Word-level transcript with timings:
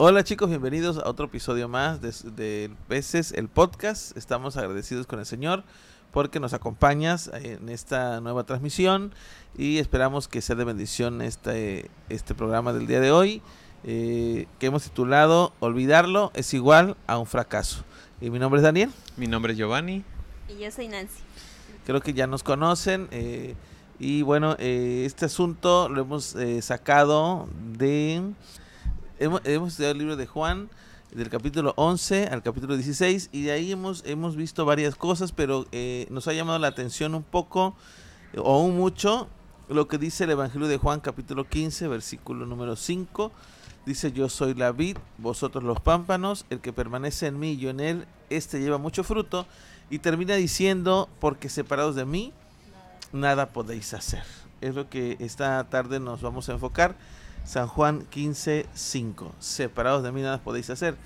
Hola 0.00 0.22
chicos, 0.22 0.48
bienvenidos 0.48 0.98
a 0.98 1.08
otro 1.08 1.26
episodio 1.26 1.68
más 1.68 2.00
de, 2.00 2.12
de 2.30 2.70
Veces 2.88 3.32
el 3.32 3.48
Podcast. 3.48 4.16
Estamos 4.16 4.56
agradecidos 4.56 5.08
con 5.08 5.18
el 5.18 5.26
Señor 5.26 5.64
porque 6.12 6.38
nos 6.38 6.54
acompañas 6.54 7.28
en 7.34 7.68
esta 7.68 8.20
nueva 8.20 8.44
transmisión 8.44 9.12
y 9.56 9.78
esperamos 9.78 10.28
que 10.28 10.40
sea 10.40 10.54
de 10.54 10.62
bendición 10.62 11.20
este, 11.20 11.90
este 12.10 12.36
programa 12.36 12.72
del 12.72 12.86
día 12.86 13.00
de 13.00 13.10
hoy 13.10 13.42
eh, 13.82 14.46
que 14.60 14.66
hemos 14.66 14.84
titulado 14.84 15.52
Olvidarlo 15.58 16.30
es 16.34 16.54
igual 16.54 16.96
a 17.08 17.18
un 17.18 17.26
fracaso. 17.26 17.82
Y 18.20 18.30
mi 18.30 18.38
nombre 18.38 18.58
es 18.58 18.62
Daniel. 18.62 18.92
Mi 19.16 19.26
nombre 19.26 19.54
es 19.54 19.58
Giovanni. 19.58 20.04
Y 20.48 20.62
yo 20.62 20.70
soy 20.70 20.86
Nancy. 20.86 21.18
Creo 21.86 22.00
que 22.00 22.12
ya 22.12 22.28
nos 22.28 22.44
conocen. 22.44 23.08
Eh, 23.10 23.56
y 23.98 24.22
bueno, 24.22 24.54
eh, 24.60 25.02
este 25.06 25.24
asunto 25.24 25.88
lo 25.88 26.02
hemos 26.02 26.36
sacado 26.60 27.48
de... 27.76 28.22
Hemos, 29.20 29.40
hemos 29.44 29.70
estudiado 29.70 29.92
el 29.92 29.98
libro 29.98 30.16
de 30.16 30.28
Juan 30.28 30.70
del 31.10 31.28
capítulo 31.28 31.74
11 31.76 32.28
al 32.28 32.40
capítulo 32.44 32.76
16 32.76 33.30
y 33.32 33.42
de 33.42 33.50
ahí 33.50 33.72
hemos, 33.72 34.04
hemos 34.06 34.36
visto 34.36 34.64
varias 34.64 34.94
cosas, 34.94 35.32
pero 35.32 35.66
eh, 35.72 36.06
nos 36.08 36.28
ha 36.28 36.34
llamado 36.34 36.60
la 36.60 36.68
atención 36.68 37.16
un 37.16 37.24
poco 37.24 37.74
o 38.36 38.62
un 38.62 38.76
mucho 38.76 39.26
lo 39.68 39.88
que 39.88 39.98
dice 39.98 40.22
el 40.22 40.30
Evangelio 40.30 40.68
de 40.68 40.76
Juan 40.76 41.00
capítulo 41.00 41.48
15 41.48 41.88
versículo 41.88 42.46
número 42.46 42.76
5. 42.76 43.32
Dice 43.86 44.12
yo 44.12 44.28
soy 44.28 44.54
la 44.54 44.70
vid, 44.70 44.98
vosotros 45.16 45.64
los 45.64 45.80
pámpanos, 45.80 46.46
el 46.48 46.60
que 46.60 46.72
permanece 46.72 47.26
en 47.26 47.40
mí 47.40 47.52
y 47.52 47.56
yo 47.56 47.70
en 47.70 47.80
él, 47.80 48.06
este 48.30 48.60
lleva 48.60 48.78
mucho 48.78 49.02
fruto 49.02 49.48
y 49.90 49.98
termina 49.98 50.36
diciendo 50.36 51.08
porque 51.18 51.48
separados 51.48 51.96
de 51.96 52.04
mí 52.04 52.32
nada 53.12 53.48
podéis 53.48 53.94
hacer. 53.94 54.22
Es 54.60 54.76
lo 54.76 54.88
que 54.88 55.16
esta 55.18 55.64
tarde 55.70 55.98
nos 55.98 56.22
vamos 56.22 56.48
a 56.48 56.52
enfocar 56.52 56.94
San 57.48 57.66
Juan 57.66 58.04
15, 58.10 58.66
5. 58.74 59.32
Separados 59.38 60.02
de 60.02 60.12
mí 60.12 60.20
nada 60.20 60.42
podéis 60.42 60.68
hacer. 60.68 60.98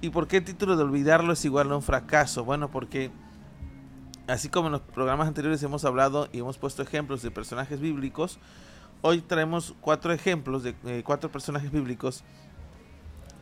¿Y 0.00 0.08
por 0.08 0.28
qué 0.28 0.38
el 0.38 0.44
título 0.44 0.74
de 0.78 0.82
olvidarlo 0.82 1.34
es 1.34 1.44
igual 1.44 1.70
a 1.70 1.76
un 1.76 1.82
fracaso? 1.82 2.42
Bueno, 2.42 2.70
porque 2.70 3.10
así 4.26 4.48
como 4.48 4.68
en 4.68 4.72
los 4.72 4.80
programas 4.80 5.28
anteriores 5.28 5.62
hemos 5.62 5.84
hablado 5.84 6.30
y 6.32 6.38
hemos 6.38 6.56
puesto 6.56 6.80
ejemplos 6.80 7.20
de 7.20 7.30
personajes 7.30 7.80
bíblicos, 7.80 8.38
hoy 9.02 9.20
traemos 9.20 9.74
cuatro 9.82 10.10
ejemplos 10.14 10.62
de 10.62 10.74
eh, 10.86 11.02
cuatro 11.04 11.30
personajes 11.30 11.70
bíblicos 11.70 12.24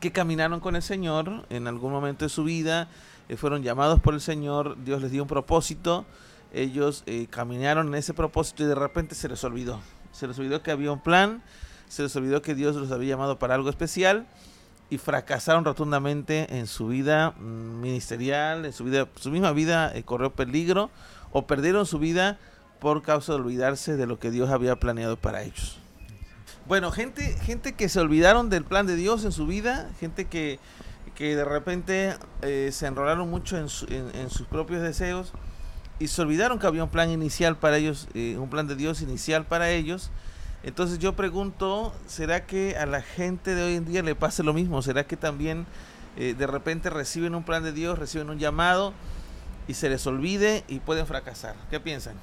que 0.00 0.11
caminaron 0.11 0.59
con 0.59 0.75
el 0.75 0.83
Señor 0.83 1.47
en 1.50 1.69
algún 1.69 1.93
momento 1.93 2.25
de 2.25 2.28
su 2.28 2.43
vida, 2.43 2.89
eh, 3.28 3.37
fueron 3.37 3.62
llamados 3.62 4.00
por 4.00 4.15
el 4.15 4.20
Señor, 4.20 4.77
Dios 4.83 5.00
les 5.00 5.12
dio 5.12 5.22
un 5.22 5.28
propósito, 5.28 6.06
ellos 6.53 7.05
eh, 7.06 7.28
caminaron 7.31 7.87
en 7.87 7.95
ese 7.95 8.15
propósito 8.15 8.65
y 8.65 8.67
de 8.67 8.75
repente 8.75 9.15
se 9.15 9.28
les 9.28 9.45
olvidó. 9.45 9.81
Se 10.11 10.27
les 10.27 10.37
olvidó 10.41 10.61
que 10.61 10.72
había 10.72 10.91
un 10.91 11.00
plan, 11.00 11.45
se 11.89 12.03
les 12.03 12.14
olvidó 12.17 12.42
que 12.42 12.55
Dios 12.55 12.77
los 12.77 12.91
había 12.92 13.11
llamado 13.11 13.39
para 13.39 13.55
algo 13.55 13.70
especial 13.70 14.27
y 14.91 14.98
fracasaron 14.98 15.64
rotundamente 15.64 16.58
en 16.58 16.67
su 16.67 16.89
vida 16.89 17.33
mm, 17.33 17.81
ministerial, 17.81 18.64
en 18.64 18.72
su 18.72 18.84
vida, 18.84 19.08
su 19.17 19.31
misma 19.31 19.53
vida 19.53 19.94
eh, 19.94 20.03
corrió 20.03 20.31
peligro 20.31 20.91
o 21.33 21.47
perdieron 21.47 21.86
su 21.86 21.98
vida 21.98 22.39
por 22.81 23.03
causa 23.03 23.33
de 23.33 23.41
olvidarse 23.41 23.97
de 23.97 24.06
lo 24.06 24.19
que 24.19 24.31
Dios 24.31 24.50
había 24.50 24.77
planeado 24.77 25.16
para 25.16 25.42
ellos. 25.42 25.78
Bueno, 26.66 26.92
gente, 26.92 27.36
gente 27.42 27.72
que 27.72 27.89
se 27.89 27.98
olvidaron 28.00 28.50
del 28.50 28.64
plan 28.64 28.86
de 28.86 28.97
Dios 28.97 29.25
en 29.25 29.33
su 29.33 29.47
vida, 29.47 29.91
gente 30.00 30.27
que, 30.27 30.59
que 31.14 31.34
de 31.34 31.44
repente 31.44 32.14
eh, 32.42 32.70
se 32.72 32.86
enrolaron 32.86 33.28
mucho 33.28 33.56
en, 33.56 33.69
en, 33.89 34.31
sus 34.31 34.47
propios 34.47 34.83
deseos 34.83 35.33
y 35.98 36.09
se 36.09 36.22
olvidaron 36.22 36.59
que 36.59 36.66
había 36.66 36.84
un 36.84 36.91
plan 36.91 37.11
inicial 37.11 37.56
para 37.56 37.78
ellos, 37.78 38.09
eh, 38.14 38.36
un 38.39 38.50
plan 38.50 38.69
de 38.69 38.77
Dios 38.77 39.00
inicial 39.00 39.47
para 39.47 39.70
ellos 39.70 40.11
entonces 40.62 40.98
yo 40.98 41.14
pregunto, 41.14 41.95
¿será 42.06 42.45
que 42.45 42.77
a 42.77 42.87
la 42.87 43.01
gente 43.01 43.55
de 43.55 43.62
hoy 43.62 43.75
en 43.77 43.84
día 43.84 44.03
le 44.03 44.14
pase 44.14 44.42
lo 44.42 44.53
mismo? 44.53 44.83
¿Será 44.83 45.06
que 45.06 45.17
también 45.17 45.67
eh, 46.17 46.34
de 46.37 46.47
repente 46.47 46.91
reciben 46.91 47.34
un 47.34 47.45
plan 47.45 47.62
de 47.62 47.73
Dios, 47.73 47.98
reciben 47.98 48.28
un 48.28 48.39
llamado 48.39 48.93
y 49.69 49.75
se 49.75 49.88
les 49.88 50.05
olvide 50.06 50.65
y 50.66 50.81
pueden 50.81 51.06
fracasar? 51.06 51.55
¿Qué 51.71 51.78
piensan? 51.78 52.16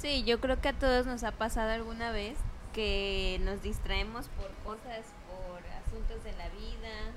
Sí, 0.00 0.24
yo 0.24 0.40
creo 0.40 0.60
que 0.60 0.68
a 0.68 0.72
todos 0.72 1.06
nos 1.06 1.22
ha 1.22 1.30
pasado 1.30 1.70
alguna 1.70 2.10
vez 2.10 2.36
que 2.72 3.40
nos 3.44 3.62
distraemos 3.62 4.26
por 4.36 4.50
cosas, 4.64 5.06
por 5.28 5.62
asuntos 5.86 6.24
de 6.24 6.32
la 6.32 6.48
vida, 6.48 7.12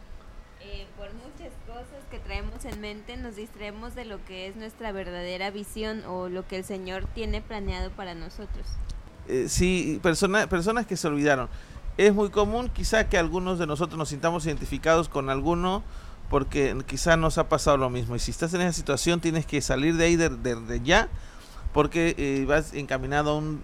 eh, 0.62 0.86
por 0.96 1.12
muchas 1.16 1.52
cosas 1.66 2.06
que 2.12 2.20
traemos 2.20 2.66
en 2.66 2.80
mente, 2.80 3.18
nos 3.18 3.36
distraemos 3.36 3.96
de 3.96 4.06
lo 4.06 4.24
que 4.26 4.48
es 4.48 4.56
nuestra 4.56 4.92
verdadera 4.92 5.50
visión 5.50 6.04
o 6.06 6.30
lo 6.30 6.48
que 6.48 6.58
el 6.58 6.64
Señor 6.64 7.08
tiene 7.16 7.42
planeado 7.42 7.90
para 7.90 8.14
nosotros 8.14 8.68
eh, 9.28 9.46
sí, 9.50 10.00
personas 10.02 10.86
que 10.88 10.98
se 10.98 11.08
olvidaron. 11.08 11.50
Es 11.98 12.14
muy 12.14 12.30
común 12.30 12.70
quizá 12.70 13.10
que 13.10 13.18
algunos 13.18 13.60
de 13.60 13.68
nosotros 13.68 13.98
nos 13.98 14.10
sintamos 14.10 14.46
identificados 14.46 15.10
con 15.10 15.30
alguno 15.30 15.84
porque 16.30 16.76
quizá 16.86 17.18
nos 17.18 17.38
ha 17.38 17.50
pasado 17.50 17.78
lo 17.78 17.90
mismo. 17.90 18.16
Y 18.16 18.20
si 18.20 18.32
estás 18.32 18.54
en 18.54 18.62
esa 18.62 18.74
situación 18.74 19.20
tienes 19.20 19.46
que 19.46 19.62
salir 19.62 19.96
de 19.96 20.06
ahí 20.06 20.16
de, 20.16 20.82
ya 20.84 21.10
porque 21.74 22.16
eh, 22.18 22.46
vas 22.48 22.74
encaminado 22.74 23.32
a 23.32 23.38
un 23.38 23.64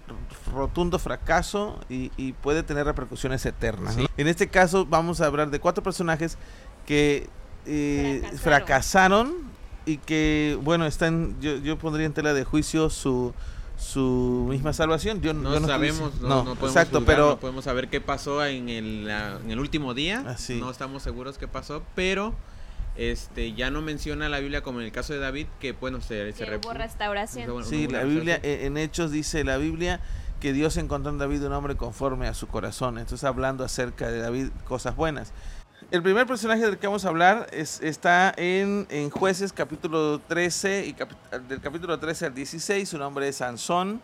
rotundo 0.52 0.98
fracaso 0.98 1.80
y, 1.88 2.32
puede 2.42 2.62
tener 2.62 2.86
repercusiones 2.86 3.44
eternas. 3.46 3.96
En 4.16 4.28
este 4.28 4.48
caso 4.48 4.86
vamos 4.86 5.20
a 5.20 5.26
hablar 5.26 5.50
de 5.50 5.60
cuatro 5.60 5.82
personajes 5.82 6.36
que 6.86 7.28
eh, 7.66 8.22
fracasaron. 8.42 9.54
y 9.86 9.98
que, 9.98 10.58
bueno, 10.62 10.86
están, 10.86 11.38
yo, 11.40 11.56
yo 11.58 11.78
pondría 11.78 12.06
en 12.06 12.14
tela 12.14 12.32
de 12.32 12.44
juicio 12.44 12.88
su 12.88 13.34
su 13.76 14.46
misma 14.48 14.72
salvación. 14.72 15.20
Yo, 15.20 15.34
no, 15.34 15.60
sabemos, 15.60 16.20
no, 16.20 16.44
podemos 16.44 16.68
exacto, 16.68 17.04
pero 17.04 17.38
podemos 17.38 17.64
saber 17.64 17.88
qué 17.88 18.00
pasó 18.00 18.44
en 18.44 18.68
el, 18.68 19.08
en 19.08 19.50
el 19.50 19.58
último 19.58 19.94
día. 19.94 20.24
Ah, 20.26 20.36
no 20.50 20.70
estamos 20.70 21.02
seguros 21.02 21.38
qué 21.38 21.48
pasó, 21.48 21.82
pero 21.94 22.34
este 22.96 23.52
ya 23.54 23.70
no 23.70 23.82
menciona 23.82 24.28
la 24.28 24.38
Biblia 24.38 24.62
como 24.62 24.80
en 24.80 24.86
el 24.86 24.92
caso 24.92 25.12
de 25.12 25.18
David 25.18 25.46
que 25.58 25.72
bueno 25.72 26.00
se, 26.00 26.32
se 26.32 26.44
hubo 26.56 26.72
restauración. 26.72 27.64
sí, 27.64 27.88
la 27.88 28.04
Biblia 28.04 28.38
en 28.42 28.76
Hechos 28.76 29.10
dice 29.10 29.42
la 29.42 29.56
Biblia 29.56 30.00
que 30.40 30.52
Dios 30.52 30.76
encontró 30.76 31.10
en 31.10 31.18
David 31.18 31.42
un 31.44 31.52
hombre 31.54 31.74
conforme 31.76 32.28
a 32.28 32.34
su 32.34 32.46
corazón. 32.46 32.98
Entonces 32.98 33.24
hablando 33.24 33.64
acerca 33.64 34.10
de 34.10 34.18
David 34.18 34.48
cosas 34.66 34.94
buenas. 34.94 35.32
El 35.94 36.02
primer 36.02 36.26
personaje 36.26 36.62
del 36.62 36.76
que 36.76 36.88
vamos 36.88 37.04
a 37.04 37.08
hablar 37.08 37.46
es, 37.52 37.80
está 37.80 38.34
en, 38.36 39.10
Jueces 39.10 39.52
capítulo 39.52 40.18
13 40.18 40.86
y 40.86 40.96
del 41.46 41.60
capítulo 41.60 42.00
13 42.00 42.26
al 42.26 42.34
16. 42.34 42.88
Su 42.88 42.98
nombre 42.98 43.28
es 43.28 43.36
Sansón. 43.36 44.02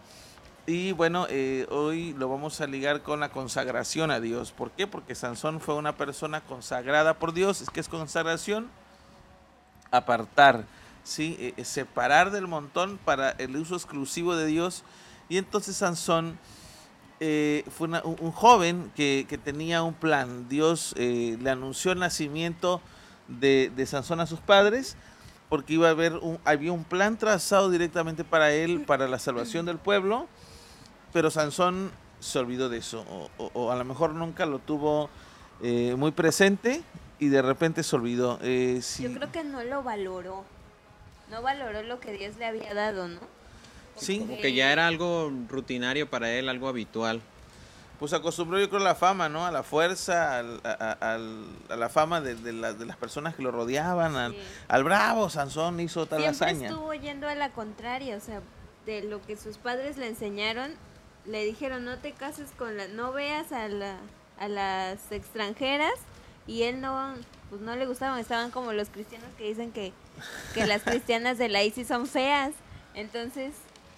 Y 0.69 0.93
bueno, 0.93 1.27
eh, 1.29 1.67
hoy 1.69 2.13
lo 2.13 2.29
vamos 2.29 2.61
a 2.61 2.69
ligar 2.69 3.03
con 3.03 3.19
la 3.19 3.31
consagración 3.31 4.13
a 4.13 4.21
Dios. 4.21 4.53
¿Por 4.53 4.71
qué? 4.71 4.87
Porque 4.87 5.17
Sansón 5.17 5.61
fue 5.61 5.75
una 5.75 5.97
persona 5.97 6.41
consagrada 6.43 7.15
por 7.15 7.33
Dios. 7.33 7.61
Es 7.61 7.71
que 7.71 7.81
es 7.81 7.89
consagración 7.89 8.69
apartar, 9.91 10.67
¿sí? 11.03 11.37
Eh, 11.41 11.55
eh, 11.57 11.65
separar 11.65 12.31
del 12.31 12.47
montón 12.47 13.01
para 13.05 13.31
el 13.31 13.57
uso 13.57 13.75
exclusivo 13.75 14.37
de 14.37 14.47
Dios. 14.47 14.85
Y 15.29 15.39
entonces 15.39 15.75
Sansón 15.75 16.39
eh, 17.23 17.65
fue 17.71 17.87
un, 17.87 18.33
joven 18.33 18.91
que, 18.97 19.27
tenía 19.45 19.83
un 19.83 19.93
plan. 19.93 20.49
Dios 20.49 20.95
eh, 20.97 21.37
le 21.41 21.51
anunció 21.51 21.93
el 21.93 21.99
nacimiento 21.99 22.81
de, 23.29 23.71
Sansón 23.87 24.21
a 24.21 24.27
sus 24.27 24.41
padres 24.41 24.97
porque 25.51 25.75
iba 25.75 25.89
a 25.89 25.91
haber 25.91 26.15
un, 26.15 26.39
había 26.47 26.73
un 26.73 26.85
plan 26.85 27.19
trazado 27.19 27.71
directamente 27.71 28.25
para 28.25 28.53
él, 28.53 28.85
para 28.87 29.07
la 29.07 29.19
salvación 29.19 29.67
del 29.67 29.79
pueblo, 29.79 30.29
pero 31.13 31.31
Sansón 31.31 31.91
se 32.21 32.39
olvidó 32.39 32.69
de 32.69 32.79
eso, 32.79 33.05
o, 33.37 33.71
a 33.73 33.77
lo 33.77 33.85
mejor 33.85 34.15
nunca 34.15 34.47
lo 34.47 34.61
tuvo 34.61 35.11
eh, 35.61 35.97
muy 35.99 36.13
presente 36.13 36.83
y 37.19 37.29
de 37.29 37.43
repente 37.43 37.83
se 37.83 37.97
olvidó. 37.97 38.39
Yo 38.39 39.13
creo 39.13 39.33
que 39.33 39.43
no 39.43 39.65
lo 39.65 39.83
valoró, 39.83 40.45
no 41.31 41.43
valoró 41.43 41.83
lo 41.83 41.99
que 41.99 42.13
Dios 42.13 42.37
le 42.37 42.47
había 42.47 42.73
dado, 42.73 43.09
¿no? 43.09 43.40
Sí. 44.01 44.21
Como 44.21 44.39
que 44.39 44.53
ya 44.55 44.73
era 44.73 44.87
algo 44.87 45.33
rutinario 45.49 46.09
para 46.09 46.33
él, 46.33 46.49
algo 46.49 46.69
habitual. 46.69 47.21
Pues 48.01 48.15
acostumbró 48.15 48.59
yo 48.59 48.71
creo 48.71 48.81
a 48.81 48.85
la 48.85 48.95
fama, 48.95 49.29
¿no? 49.29 49.45
A 49.45 49.51
la 49.51 49.63
fuerza, 49.63 50.39
a, 50.39 51.19
la 51.77 51.89
fama 51.91 52.23
de, 52.23 52.53
las 52.55 52.97
personas 52.97 53.35
que 53.35 53.43
lo 53.43 53.51
rodeaban, 53.51 54.35
al, 54.69 54.85
bravo 54.85 55.29
Sansón 55.29 55.81
hizo 55.81 56.07
tal 56.07 56.21
Siempre 56.21 56.47
hazaña. 56.47 56.69
estuvo 56.71 56.95
yendo 56.95 57.29
a 57.29 57.35
la 57.35 57.51
contraria, 57.51 58.17
o 58.17 58.21
sea, 58.21 58.41
de 58.87 59.03
lo 59.03 59.21
que 59.21 59.37
sus 59.37 59.59
padres 59.59 59.99
le 59.99 60.09
enseñaron, 60.09 60.73
le 61.27 61.45
dijeron 61.45 61.85
no 61.85 61.99
te 61.99 62.13
cases 62.13 62.53
con 62.57 62.79
la, 62.79 62.89
no 62.89 63.13
veas 63.13 63.53
a, 63.53 63.67
a 64.39 64.49
las 64.49 65.13
extranjeras 65.13 65.93
y 66.47 66.63
él 66.63 66.81
no, 66.81 67.15
pues 67.51 67.61
no 67.61 67.77
le 67.77 67.85
gustaban, 67.85 68.19
estaban 68.19 68.51
como 68.51 68.73
los 68.73 68.89
cristianos 68.89 69.29
que 69.37 69.45
dicen 69.45 69.73
que, 69.73 69.93
que 70.55 70.67
las 70.67 70.83
cristianas 70.85 71.37
de 71.37 71.51
la 71.51 71.63
ISIS 71.63 71.89
son 71.89 72.07
feas, 72.07 72.53
entonces 72.95 73.53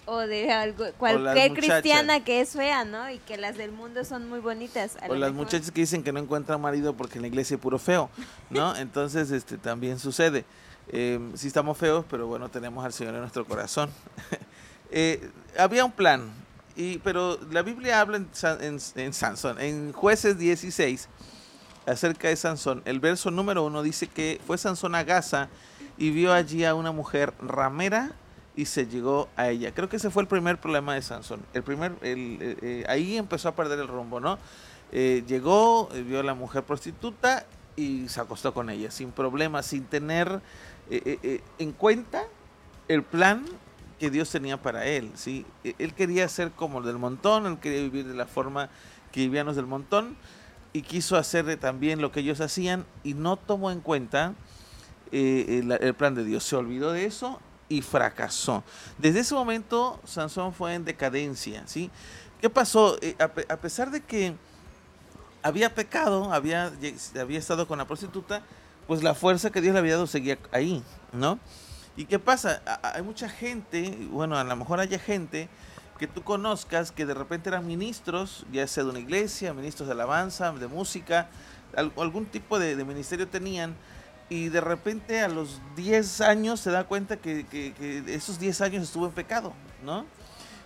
o 0.05 0.19
de 0.19 0.51
algo, 0.51 0.85
cualquier 0.97 1.53
cristiana 1.53 2.23
que 2.23 2.41
es 2.41 2.49
fea, 2.51 2.85
¿no? 2.85 3.09
Y 3.09 3.19
que 3.19 3.37
las 3.37 3.57
del 3.57 3.71
mundo 3.71 4.03
son 4.03 4.27
muy 4.27 4.39
bonitas. 4.39 4.97
O 5.07 5.15
las 5.15 5.33
muchachas 5.33 5.71
que 5.71 5.81
dicen 5.81 6.03
que 6.03 6.11
no 6.11 6.19
encuentran 6.19 6.59
marido 6.59 6.93
porque 6.93 7.17
en 7.17 7.23
la 7.23 7.27
iglesia 7.27 7.55
es 7.55 7.61
puro 7.61 7.79
feo, 7.79 8.09
¿no? 8.49 8.75
Entonces, 8.77 9.31
este 9.31 9.57
también 9.57 9.99
sucede. 9.99 10.45
Eh, 10.89 11.19
sí 11.35 11.47
estamos 11.47 11.77
feos, 11.77 12.05
pero 12.09 12.27
bueno, 12.27 12.49
tenemos 12.49 12.83
al 12.83 12.91
Señor 12.93 13.13
en 13.13 13.21
nuestro 13.21 13.45
corazón. 13.45 13.89
eh, 14.91 15.29
había 15.57 15.85
un 15.85 15.91
plan, 15.91 16.29
y, 16.75 16.97
pero 16.99 17.39
la 17.51 17.61
Biblia 17.61 18.01
habla 18.01 18.17
en, 18.17 18.29
en, 18.61 18.79
en 18.95 19.13
Sansón, 19.13 19.61
en 19.61 19.93
jueces 19.93 20.37
16, 20.37 21.07
acerca 21.85 22.27
de 22.27 22.35
Sansón. 22.35 22.81
El 22.85 22.99
verso 22.99 23.31
número 23.31 23.63
uno 23.63 23.81
dice 23.83 24.07
que 24.07 24.41
fue 24.45 24.57
Sansón 24.57 24.95
a 24.95 25.03
Gaza 25.03 25.49
y 25.97 26.09
vio 26.09 26.33
allí 26.33 26.65
a 26.65 26.75
una 26.75 26.91
mujer 26.91 27.33
ramera 27.39 28.13
y 28.55 28.65
se 28.65 28.85
llegó 28.87 29.29
a 29.35 29.49
ella. 29.49 29.73
Creo 29.73 29.89
que 29.89 29.97
ese 29.97 30.09
fue 30.09 30.23
el 30.23 30.27
primer 30.27 30.59
problema 30.59 30.93
de 30.93 31.01
Sansón. 31.01 31.41
El 31.53 31.63
primer, 31.63 31.93
el, 32.01 32.37
eh, 32.41 32.57
eh, 32.61 32.85
ahí 32.87 33.17
empezó 33.17 33.49
a 33.49 33.55
perder 33.55 33.79
el 33.79 33.87
rumbo, 33.87 34.19
¿no? 34.19 34.37
Eh, 34.91 35.23
llegó, 35.27 35.87
vio 35.87 36.19
a 36.19 36.23
la 36.23 36.35
mujer 36.35 36.63
prostituta 36.63 37.45
y 37.75 38.07
se 38.09 38.21
acostó 38.21 38.53
con 38.53 38.69
ella, 38.69 38.91
sin 38.91 39.11
problema, 39.11 39.63
sin 39.63 39.85
tener 39.85 40.41
en 40.89 41.71
cuenta 41.71 42.25
el 42.87 43.01
plan 43.01 43.45
que 43.97 44.11
Dios 44.11 44.29
tenía 44.29 44.61
para 44.61 44.85
él, 44.85 45.09
¿sí? 45.15 45.45
E, 45.63 45.73
él 45.79 45.95
quería 45.95 46.27
ser 46.27 46.51
como 46.51 46.79
el 46.79 46.85
del 46.85 46.99
montón, 46.99 47.47
él 47.47 47.57
quería 47.57 47.81
vivir 47.81 48.05
de 48.05 48.13
la 48.13 48.27
forma 48.27 48.69
que 49.11 49.21
vivían 49.21 49.47
los 49.47 49.55
del 49.55 49.65
montón 49.65 50.15
y 50.73 50.83
quiso 50.83 51.17
hacer 51.17 51.57
también 51.57 51.99
lo 51.99 52.11
que 52.11 52.19
ellos 52.19 52.41
hacían 52.41 52.85
y 53.03 53.15
no 53.15 53.37
tomó 53.37 53.71
en 53.71 53.79
cuenta 53.79 54.35
el, 55.11 55.71
el 55.71 55.93
plan 55.95 56.13
de 56.13 56.23
Dios. 56.23 56.43
Se 56.43 56.55
olvidó 56.55 56.91
de 56.91 57.05
eso 57.05 57.39
y 57.73 57.81
fracasó. 57.81 58.63
Desde 58.97 59.21
ese 59.21 59.33
momento 59.33 59.99
Sansón 60.05 60.53
fue 60.53 60.75
en 60.75 60.85
decadencia, 60.85 61.63
¿sí? 61.65 61.89
¿Qué 62.39 62.49
pasó? 62.49 62.97
Eh, 63.01 63.15
a, 63.19 63.57
pesar 63.57 63.89
de 63.89 64.01
que 64.01 64.35
había 65.41 65.73
pecado, 65.73 66.31
había, 66.31 66.71
había 67.19 67.39
estado 67.39 67.67
con 67.67 67.79
la 67.79 67.87
prostituta, 67.87 68.43
pues 68.85 69.01
la 69.01 69.15
fuerza 69.15 69.49
que 69.49 69.61
Dios 69.61 69.73
le 69.73 69.79
había 69.79 69.93
dado 69.93 70.07
seguía 70.07 70.37
ahí, 70.51 70.83
¿no? 71.11 71.39
¿Y 71.95 72.05
qué 72.05 72.19
pasa? 72.19 72.61
hay 72.81 73.01
mucha 73.01 73.29
gente, 73.29 73.97
bueno, 74.11 74.37
a 74.37 74.43
lo 74.43 74.55
mejor 74.55 74.79
haya 74.79 74.99
gente 74.99 75.49
que 75.97 76.07
tú 76.07 76.23
conozcas 76.23 76.91
que 76.91 77.05
de 77.05 77.13
repente 77.13 77.49
eran 77.49 77.65
ministros, 77.65 78.45
ya 78.51 78.67
sea 78.67 78.83
de 78.83 78.89
una 78.91 78.99
iglesia, 78.99 79.53
ministros 79.53 79.87
de 79.87 79.93
alabanza, 79.93 80.51
de 80.51 80.67
música, 80.67 81.29
algún 81.75 82.25
tipo 82.25 82.59
de 82.59 82.83
ministerio 82.83 83.27
tenían, 83.27 83.75
y 84.33 84.49
de 84.49 84.61
repente 84.61 85.21
a 85.21 85.27
los 85.27 85.61
10 85.75 86.21
años 86.21 86.59
se 86.59 86.71
da 86.71 86.85
cuenta 86.85 87.17
que, 87.17 87.45
esos 88.07 88.39
10 88.39 88.61
años 88.61 88.83
estuvo 88.83 89.05
en 89.05 89.11
pecado, 89.11 89.53
¿no? 89.85 90.07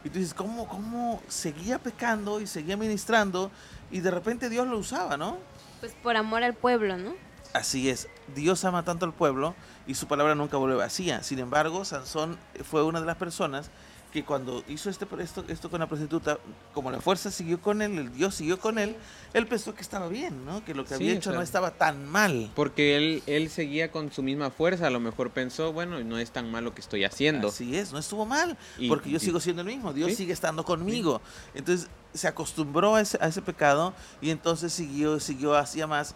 Y 0.06 0.10
tú 0.10 0.20
dices, 0.20 0.34
¿cómo, 0.34 0.70
¿cómo 0.70 1.22
seguía 1.28 1.78
pecando 1.78 2.40
y 2.40 2.48
seguía 2.48 2.78
ministrando 2.78 3.52
y 3.92 4.00
de 4.00 4.10
repente 4.10 4.50
Dios 4.50 4.68
lo 4.68 4.78
usaba, 4.78 5.18
¿no? 5.18 5.38
Pues 5.82 5.92
por 6.02 6.16
amor 6.16 6.44
al 6.44 6.54
pueblo, 6.54 6.98
¿no? 6.98 7.14
Así 7.52 7.90
es, 7.90 8.08
Dios 8.34 8.64
ama 8.64 8.84
tanto 8.84 9.06
al 9.06 9.14
pueblo 9.14 9.54
y 9.86 9.96
su 9.96 10.08
palabra 10.08 10.34
nunca 10.34 10.56
vuelve 10.56 10.78
vacía. 10.78 11.22
Sin 11.22 11.40
embargo, 11.40 11.84
Sansón 11.84 12.38
fue 12.64 12.84
una 12.84 13.02
de 13.02 13.06
las 13.06 13.18
personas 13.18 13.70
que 14.12 14.24
cuando 14.24 14.64
hizo 14.68 14.90
este, 14.90 15.06
esto, 15.20 15.44
esto 15.48 15.70
con 15.70 15.80
la 15.80 15.88
prostituta, 15.88 16.40
como 16.74 16.92
la 16.92 17.02
fuerza 17.02 17.30
siguió 17.30 17.62
con 17.62 17.82
él, 17.82 17.98
el 17.98 18.14
Dios 18.14 18.36
siguió 18.36 18.60
con 18.60 18.80
él, 18.80 18.96
él 19.34 19.48
pensó 19.48 19.76
que 19.76 19.82
estaba 19.82 20.08
bien, 20.08 20.46
¿no? 20.46 20.64
Que 20.64 20.74
lo 20.74 20.86
que 20.86 20.94
había 20.94 21.14
hecho 21.14 21.32
no 21.32 21.42
estaba 21.42 21.72
tan 21.72 22.08
mal. 22.10 22.52
Porque 22.56 22.96
él, 22.96 23.24
él 23.28 23.50
seguía 23.50 23.92
con 23.92 24.12
su 24.12 24.24
misma 24.24 24.50
fuerza, 24.50 24.88
a 24.88 24.90
lo 24.90 25.00
mejor 25.00 25.32
pensó, 25.32 25.74
bueno, 25.74 26.00
no 26.04 26.18
es 26.20 26.32
tan 26.32 26.50
mal 26.52 26.64
lo 26.64 26.74
que 26.74 26.82
estoy 26.82 27.04
haciendo. 27.04 27.50
Así 27.50 27.76
es, 27.76 27.92
no 27.92 28.00
estuvo 28.00 28.26
mal, 28.26 28.58
porque 28.88 29.10
yo 29.10 29.20
sigo 29.20 29.40
siendo 29.40 29.62
el 29.62 29.68
mismo, 29.68 29.94
Dios 29.94 30.14
sigue 30.16 30.34
estando 30.34 30.64
conmigo. 30.64 31.22
Entonces 31.54 31.90
se 32.14 32.28
acostumbró 32.28 32.96
a 32.96 33.02
ese, 33.02 33.18
a 33.22 33.28
ese 33.28 33.42
pecado 33.42 33.94
y 34.22 34.30
entonces 34.30 34.74
siguió, 34.74 35.20
siguió 35.20 35.56
hacia 35.56 35.86
más, 35.86 36.16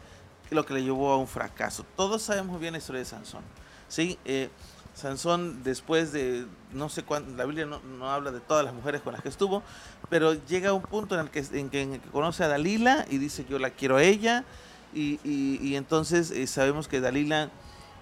lo 0.49 0.65
que 0.65 0.73
le 0.73 0.83
llevó 0.83 1.11
a 1.11 1.17
un 1.17 1.27
fracaso. 1.27 1.85
Todos 1.95 2.21
sabemos 2.21 2.59
bien 2.59 2.73
la 2.73 2.79
historia 2.79 2.99
de 2.99 3.05
Sansón. 3.05 3.43
¿sí? 3.91 4.17
Eh, 4.25 4.49
Sansón, 4.93 5.63
después 5.63 6.11
de, 6.11 6.45
no 6.73 6.89
sé 6.89 7.03
cuándo, 7.03 7.35
la 7.35 7.45
Biblia 7.45 7.65
no, 7.65 8.11
habla 8.11 8.31
de 8.31 8.39
todas 8.39 8.65
las 8.65 8.73
mujeres 8.73 9.01
con 9.01 9.13
las 9.13 9.21
que 9.21 9.29
estuvo, 9.29 9.63
pero 10.09 10.33
llega 10.45 10.69
a 10.69 10.73
un 10.73 10.81
punto 10.81 11.15
en 11.15 11.21
el 11.21 11.29
que, 11.29 11.45
en 11.53 11.69
que, 11.69 11.99
conoce 12.11 12.43
a 12.43 12.47
Dalila 12.47 13.05
y 13.09 13.17
dice 13.17 13.45
yo 13.49 13.57
la 13.57 13.69
quiero 13.69 13.97
a 13.97 14.03
ella, 14.03 14.43
y, 14.93 15.19
y, 15.23 15.75
entonces 15.77 16.31
eh, 16.31 16.47
sabemos 16.47 16.89
que 16.89 16.99
Dalila 16.99 17.49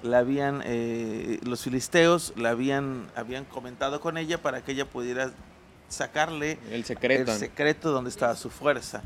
la 0.01 0.19
habían, 0.19 0.63
eh, 0.65 1.39
los 1.43 1.61
filisteos 1.61 2.33
la 2.35 2.49
habían, 2.49 3.07
habían 3.15 3.45
comentado 3.45 3.99
con 4.01 4.17
ella 4.17 4.41
para 4.41 4.63
que 4.63 4.71
ella 4.71 4.85
pudiera 4.85 5.31
sacarle 5.87 6.57
el 6.71 6.85
secreto, 6.85 7.31
el 7.31 7.37
secreto 7.37 7.91
donde 7.91 8.09
estaba 8.09 8.35
su 8.35 8.49
fuerza. 8.49 9.01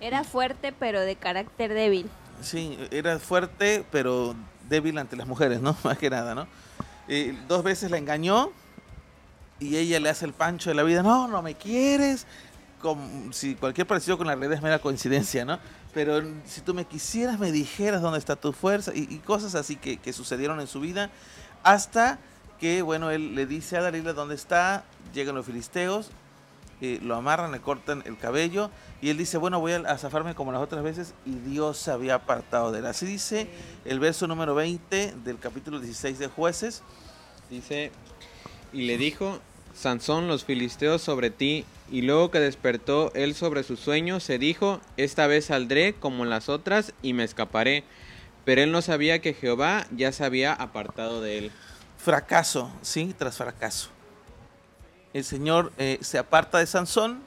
Era 0.00 0.24
fuerte 0.24 0.72
pero 0.78 1.00
de 1.00 1.16
carácter 1.16 1.74
débil. 1.74 2.08
Sí, 2.42 2.78
era 2.90 3.18
fuerte 3.18 3.84
pero 3.90 4.34
débil 4.68 4.98
ante 4.98 5.16
las 5.16 5.26
mujeres, 5.26 5.60
¿no? 5.60 5.76
Más 5.84 5.98
que 5.98 6.10
nada, 6.10 6.34
¿no? 6.34 6.46
Dos 7.48 7.62
veces 7.62 7.90
la 7.90 7.98
engañó 7.98 8.50
y 9.58 9.76
ella 9.76 10.00
le 10.00 10.08
hace 10.08 10.24
el 10.24 10.32
pancho 10.32 10.70
de 10.70 10.74
la 10.74 10.82
vida, 10.82 11.02
no, 11.02 11.28
no 11.28 11.42
me 11.42 11.54
quieres, 11.54 12.26
como 12.80 13.32
si 13.32 13.54
cualquier 13.54 13.86
parecido 13.86 14.18
con 14.18 14.26
la 14.26 14.34
realidad 14.34 14.58
es 14.58 14.62
mera 14.62 14.78
coincidencia, 14.78 15.44
¿no? 15.44 15.58
Pero 15.94 16.22
si 16.44 16.60
tú 16.60 16.74
me 16.74 16.84
quisieras, 16.84 17.38
me 17.38 17.50
dijeras 17.50 18.02
dónde 18.02 18.18
está 18.18 18.36
tu 18.36 18.52
fuerza 18.52 18.92
y, 18.94 19.06
cosas 19.18 19.54
así 19.54 19.76
que, 19.76 20.12
sucedieron 20.12 20.60
en 20.60 20.66
su 20.66 20.80
vida, 20.80 21.10
hasta 21.62 22.18
que, 22.60 22.82
bueno, 22.82 23.10
él 23.10 23.34
le 23.34 23.46
dice 23.46 23.78
a 23.78 23.82
Dalila 23.82 24.12
dónde 24.12 24.34
está, 24.34 24.84
llegan 25.14 25.34
los 25.34 25.46
filisteos, 25.46 26.10
eh, 26.80 26.98
lo 27.02 27.14
amarran, 27.14 27.52
le 27.52 27.60
cortan 27.60 28.02
el 28.06 28.18
cabello 28.18 28.70
y 29.00 29.10
él 29.10 29.16
dice, 29.16 29.38
bueno, 29.38 29.60
voy 29.60 29.72
a 29.72 29.98
zafarme 29.98 30.34
como 30.34 30.52
las 30.52 30.60
otras 30.60 30.82
veces 30.82 31.14
y 31.24 31.34
Dios 31.36 31.78
se 31.78 31.90
había 31.90 32.16
apartado 32.16 32.72
de 32.72 32.80
él. 32.80 32.86
Así 32.86 33.06
dice 33.06 33.48
el 33.84 33.98
verso 33.98 34.26
número 34.26 34.54
20 34.54 35.14
del 35.24 35.38
capítulo 35.38 35.80
16 35.80 36.18
de 36.18 36.28
jueces. 36.28 36.82
Dice, 37.50 37.92
y 38.72 38.86
le 38.86 38.98
dijo, 38.98 39.40
Sansón, 39.74 40.26
los 40.26 40.44
filisteos 40.44 41.02
sobre 41.02 41.30
ti, 41.30 41.64
y 41.90 42.02
luego 42.02 42.30
que 42.30 42.40
despertó 42.40 43.12
él 43.14 43.34
sobre 43.34 43.62
su 43.62 43.76
sueño, 43.76 44.20
se 44.20 44.38
dijo, 44.38 44.80
esta 44.96 45.26
vez 45.26 45.46
saldré 45.46 45.94
como 45.94 46.24
las 46.24 46.48
otras 46.48 46.92
y 47.02 47.12
me 47.12 47.24
escaparé. 47.24 47.84
Pero 48.44 48.62
él 48.62 48.72
no 48.72 48.82
sabía 48.82 49.20
que 49.20 49.34
Jehová 49.34 49.86
ya 49.90 50.12
se 50.12 50.24
había 50.24 50.52
apartado 50.52 51.20
de 51.20 51.38
él. 51.38 51.52
Fracaso, 51.98 52.70
sí, 52.82 53.14
tras 53.16 53.36
fracaso. 53.36 53.90
El 55.12 55.24
Señor 55.24 55.72
eh, 55.78 55.98
se 56.02 56.18
aparta 56.18 56.58
de 56.58 56.66
Sansón, 56.66 57.20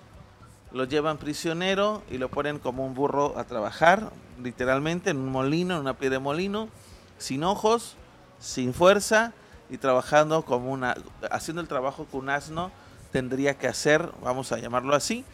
lo 0.71 0.83
llevan 0.83 1.17
prisionero 1.17 2.03
y 2.11 2.17
lo 2.17 2.29
ponen 2.29 2.59
como 2.59 2.85
un 2.85 2.93
burro 2.93 3.37
a 3.37 3.43
trabajar, 3.45 4.11
literalmente 4.41 5.09
en 5.09 5.17
un 5.17 5.31
molino, 5.31 5.75
en 5.75 5.81
una 5.81 5.97
pie 5.97 6.09
de 6.09 6.19
molino, 6.19 6.69
sin 7.17 7.43
ojos, 7.43 7.95
sin 8.39 8.73
fuerza 8.73 9.33
y 9.69 9.77
trabajando 9.77 10.43
como 10.43 10.71
una, 10.71 10.95
haciendo 11.31 11.61
el 11.61 11.67
trabajo 11.67 12.07
que 12.09 12.17
un 12.17 12.29
asno 12.29 12.71
tendría 13.11 13.57
que 13.57 13.67
hacer, 13.67 14.09
vamos 14.21 14.51
a 14.51 14.59
llamarlo 14.59 14.95
así, 14.95 15.25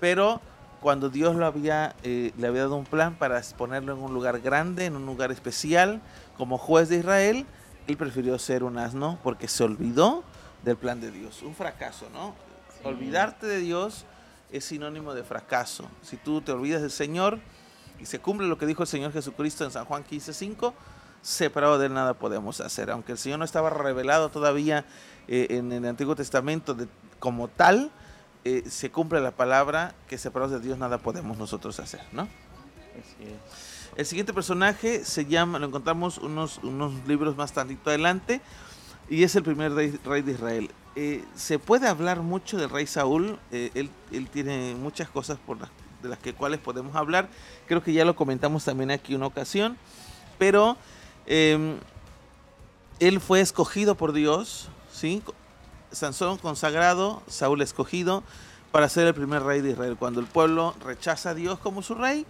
pero 0.00 0.40
cuando 0.80 1.10
Dios 1.10 1.36
lo 1.36 1.44
había, 1.44 1.94
eh, 2.02 2.32
le 2.38 2.46
había 2.46 2.62
dado 2.62 2.76
un 2.76 2.86
plan 2.86 3.14
para 3.14 3.42
ponerlo 3.56 3.92
en 3.92 3.98
un 3.98 4.14
lugar 4.14 4.40
grande, 4.40 4.86
en 4.86 4.96
un 4.96 5.04
lugar 5.04 5.30
especial, 5.30 6.00
como 6.38 6.56
juez 6.56 6.88
de 6.88 6.96
Israel, 6.96 7.46
él 7.86 7.96
prefirió 7.96 8.38
ser 8.38 8.64
un 8.64 8.78
asno 8.78 9.18
porque 9.22 9.48
se 9.48 9.62
olvidó 9.64 10.24
del 10.64 10.76
plan 10.76 11.00
de 11.00 11.10
Dios. 11.10 11.42
Un 11.42 11.54
fracaso, 11.54 12.08
¿no? 12.12 12.34
Olvidarte 12.84 13.46
de 13.46 13.58
Dios 13.58 14.04
es 14.50 14.64
sinónimo 14.64 15.14
de 15.14 15.24
fracaso. 15.24 15.88
Si 16.02 16.16
tú 16.16 16.40
te 16.40 16.52
olvidas 16.52 16.82
del 16.82 16.90
Señor 16.90 17.38
y 17.98 18.06
se 18.06 18.18
cumple 18.18 18.46
lo 18.46 18.58
que 18.58 18.66
dijo 18.66 18.82
el 18.82 18.88
Señor 18.88 19.12
Jesucristo 19.12 19.64
en 19.64 19.70
San 19.70 19.84
Juan 19.84 20.04
15:5, 20.04 20.72
separado 21.22 21.78
de 21.78 21.86
él 21.86 21.94
nada 21.94 22.14
podemos 22.14 22.60
hacer. 22.60 22.90
Aunque 22.90 23.12
el 23.12 23.18
Señor 23.18 23.38
no 23.38 23.44
estaba 23.44 23.70
revelado 23.70 24.30
todavía 24.30 24.84
eh, 25.28 25.46
en 25.50 25.72
el 25.72 25.84
Antiguo 25.84 26.16
Testamento 26.16 26.76
como 27.18 27.48
tal, 27.48 27.90
eh, 28.44 28.64
se 28.68 28.90
cumple 28.90 29.20
la 29.20 29.32
palabra 29.32 29.94
que 30.08 30.16
separados 30.16 30.52
de 30.52 30.60
Dios 30.60 30.78
nada 30.78 30.98
podemos 30.98 31.36
nosotros 31.36 31.78
hacer, 31.78 32.00
¿no? 32.12 32.26
El 33.96 34.06
siguiente 34.06 34.32
personaje 34.32 35.04
se 35.04 35.26
llama, 35.26 35.58
lo 35.58 35.66
encontramos 35.66 36.18
unos, 36.18 36.58
unos 36.62 36.92
libros 37.06 37.36
más 37.36 37.52
tantito 37.52 37.90
adelante, 37.90 38.40
y 39.10 39.24
es 39.24 39.36
el 39.36 39.42
primer 39.42 39.72
rey, 39.74 40.22
de 40.22 40.32
Israel. 40.32 40.70
Eh, 40.96 41.24
se 41.34 41.58
puede 41.58 41.88
hablar 41.88 42.20
mucho 42.20 42.56
del 42.56 42.70
rey 42.70 42.86
Saúl, 42.86 43.38
eh, 43.52 43.70
él, 43.74 43.90
él, 44.12 44.28
tiene 44.28 44.74
muchas 44.74 45.10
cosas 45.10 45.38
por 45.44 45.58
de 46.02 46.08
las 46.08 46.18
que 46.18 46.32
cuales 46.32 46.60
podemos 46.60 46.96
hablar, 46.96 47.28
creo 47.66 47.82
que 47.82 47.92
ya 47.92 48.04
lo 48.04 48.16
comentamos 48.16 48.64
también 48.64 48.90
aquí 48.90 49.14
una 49.14 49.26
ocasión, 49.26 49.76
pero 50.38 50.76
em, 51.26 51.76
él 52.98 53.20
fue 53.20 53.40
escogido 53.40 53.94
por 53.94 54.12
Dios. 54.12 54.68
Sansón 55.92 56.38
consagrado, 56.38 57.22
Saúl 57.26 57.62
escogido 57.62 58.22
para 58.70 58.88
ser 58.88 59.06
el 59.06 59.14
primer 59.14 59.42
rey 59.42 59.60
de 59.60 59.70
Israel. 59.70 59.96
Cuando 59.98 60.20
el 60.20 60.26
pueblo 60.26 60.74
rechaza 60.84 61.30
a 61.30 61.34
Dios 61.34 61.58
como 61.58 61.82
su 61.82 61.94
rey, 61.94 62.26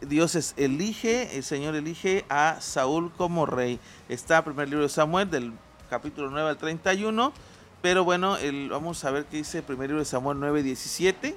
Dios 0.00 0.34
es, 0.34 0.54
elige, 0.56 1.36
el 1.36 1.42
Señor 1.42 1.74
elige 1.74 2.24
a 2.28 2.58
Saúl 2.60 3.10
como 3.16 3.46
rey. 3.46 3.80
Está 4.08 4.38
el 4.38 4.44
primer 4.44 4.68
libro 4.68 4.84
de 4.84 4.90
Samuel 4.90 5.30
del 5.30 5.52
capítulo 5.94 6.28
9 6.28 6.48
al 6.48 6.56
31. 6.56 7.32
Pero 7.80 8.02
bueno, 8.02 8.36
vamos 8.68 9.04
a 9.04 9.12
ver 9.12 9.26
qué 9.26 9.36
dice 9.36 9.58
el 9.58 9.64
primer 9.64 9.90
libro 9.90 10.00
de 10.00 10.04
Samuel 10.04 10.40
9, 10.40 10.64
17. 10.64 11.36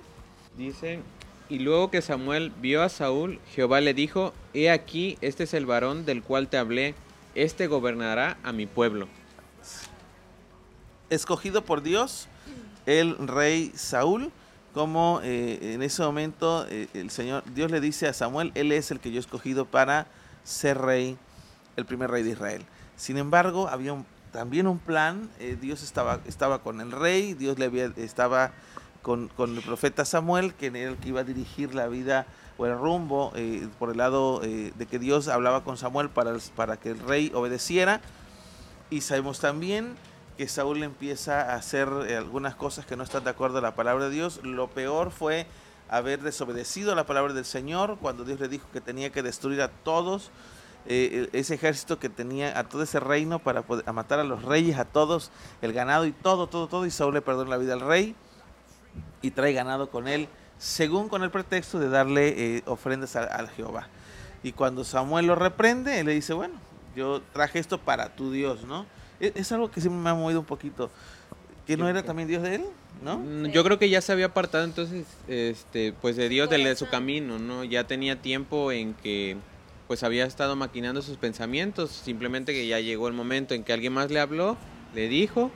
Dice, 0.58 1.02
y 1.48 1.60
luego 1.60 1.92
que 1.92 2.02
Samuel 2.02 2.52
vio 2.60 2.82
a 2.82 2.90
Saúl, 2.90 3.40
Jehová 3.54 3.82
le 3.82 3.94
dijo, 3.94 4.34
he 4.56 4.72
aquí, 4.72 5.20
este 5.22 5.44
es 5.44 5.54
el 5.54 5.68
varón 5.68 6.06
del 6.06 6.24
cual 6.24 6.48
te 6.48 6.58
hablé, 6.58 6.96
este 7.36 7.68
gobernará 7.68 8.38
a 8.42 8.52
mi 8.52 8.66
pueblo. 8.66 9.08
Escogido 11.12 11.64
por 11.64 11.84
Dios, 11.84 12.28
el 12.88 13.16
rey 13.28 13.72
Saúl, 13.76 14.32
como 14.74 15.20
eh, 15.24 15.74
en 15.74 15.84
ese 15.84 16.02
momento 16.02 16.66
eh, 16.68 16.88
el 16.96 17.12
Señor, 17.12 17.44
Dios 17.54 17.70
le 17.70 17.80
dice 17.80 18.08
a 18.08 18.14
Samuel, 18.14 18.52
Él 18.56 18.72
es 18.72 18.90
el 18.90 19.00
que 19.00 19.12
yo 19.12 19.18
he 19.18 19.20
escogido 19.20 19.66
para 19.66 20.08
ser 20.44 20.80
rey, 20.80 21.16
el 21.76 21.86
primer 21.86 22.10
rey 22.10 22.24
de 22.24 22.32
Israel. 22.32 22.66
Sin 22.96 23.18
embargo, 23.18 23.68
había 23.68 23.94
también 24.32 24.68
un 24.68 24.80
plan, 24.80 25.30
eh, 25.40 25.58
Dios 25.60 25.84
estaba, 25.84 26.20
estaba 26.26 26.60
con 26.60 26.82
el 26.82 26.92
rey, 26.92 27.34
Dios 27.34 27.60
le 27.60 27.66
había, 27.66 27.92
estaba 27.98 28.52
con, 29.02 29.30
el 29.40 29.62
profeta 29.62 30.06
Samuel, 30.06 30.54
que 30.54 30.68
era 30.68 30.92
el 30.92 30.98
que 30.98 31.10
iba 31.10 31.22
a 31.22 31.24
dirigir 31.24 31.74
la 31.74 31.88
vida 31.88 32.26
o 32.58 32.66
el 32.66 32.78
rumbo 32.78 33.32
por 33.80 33.92
el 33.92 33.98
lado 33.98 34.40
de 34.40 34.88
que 34.90 35.00
Dios 35.00 35.28
hablaba 35.28 35.64
con 35.64 35.78
Samuel 35.78 36.10
para, 36.10 36.36
para 36.56 36.78
que 36.78 36.90
el 36.90 37.00
rey 37.00 37.32
obedeciera. 37.34 38.02
Y 38.90 39.02
sabemos 39.02 39.40
también 39.40 39.96
que 40.38 40.48
Saúl 40.48 40.84
empieza 40.84 41.42
a 41.42 41.56
hacer 41.56 41.90
eh, 42.08 42.16
algunas 42.16 42.56
cosas 42.56 42.86
que 42.86 42.96
no 42.96 43.04
están 43.04 43.24
de 43.24 43.32
acuerdo 43.32 43.58
a 43.58 43.62
la 43.62 43.76
palabra 43.76 44.06
de 44.06 44.12
Dios. 44.12 44.40
Lo 44.44 44.68
peor 44.68 45.12
fue 45.12 45.48
haber 45.90 46.22
desobedecido 46.22 46.92
a 46.94 46.96
la 46.96 47.06
palabra 47.06 47.34
del 47.34 47.44
Señor 47.44 47.98
cuando 48.00 48.24
Dios 48.24 48.40
le 48.40 48.48
dijo 48.48 48.68
que 48.72 48.80
tenía 48.80 49.12
que 49.12 49.24
destruir 49.24 49.62
a 49.62 49.70
todos 49.70 50.30
eh, 50.90 51.30
ese 51.34 51.56
ejército 51.56 52.00
que 52.00 52.10
tenía, 52.10 52.58
a 52.58 52.64
todo 52.64 52.84
ese 52.84 53.00
reino 53.00 53.40
para 53.40 53.62
poder, 53.62 53.92
matar 53.94 54.20
a 54.20 54.24
los 54.24 54.44
reyes, 54.44 54.78
a 54.78 54.86
todos, 54.86 55.32
el 55.62 55.74
ganado 55.74 56.06
y 56.06 56.12
todo, 56.12 56.48
todo, 56.48 56.68
todo. 56.68 56.86
Y 56.86 56.92
Saúl 56.92 57.14
le 57.14 57.22
perdona 57.22 57.52
la 57.52 57.58
vida 57.58 57.74
al 57.74 57.82
rey 57.82 58.16
y 59.22 59.32
trae 59.32 59.54
ganado 59.54 59.90
con 59.90 60.08
él, 60.08 60.28
según 60.58 61.10
con 61.10 61.24
el 61.24 61.32
pretexto 61.32 61.80
de 61.80 61.90
darle 61.90 62.58
eh, 62.58 62.64
ofrendas 62.66 63.16
al 63.16 63.50
Jehová. 63.50 63.88
Y 64.44 64.52
cuando 64.52 64.84
Samuel 64.84 65.28
lo 65.28 65.36
reprende, 65.36 66.00
él 66.00 66.06
le 66.06 66.14
dice, 66.14 66.34
bueno, 66.34 66.56
yo 66.96 67.22
traje 67.34 67.60
esto 67.60 67.80
para 67.80 68.16
tu 68.16 68.32
Dios, 68.32 68.64
¿no? 68.64 68.86
Es, 69.20 69.52
algo 69.52 69.72
que 69.72 69.82
siempre 69.82 70.02
me 70.02 70.10
ha 70.10 70.14
movido 70.14 70.40
un 70.40 70.46
poquito. 70.46 70.90
¿Que 71.66 71.76
no 71.76 71.90
era 71.90 72.04
también 72.04 72.28
Dios 72.28 72.44
de 72.44 72.56
él? 72.56 72.66
¿No? 73.04 73.18
Mm, 73.20 73.48
yo 73.48 73.64
creo 73.64 73.78
que 73.78 73.90
ya 73.90 74.00
se 74.00 74.12
había 74.12 74.28
apartado 74.28 74.64
entonces, 74.64 75.06
este, 75.28 75.94
pues 76.02 76.16
de 76.16 76.30
Dios, 76.30 76.50
de, 76.50 76.76
su 76.76 76.88
camino, 76.88 77.40
¿no? 77.40 77.64
Ya 77.64 77.86
tenía 77.86 78.22
tiempo 78.22 78.72
en 78.72 78.94
que, 78.94 79.38
pues 79.88 80.04
había 80.04 80.26
estado 80.26 80.56
maquinando 80.56 81.02
sus 81.02 81.18
pensamientos, 81.18 81.92
simplemente 81.92 82.54
que 82.54 82.68
ya 82.68 82.80
llegó 82.80 83.08
el 83.08 83.14
momento 83.14 83.54
en 83.54 83.64
que 83.64 83.74
alguien 83.74 83.94
más 83.94 84.12
le 84.12 84.20
habló, 84.20 84.58
le 84.94 85.08
dijo, 85.08 85.52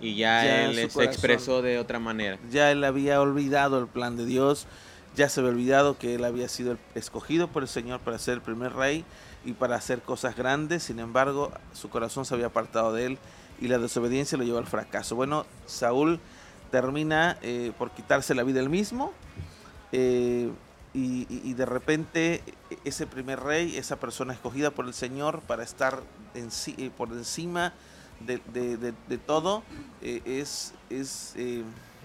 y 0.00 0.16
ya, 0.16 0.66
él 0.66 0.90
se 0.90 1.04
expresó 1.04 1.62
de 1.62 1.78
otra 1.78 2.00
manera. 2.00 2.38
Ya 2.50 2.72
él 2.72 2.82
había 2.82 3.20
olvidado 3.20 3.78
el 3.78 3.86
plan 3.86 4.16
de 4.16 4.26
Dios, 4.26 4.66
ya 5.14 5.28
se 5.28 5.40
había 5.40 5.52
olvidado 5.52 5.96
que 5.96 6.16
él 6.16 6.24
había 6.24 6.48
sido 6.48 6.76
escogido 6.94 7.48
por 7.48 7.62
el 7.62 7.68
Señor 7.68 8.00
para 8.00 8.18
ser 8.18 8.34
el 8.34 8.40
primer 8.40 8.72
rey 8.72 9.04
y 9.44 9.52
para 9.52 9.76
hacer 9.76 10.00
cosas 10.02 10.36
grandes, 10.36 10.82
sin 10.82 10.98
embargo 10.98 11.52
su 11.72 11.88
corazón 11.88 12.24
se 12.24 12.34
había 12.34 12.46
apartado 12.46 12.92
de 12.92 13.06
él 13.06 13.18
y 13.60 13.68
la 13.68 13.78
desobediencia 13.78 14.36
lo 14.36 14.44
llevó 14.44 14.58
al 14.58 14.66
fracaso. 14.66 15.14
Bueno, 15.14 15.46
Saúl 15.66 16.18
termina 16.72 17.38
eh, 17.42 17.72
por 17.78 17.92
quitarse 17.92 18.34
la 18.34 18.42
vida 18.42 18.58
él 18.58 18.70
mismo 18.70 19.12
eh, 19.92 20.50
y, 20.94 21.54
de 21.54 21.66
repente 21.66 22.42
ese 22.84 23.06
primer 23.06 23.40
rey, 23.40 23.76
esa 23.76 23.96
persona 23.96 24.32
escogida 24.34 24.70
por 24.70 24.86
el 24.86 24.94
Señor 24.94 25.40
para 25.40 25.62
estar 25.62 26.02
eh, 26.34 26.90
por 26.96 27.08
encima 27.08 27.72
de, 28.20 28.38
todo, 29.26 29.62
es, 30.00 30.74
es 30.90 31.34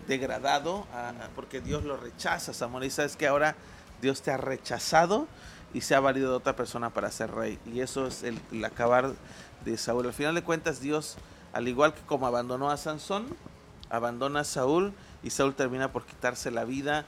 degradado 0.08 0.88
porque 1.36 1.62
Dios 1.62 1.84
lo 1.84 1.98
rechaza. 1.98 2.53
Samuel, 2.53 2.86
y 2.86 2.89
sabes 2.89 3.15
que 3.15 3.27
ahora 3.27 3.56
Dios 4.01 4.22
te 4.22 4.32
ha 4.32 4.38
rechazado 4.38 5.27
y 5.74 5.82
se 5.82 5.96
ha 5.96 6.00
valido 6.00 6.32
de 6.32 6.38
otra 6.38 6.56
persona 6.56 6.89
para 6.89 7.12
ser 7.12 7.32
rey. 7.32 7.60
Y 7.65 7.82
eso 7.82 8.08
es 8.08 8.24
el, 8.24 8.39
acabar 8.65 9.13
de 9.65 9.77
Saúl. 9.77 10.06
Al 10.06 10.13
final 10.13 10.36
de 10.36 10.44
cuentas, 10.44 10.79
Dios, 10.79 11.17
al 11.53 11.67
igual 11.67 11.94
que 11.94 12.01
como 12.01 12.27
abandonó 12.27 12.70
a 12.72 12.77
Sansón, 12.77 13.27
abandona 13.89 14.41
a 14.41 14.44
Saúl 14.44 14.94
y 15.24 15.29
Saúl 15.29 15.56
termina 15.56 15.91
por 15.91 16.06
quitarse 16.06 16.51
la 16.51 16.65
vida 16.65 17.06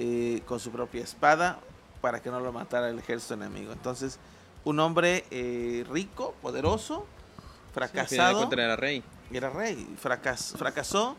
eh, 0.00 0.42
con 0.46 0.60
su 0.60 0.70
propia 0.70 1.02
espada 1.02 1.58
para 2.00 2.22
que 2.22 2.30
no 2.30 2.38
lo 2.38 2.52
matara 2.52 2.88
el 2.88 3.00
ejército 3.00 3.34
enemigo. 3.34 3.72
Entonces, 3.72 4.20
un 4.64 4.78
hombre 4.78 5.24
eh, 5.32 5.84
rico, 5.90 6.36
poderoso, 6.40 7.04
fracasado. 7.74 8.48
era 8.52 8.76
rey. 8.76 9.02
Era 9.32 9.50
rey. 9.50 9.88
fracasó 9.98 11.16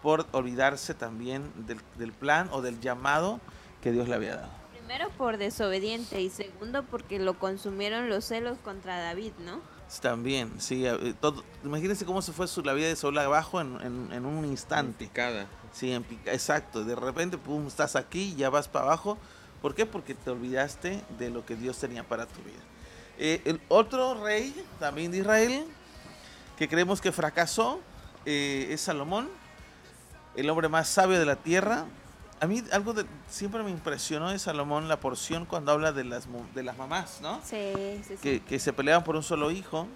por 0.00 0.26
olvidarse 0.30 0.94
también 0.94 1.50
del, 1.66 1.80
del 1.96 2.12
plan 2.12 2.48
o 2.52 2.62
del 2.62 2.80
llamado 2.80 3.40
que 3.82 3.90
Dios 3.90 4.06
le 4.08 4.14
había 4.14 4.36
dado. 4.36 4.52
Primero 4.70 5.10
por 5.18 5.36
desobediente 5.36 6.20
y 6.20 6.30
segundo 6.30 6.84
porque 6.84 7.18
lo 7.18 7.36
consumieron 7.36 8.08
los 8.08 8.24
celos 8.26 8.58
contra 8.58 8.96
David, 8.96 9.32
¿no? 9.44 9.60
También, 10.00 10.60
sí. 10.60 10.86
Eh, 10.86 11.14
todo, 11.20 11.42
imagínense 11.64 12.04
cómo 12.04 12.22
se 12.22 12.32
fue 12.32 12.46
su, 12.46 12.62
la 12.62 12.74
vida 12.74 12.86
de 12.86 12.94
Saúl 12.94 13.18
abajo 13.18 13.60
en, 13.60 14.08
en, 14.12 14.24
un 14.24 14.44
instante. 14.44 15.10
Sí, 15.72 15.92
en 15.92 16.04
exacto. 16.26 16.84
De 16.84 16.94
repente, 16.94 17.38
pum, 17.38 17.66
estás 17.66 17.96
aquí, 17.96 18.34
ya 18.36 18.50
vas 18.50 18.68
para 18.68 18.86
abajo. 18.86 19.18
¿Por 19.62 19.74
qué? 19.74 19.86
Porque 19.86 20.14
te 20.14 20.30
olvidaste 20.30 21.02
de 21.18 21.30
lo 21.30 21.44
que 21.44 21.56
Dios 21.56 21.78
tenía 21.78 22.04
para 22.04 22.26
tu 22.26 22.40
vida. 22.42 22.62
Eh, 23.18 23.42
el 23.44 23.60
otro 23.68 24.22
rey, 24.22 24.54
también 24.78 25.10
de 25.10 25.18
Israel, 25.18 25.64
que 26.56 26.68
creemos 26.68 27.00
que 27.00 27.10
fracasó, 27.10 27.80
eh, 28.24 28.68
es 28.70 28.80
Salomón, 28.82 29.28
el 30.36 30.48
hombre 30.50 30.68
más 30.68 30.88
sabio 30.88 31.18
de 31.18 31.26
la 31.26 31.36
tierra, 31.36 31.86
a 32.40 32.46
mí 32.46 32.62
algo 32.72 32.92
de, 32.92 33.04
siempre 33.28 33.62
me 33.62 33.70
impresionó 33.70 34.30
de 34.30 34.38
Salomón 34.38 34.88
la 34.88 35.00
porción 35.00 35.44
cuando 35.44 35.72
habla 35.72 35.92
de 35.92 36.04
las, 36.04 36.28
de 36.54 36.62
las 36.62 36.76
mamás, 36.76 37.20
¿no? 37.20 37.40
Sí, 37.44 37.72
sí, 38.06 38.16
sí. 38.22 38.40
Que, 38.40 38.58
se 38.58 38.72
peleaban 38.72 39.04
por 39.04 39.16
un 39.16 39.22
solo 39.22 39.50
hijo. 39.50 39.88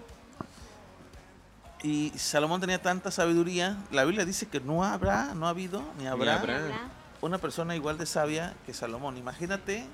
Y 1.83 2.11
Salomón 2.15 2.61
tenía 2.61 2.81
tanta 2.81 3.11
sabiduría. 3.11 3.77
La 3.91 4.05
Biblia 4.05 4.23
dice 4.23 4.47
que 4.47 4.61
no 4.61 4.85
habrá, 4.85 5.33
no 5.35 5.47
ha 5.47 5.49
habido, 5.49 5.83
ni 5.99 6.07
habrá, 6.07 6.41
una 7.21 7.37
persona 7.37 7.75
igual 7.75 7.97
de 7.97 8.05
sabia 8.05 8.55
que 8.65 8.73
Salomón. 8.73 9.17
Imagínate 9.17 9.85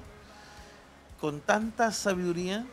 con 1.19 1.41
tanta 1.41 1.91
sabiduría 1.91 2.65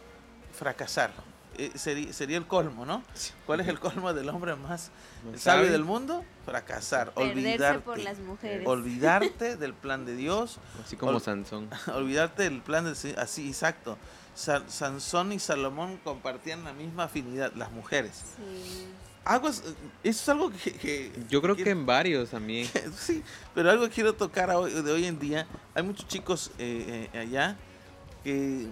fracasar. 0.53 1.13
Eh, 1.59 1.73
sería, 1.77 2.37
el 2.37 2.47
colmo, 2.47 2.85
¿no? 2.85 3.03
¿Cuál 3.47 3.61
es 3.61 3.69
el 3.69 3.81
colmo 3.81 4.13
del 4.13 4.29
hombre 4.29 4.55
más 4.57 4.91
sabio 5.37 5.73
del 5.73 5.85
mundo? 5.85 6.23
Fracasar, 6.45 7.13
olvidarte, 7.15 7.81
por 7.81 7.99
las 7.99 8.19
mujeres. 8.19 8.67
olvidarte 8.67 9.57
del 9.57 9.73
plan 9.73 10.05
de 10.05 10.15
Dios, 10.15 10.59
así 10.85 10.97
como 10.97 11.19
Sansón, 11.19 11.71
olvidarte 11.95 12.43
del 12.43 12.61
plan 12.61 12.85
de 12.85 13.15
así 13.17 13.49
exacto. 13.49 13.97
Sansón 14.37 15.33
y 15.33 15.39
Salomón 15.39 15.99
compartían 16.05 16.63
la 16.65 16.73
misma 16.73 17.05
afinidad, 17.05 17.53
las 17.55 17.73
mujeres. 17.73 18.23
Sí. 18.37 18.87
Algo, 19.25 19.49
eso 19.49 19.67
es 20.05 20.29
algo 20.29 20.53
que, 20.53 21.11
yo 21.29 21.43
creo 21.43 21.57
que, 21.57 21.69
en 21.69 21.85
varios 21.85 22.31
también. 22.31 22.69
sí, 22.97 23.25
pero 23.55 23.71
algo 23.71 23.85
que 23.89 23.91
quiero 23.91 24.15
tocar 24.15 24.51
hoy, 24.51 24.71
de 24.71 24.93
hoy 24.93 25.07
en 25.07 25.19
día. 25.19 25.47
Hay 25.75 25.83
muchos 25.83 26.07
chicos 26.07 26.53
eh, 26.59 27.09
eh, 27.13 27.19
allá 27.19 27.57
que 28.23 28.69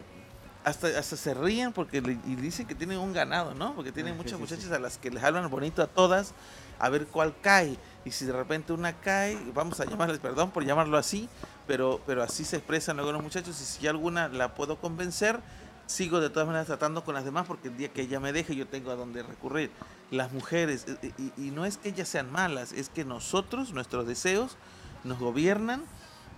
hasta, 0.63 0.87
hasta 0.99 1.17
se 1.17 1.35
ríen 1.35 1.73
porque 1.73 1.99
y 1.99 2.37
dicen 2.37 2.67
que 2.67 2.75
tienen 2.75 2.99
un 2.99 3.13
ganado, 3.13 3.55
¿no? 3.55 3.75
Porque 3.75 3.91
tienen 3.91 4.15
ah, 4.15 4.17
muchas 4.17 4.39
muchachas 4.39 4.71
a 4.71 4.79
las 4.79 4.97
que 4.97 5.11
les 5.11 5.25
hablan 5.25 5.51
bonito 5.51 5.83
a 5.83 5.87
todas 5.87 6.35
a 6.79 6.89
ver 6.89 7.07
cuál 7.07 7.35
cae. 7.41 7.77
Y 8.05 8.11
si 8.11 8.25
de 8.25 8.33
repente 8.33 8.73
una 8.73 8.93
cae, 8.93 9.39
vamos 9.55 9.81
a 9.81 9.87
llamarles, 9.87 10.19
perdón 10.19 10.51
por 10.51 10.65
llamarlo 10.65 10.99
así, 10.99 11.29
pero, 11.67 12.01
pero 12.07 12.23
así 12.23 12.45
se 12.45 12.57
expresan 12.57 12.97
luego 12.97 13.13
los 13.13 13.23
muchachos. 13.23 13.61
Y 13.61 13.65
si 13.65 13.87
alguna 13.87 14.29
la 14.29 14.55
puedo 14.55 14.77
convencer, 14.77 15.41
sigo 15.87 16.21
de 16.21 16.31
todas 16.31 16.47
maneras 16.47 16.67
tratando 16.67 17.05
con 17.05 17.15
las 17.15 17.25
demás 17.25 17.47
porque 17.47 17.69
el 17.69 17.77
día 17.77 17.93
que 17.93 18.03
ella 18.03 18.21
me 18.21 18.33
deje 18.33 18.57
yo 18.57 18.67
tengo 18.67 18.91
a 18.91 18.97
dónde 18.97 19.23
recurrir. 19.23 19.71
Las 20.11 20.33
mujeres, 20.33 20.87
y, 21.03 21.33
y 21.37 21.51
no 21.51 21.65
es 21.65 21.79
que 21.79 21.89
ellas 21.89 22.09
sean 22.09 22.31
malas, 22.31 22.73
es 22.73 22.89
que 22.89 23.05
nosotros, 23.05 23.73
nuestros 23.73 24.07
deseos, 24.07 24.57
nos 25.03 25.19
gobiernan 25.19 25.83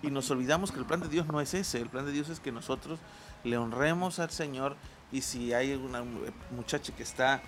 y 0.02 0.10
nos 0.10 0.30
olvidamos 0.30 0.72
que 0.72 0.78
el 0.78 0.84
plan 0.84 1.00
de 1.00 1.08
Dios 1.08 1.26
no 1.26 1.40
es 1.40 1.54
ese. 1.54 1.80
El 1.80 1.88
plan 1.88 2.06
de 2.06 2.12
Dios 2.12 2.28
es 2.28 2.40
que 2.40 2.52
nosotros 2.52 2.98
le 3.44 3.56
honremos 3.56 4.18
al 4.18 4.30
Señor 4.30 4.76
y 5.12 5.22
si 5.22 5.52
hay 5.52 5.74
una 5.74 6.02
muchacha 6.50 6.94
que 6.94 7.02
está, 7.02 7.42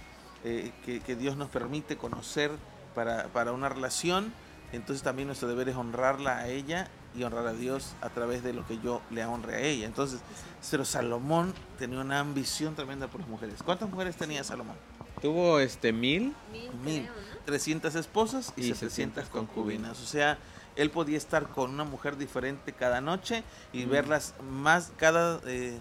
eh, 0.45 0.73
que, 0.85 1.17
Dios 1.17 1.37
nos 1.37 1.49
permite 1.49 1.97
conocer 1.97 2.53
para, 2.95 3.25
para 3.29 3.53
una 3.53 3.69
relación, 3.69 4.33
entonces 4.73 5.03
también 5.03 5.27
nuestro 5.29 5.49
deber 5.49 5.69
es 5.69 5.77
honrarla 5.77 6.39
a 6.39 6.49
ella 6.49 6.89
y 7.17 7.23
honrar 7.23 7.47
a 7.47 7.53
Dios 7.53 7.95
a 8.01 8.11
través 8.11 8.43
de 8.43 8.53
lo 8.53 8.67
que 8.67 8.79
yo 8.79 9.03
le 9.11 9.25
honre 9.25 9.55
a 9.57 9.61
ella. 9.61 9.87
Entonces, 9.87 10.21
pero 10.71 10.85
Salomón 10.85 11.55
tenía 11.79 12.01
una 12.01 12.21
ambición 12.21 12.75
tremenda 12.75 13.09
por 13.09 13.21
las 13.21 13.29
mujeres. 13.29 13.63
¿Cuántas 13.63 13.89
mujeres 13.89 14.17
tenía 14.17 14.45
Salomón? 14.45 14.77
Tuvo 15.21 15.59
este 15.59 15.93
mil. 15.93 16.35
Mil. 16.85 17.09
Trescientas 17.45 17.95
esposas 17.95 18.53
y, 18.57 18.75
setecientas 18.75 19.29
concubinas. 19.29 20.01
O 20.01 20.07
sea, 20.07 20.39
él 20.77 20.91
podía 20.91 21.17
estar 21.17 21.49
con 21.49 21.73
una 21.73 21.85
mujer 21.85 22.17
diferente 22.17 22.73
cada 22.73 23.01
noche 23.01 23.43
y 23.73 23.85
verlas 23.85 24.35
más 24.51 24.93
cada 24.97 25.41
eh, 25.47 25.79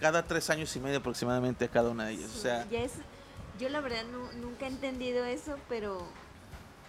cada 0.00 0.26
tres 0.26 0.50
años 0.50 0.74
y 0.76 0.80
medio 0.80 0.98
aproximadamente 0.98 1.64
a 1.64 1.68
cada 1.68 1.90
una 1.90 2.04
de 2.04 2.12
ellas. 2.12 2.30
o 2.34 2.38
sea, 2.38 2.66
yo 3.58 3.68
la 3.70 3.80
verdad 3.80 4.04
nunca 4.40 4.66
he 4.66 4.68
entendido 4.68 5.24
eso, 5.24 5.56
pero 5.68 6.06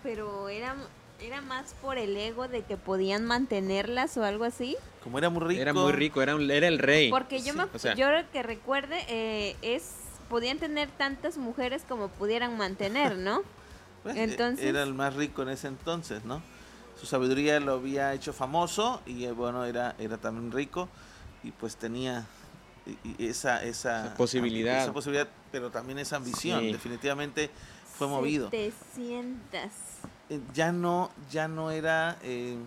pero 0.03 0.49
era 0.49 0.75
era 1.19 1.41
más 1.41 1.73
por 1.81 1.97
el 1.97 2.15
ego 2.15 2.47
de 2.47 2.63
que 2.63 2.77
podían 2.77 3.25
mantenerlas 3.25 4.17
o 4.17 4.23
algo 4.23 4.43
así. 4.43 4.75
Como 5.03 5.17
era 5.17 5.29
muy 5.29 5.41
rico. 5.41 5.61
Era 5.61 5.73
muy 5.73 5.91
rico, 5.91 6.21
era, 6.21 6.33
era 6.33 6.67
el 6.67 6.79
rey. 6.79 7.09
Porque 7.09 7.41
yo, 7.41 7.53
me, 7.53 7.65
yo 7.95 8.07
que 8.31 8.43
recuerde 8.43 9.03
eh, 9.07 9.55
es 9.61 9.91
podían 10.29 10.57
tener 10.57 10.89
tantas 10.89 11.37
mujeres 11.37 11.83
como 11.87 12.09
pudieran 12.09 12.57
mantener, 12.57 13.17
¿no? 13.17 13.41
Pues, 14.03 14.15
entonces 14.15 14.63
era 14.63 14.83
el 14.83 14.93
más 14.93 15.15
rico 15.15 15.41
en 15.41 15.49
ese 15.49 15.67
entonces, 15.67 16.23
¿no? 16.23 16.41
su 16.97 17.05
sabiduría 17.05 17.59
lo 17.59 17.73
había 17.73 18.13
hecho 18.13 18.33
famoso 18.33 19.01
y 19.05 19.25
eh, 19.25 19.31
bueno, 19.31 19.65
era, 19.65 19.95
era 19.99 20.17
también 20.17 20.51
rico 20.51 20.89
y 21.43 21.51
pues 21.51 21.75
tenía 21.75 22.25
esa, 23.19 23.63
esa, 23.63 24.13
posibilidad. 24.17 24.83
Esa 24.83 24.93
posibilidad, 24.93 25.27
pero 25.51 25.69
también 25.69 25.99
esa 25.99 26.15
ambición. 26.15 26.71
Definitivamente 26.71 27.49
fue 27.97 28.07
movido. 28.07 28.49
700. 28.49 29.61
Eh, 30.29 30.41
ya 30.53 30.71
no, 30.71 31.09
ya 31.31 31.47
no 31.47 31.71
era, 31.71 32.17
eh, 32.21 32.57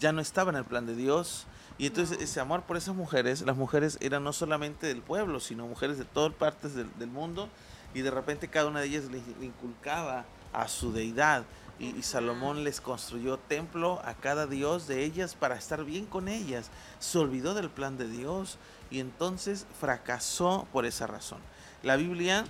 ya 0.00 0.12
no 0.12 0.20
estaba 0.20 0.50
en 0.50 0.56
el 0.56 0.64
plan 0.64 0.86
de 0.86 0.96
Dios. 0.96 1.46
Y 1.78 1.86
entonces 1.86 2.18
ese 2.20 2.40
amor 2.40 2.62
por 2.62 2.76
esas 2.76 2.94
mujeres, 2.94 3.42
las 3.42 3.56
mujeres 3.56 3.98
eran 4.00 4.24
no 4.24 4.32
solamente 4.32 4.86
del 4.86 5.02
pueblo, 5.02 5.40
sino 5.40 5.66
mujeres 5.66 5.98
de 5.98 6.04
todas 6.04 6.32
partes 6.32 6.74
del, 6.74 7.08
mundo. 7.08 7.48
Y 7.94 8.00
de 8.00 8.10
repente 8.10 8.48
cada 8.48 8.68
una 8.68 8.80
de 8.80 8.86
ellas 8.86 9.04
le, 9.10 9.18
inculcaba 9.44 10.24
a 10.52 10.68
su 10.68 10.92
deidad. 10.92 11.44
Y, 11.78 11.96
y, 11.96 12.02
Salomón 12.02 12.64
les 12.64 12.80
construyó 12.80 13.38
templo 13.38 14.00
a 14.04 14.14
cada 14.14 14.46
dios 14.46 14.86
de 14.86 15.04
ellas 15.04 15.34
para 15.34 15.56
estar 15.56 15.84
bien 15.84 16.06
con 16.06 16.28
ellas. 16.28 16.70
Se 16.98 17.18
olvidó 17.18 17.54
del 17.54 17.70
plan 17.70 17.98
de 17.98 18.08
Dios 18.08 18.58
y 18.90 19.00
entonces 19.00 19.66
fracasó 19.80 20.66
por 20.72 20.86
esa 20.86 21.06
razón. 21.06 21.40
La 21.82 21.96
Biblia, 21.96 22.44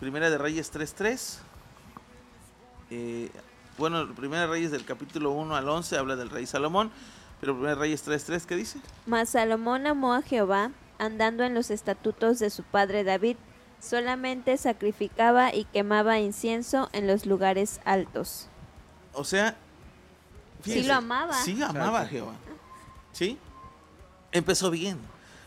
Primera 0.00 0.30
de 0.30 0.38
Reyes 0.38 0.72
3.3, 0.72 1.38
eh, 2.94 3.30
bueno, 3.78 4.14
Primera 4.14 4.46
Reyes 4.46 4.70
del 4.70 4.84
capítulo 4.84 5.30
1 5.30 5.56
al 5.56 5.68
11 5.68 5.96
habla 5.96 6.16
del 6.16 6.30
rey 6.30 6.46
Salomón, 6.46 6.90
pero 7.40 7.54
Primera 7.54 7.74
Reyes 7.74 8.06
3.3, 8.06 8.44
¿qué 8.44 8.56
dice? 8.56 8.80
Mas 9.06 9.30
Salomón 9.30 9.86
amó 9.86 10.12
a 10.12 10.22
Jehová, 10.22 10.70
andando 10.98 11.42
en 11.44 11.54
los 11.54 11.70
estatutos 11.70 12.38
de 12.38 12.50
su 12.50 12.62
padre 12.62 13.02
David, 13.02 13.36
solamente 13.80 14.56
sacrificaba 14.58 15.54
y 15.54 15.64
quemaba 15.64 16.18
incienso 16.18 16.90
en 16.92 17.06
los 17.06 17.24
lugares 17.24 17.80
altos. 17.84 18.48
O 19.14 19.24
sea, 19.24 19.56
sí 20.62 20.82
lo 20.82 20.94
amaba. 20.94 21.34
Sí 21.34 21.62
amaba 21.62 22.02
a 22.02 22.06
Jehová. 22.06 22.34
¿Sí? 23.12 23.38
Empezó 24.32 24.70
bien 24.70 24.98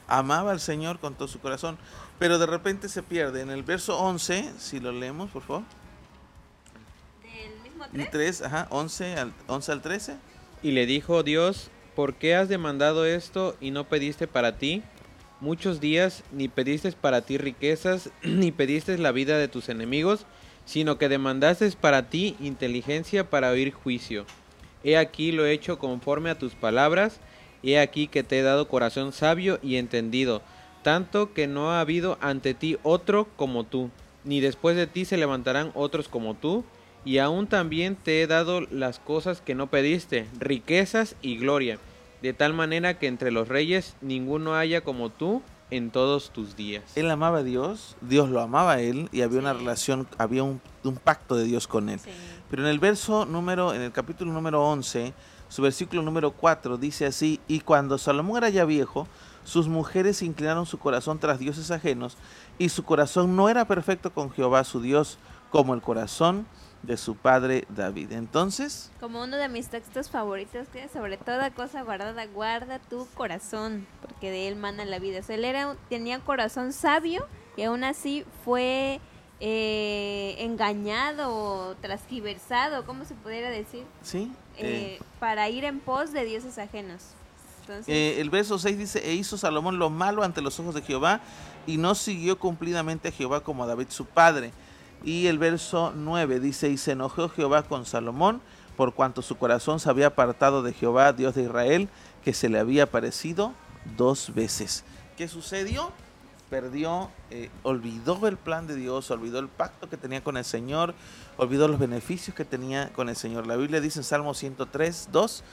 amaba 0.08 0.52
al 0.52 0.60
Señor 0.60 1.00
con 1.00 1.16
todo 1.16 1.28
su 1.28 1.40
corazón, 1.40 1.78
pero 2.20 2.38
de 2.40 2.46
repente 2.46 2.90
se 2.90 3.04
pierde. 3.04 3.42
En 3.42 3.50
el 3.50 3.64
verso 3.64 3.98
11, 3.98 4.54
si 4.58 4.80
lo 4.80 4.92
leemos, 4.92 5.32
por 5.32 5.42
favor. 5.44 5.64
¿Del 7.92 8.02
mismo 8.02 8.12
3? 8.12 8.42
ajá, 8.44 8.68
11 8.70 9.14
al, 9.16 9.34
11 9.48 9.72
al 9.72 9.82
13. 9.82 10.16
Y 10.64 10.72
le 10.72 10.86
dijo 10.86 11.24
Dios, 11.24 11.70
¿por 11.96 12.16
qué 12.16 12.36
has 12.36 12.50
demandado 12.50 13.06
esto 13.06 13.56
y 13.62 13.72
no 13.72 13.88
pediste 13.88 14.28
para 14.28 14.58
ti? 14.58 14.84
Muchos 15.40 15.80
días 15.80 16.24
ni 16.32 16.48
pediste 16.48 16.92
para 16.94 17.22
ti 17.22 17.38
riquezas, 17.38 18.10
ni 18.24 18.52
pediste 18.52 18.98
la 18.98 19.12
vida 19.12 19.38
de 19.38 19.48
tus 19.48 19.70
enemigos, 19.70 20.26
sino 20.66 20.98
que 20.98 21.10
demandaste 21.10 21.70
para 21.80 22.10
ti 22.10 22.36
inteligencia 22.40 23.30
para 23.30 23.52
oír 23.52 23.72
juicio. 23.72 24.26
He 24.84 24.98
aquí 24.98 25.32
lo 25.32 25.46
he 25.46 25.52
hecho 25.52 25.80
conforme 25.80 26.30
a 26.30 26.38
tus 26.38 26.54
palabras, 26.56 27.20
He 27.66 27.80
aquí 27.80 28.08
que 28.08 28.22
te 28.22 28.38
he 28.38 28.44
dado 28.44 28.68
corazón 28.68 29.12
sabio 29.12 29.58
y 29.64 29.78
entendido, 29.78 30.44
tanto 30.84 31.34
que 31.34 31.48
no 31.48 31.72
ha 31.72 31.80
habido 31.80 32.20
ante 32.22 32.54
ti 32.54 32.78
otro 32.84 33.28
como 33.36 33.64
tú, 33.64 33.90
ni 34.24 34.40
después 34.40 34.76
de 34.76 34.86
ti 34.86 35.04
se 35.04 35.18
levantarán 35.18 35.72
otros 35.74 36.08
como 36.08 36.36
tú, 36.36 36.64
y 37.06 37.20
aún 37.20 37.46
también 37.46 37.96
te 37.96 38.22
he 38.22 38.28
dado 38.28 38.62
las 38.72 39.00
cosas 39.00 39.40
que 39.40 39.54
no 39.56 39.68
pediste, 39.68 40.28
riquezas 40.40 41.16
y 41.22 41.38
gloria, 41.38 41.78
de 42.24 42.34
tal 42.34 42.54
manera 42.54 42.98
que 42.98 43.08
entre 43.08 43.32
los 43.32 43.48
reyes 43.48 43.96
ninguno 44.02 44.56
haya 44.56 44.82
como 44.82 45.12
tú 45.12 45.44
en 45.70 45.92
todos 45.92 46.32
tus 46.32 46.56
días. 46.56 46.84
Él 46.96 47.10
amaba 47.12 47.40
a 47.40 47.44
Dios, 47.44 47.96
Dios 48.02 48.30
lo 48.30 48.42
amaba 48.42 48.74
a 48.74 48.82
él 48.82 49.08
y 49.12 49.22
había 49.22 49.40
una 49.40 49.54
relación, 49.54 50.08
había 50.18 50.44
un, 50.44 50.60
pacto 51.04 51.36
de 51.36 51.46
Dios 51.46 51.68
con 51.68 51.90
él. 51.90 52.00
Pero 52.50 52.64
en 52.64 52.70
el 52.70 52.80
verso 52.80 53.26
número, 53.26 53.74
en 53.74 53.82
el 53.82 53.92
capítulo 53.92 54.34
número 54.34 54.64
11, 54.64 55.14
su 55.48 55.62
versículo 55.62 56.02
número 56.02 56.32
4 56.32 56.78
dice 56.78 57.06
así, 57.06 57.40
y 57.48 57.60
cuando 57.60 57.98
Salomón 57.98 58.38
era 58.38 58.50
ya 58.50 58.66
viejo, 58.66 59.08
sus 59.44 59.68
mujeres 59.68 60.24
inclinaron 60.24 60.66
su 60.66 60.80
corazón 60.80 61.20
tras 61.20 61.38
dioses 61.38 61.70
ajenos, 61.70 62.18
y 62.58 62.70
su 62.70 62.84
corazón 62.84 63.36
no 63.36 63.50
era 63.50 63.66
perfecto 63.66 64.12
con 64.12 64.32
Jehová 64.32 64.64
su 64.64 64.82
Dios, 64.82 65.20
como 65.52 65.74
el 65.74 65.82
corazón 65.82 66.48
de 66.86 66.98
su 66.98 67.16
padre 67.16 67.66
David. 67.70 68.12
Entonces, 68.12 68.92
como 69.00 69.24
uno 69.24 69.38
de 69.38 69.50
mis 69.50 69.68
textos 69.70 70.10
favoritos, 70.10 70.68
que 70.70 70.88
sobre 70.90 71.18
toda 71.18 71.52
cosa 71.52 71.84
guardada, 71.84 72.26
guarda 72.28 72.80
tu 72.80 73.08
corazón, 73.14 73.88
porque 74.02 74.32
de 74.32 74.48
él 74.48 74.56
mana 74.56 74.86
la 74.86 75.00
vida. 75.00 75.20
O 75.20 75.24
sea, 75.24 75.36
él 75.36 75.46
era, 75.46 75.76
tenía 75.90 76.20
corazón 76.20 76.74
sabio 76.74 77.28
y 77.58 77.64
aún 77.64 77.84
así 77.84 78.26
fue 78.44 79.00
eh, 79.40 80.36
engañado 80.40 81.76
transgiversado, 81.82 82.86
¿cómo 82.86 83.06
se 83.06 83.16
pudiera 83.16 83.50
decir? 83.50 83.84
Sí. 84.02 84.32
Eh, 84.58 84.98
eh, 84.98 85.00
para 85.20 85.50
ir 85.50 85.66
en 85.66 85.80
pos 85.80 86.14
de 86.14 86.24
dioses 86.24 86.58
ajenos. 86.58 87.02
el 87.88 88.30
verso 88.30 88.58
6 88.58 88.78
dice, 88.78 89.10
e 89.10 89.14
hizo 89.14 89.38
Salomón 89.38 89.78
lo 89.78 89.90
malo 89.90 90.24
ante 90.24 90.42
los 90.42 90.60
ojos 90.60 90.76
de 90.76 90.82
Jehová 90.82 91.20
y 91.68 91.78
no 91.78 91.96
siguió 91.96 92.40
cumplidamente 92.40 93.10
a 93.10 93.12
Jehová 93.12 93.42
como 93.42 93.64
a 93.64 93.68
David 93.68 93.88
su 93.90 94.06
padre. 94.06 94.54
Y 95.06 95.28
el 95.28 95.38
verso 95.38 95.94
9 95.96 96.40
dice, 96.40 96.70
y 96.70 96.78
se 96.78 96.94
enojó 96.94 97.30
Jehová 97.30 97.64
con 97.64 97.86
Salomón 97.86 98.42
por 98.76 98.94
cuanto 98.94 99.22
su 99.22 99.38
corazón 99.38 99.80
se 99.80 99.90
había 99.90 100.08
apartado 100.08 100.62
de 100.62 100.74
Jehová, 100.74 101.14
Dios 101.14 101.36
de 101.36 101.44
Israel, 101.44 101.88
que 102.24 102.34
se 102.34 102.50
le 102.50 102.60
había 102.60 102.84
aparecido 102.84 103.54
dos 103.96 104.34
veces. 104.34 104.84
¿Qué 105.16 105.28
sucedió? 105.28 105.92
perdió, 106.50 107.10
eh, 107.32 107.50
olvidó 107.64 108.28
el 108.28 108.38
plan 108.38 108.68
de 108.68 108.76
Dios, 108.76 109.10
olvidó 109.10 109.40
el 109.40 109.48
pacto 109.48 109.90
que 109.90 109.98
tenía 109.98 110.24
con 110.24 110.38
el 110.38 110.46
Señor, 110.46 110.94
olvidó 111.38 111.68
los 111.68 111.80
beneficios 111.80 112.36
que 112.36 112.46
tenía 112.46 112.94
con 112.94 113.10
el 113.10 113.16
Señor. 113.16 113.48
La 113.48 113.56
Biblia 113.56 113.82
dice 113.82 114.00
en 114.00 114.04
Salmo 114.04 114.34
103, 114.34 115.10
2, 115.12 115.44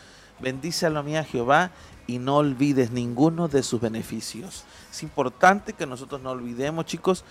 bendice 0.40 0.86
a 0.86 0.90
mía 1.02 1.24
Jehová 1.24 1.70
y 2.06 2.18
no 2.18 2.36
olvides 2.36 2.90
ninguno 2.90 3.48
de 3.48 3.62
sus 3.62 3.80
beneficios. 3.80 4.64
Es 4.90 5.02
importante 5.02 5.72
que 5.72 5.86
nosotros 5.86 6.20
no 6.20 6.30
olvidemos, 6.30 6.84
chicos, 6.84 7.24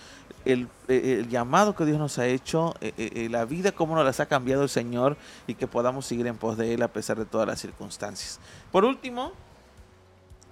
el, 0.44 0.68
eh, 0.88 1.26
llamado 1.28 1.74
que 1.74 1.84
Dios 1.84 1.98
nos 1.98 2.18
ha 2.18 2.26
hecho, 2.26 2.74
eh, 2.80 3.28
la 3.30 3.44
vida 3.44 3.72
como 3.72 3.94
nos 3.94 4.04
las 4.04 4.20
ha 4.20 4.26
cambiado 4.26 4.62
el 4.62 4.68
Señor 4.68 5.16
y 5.46 5.54
que 5.54 5.66
podamos 5.66 6.06
seguir 6.06 6.26
en 6.26 6.36
pos 6.36 6.56
de 6.56 6.74
Él 6.74 6.82
a 6.82 6.88
pesar 6.88 7.18
de 7.18 7.24
todas 7.24 7.46
las 7.46 7.60
circunstancias. 7.60 8.40
Por 8.70 8.84
último, 8.84 9.32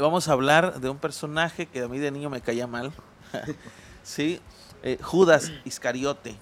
vamos 0.00 0.28
a 0.28 0.32
hablar 0.32 0.80
de 0.80 0.88
un 0.88 0.98
personaje 0.98 1.66
que 1.66 1.82
a 1.82 1.88
mí 1.88 1.98
de 1.98 2.10
niño 2.10 2.30
me 2.30 2.40
caía 2.40 2.66
mal. 2.66 2.92
sí, 4.02 4.40
eh, 4.82 4.98
Judas 5.02 5.52
Iscariote. 5.64 6.36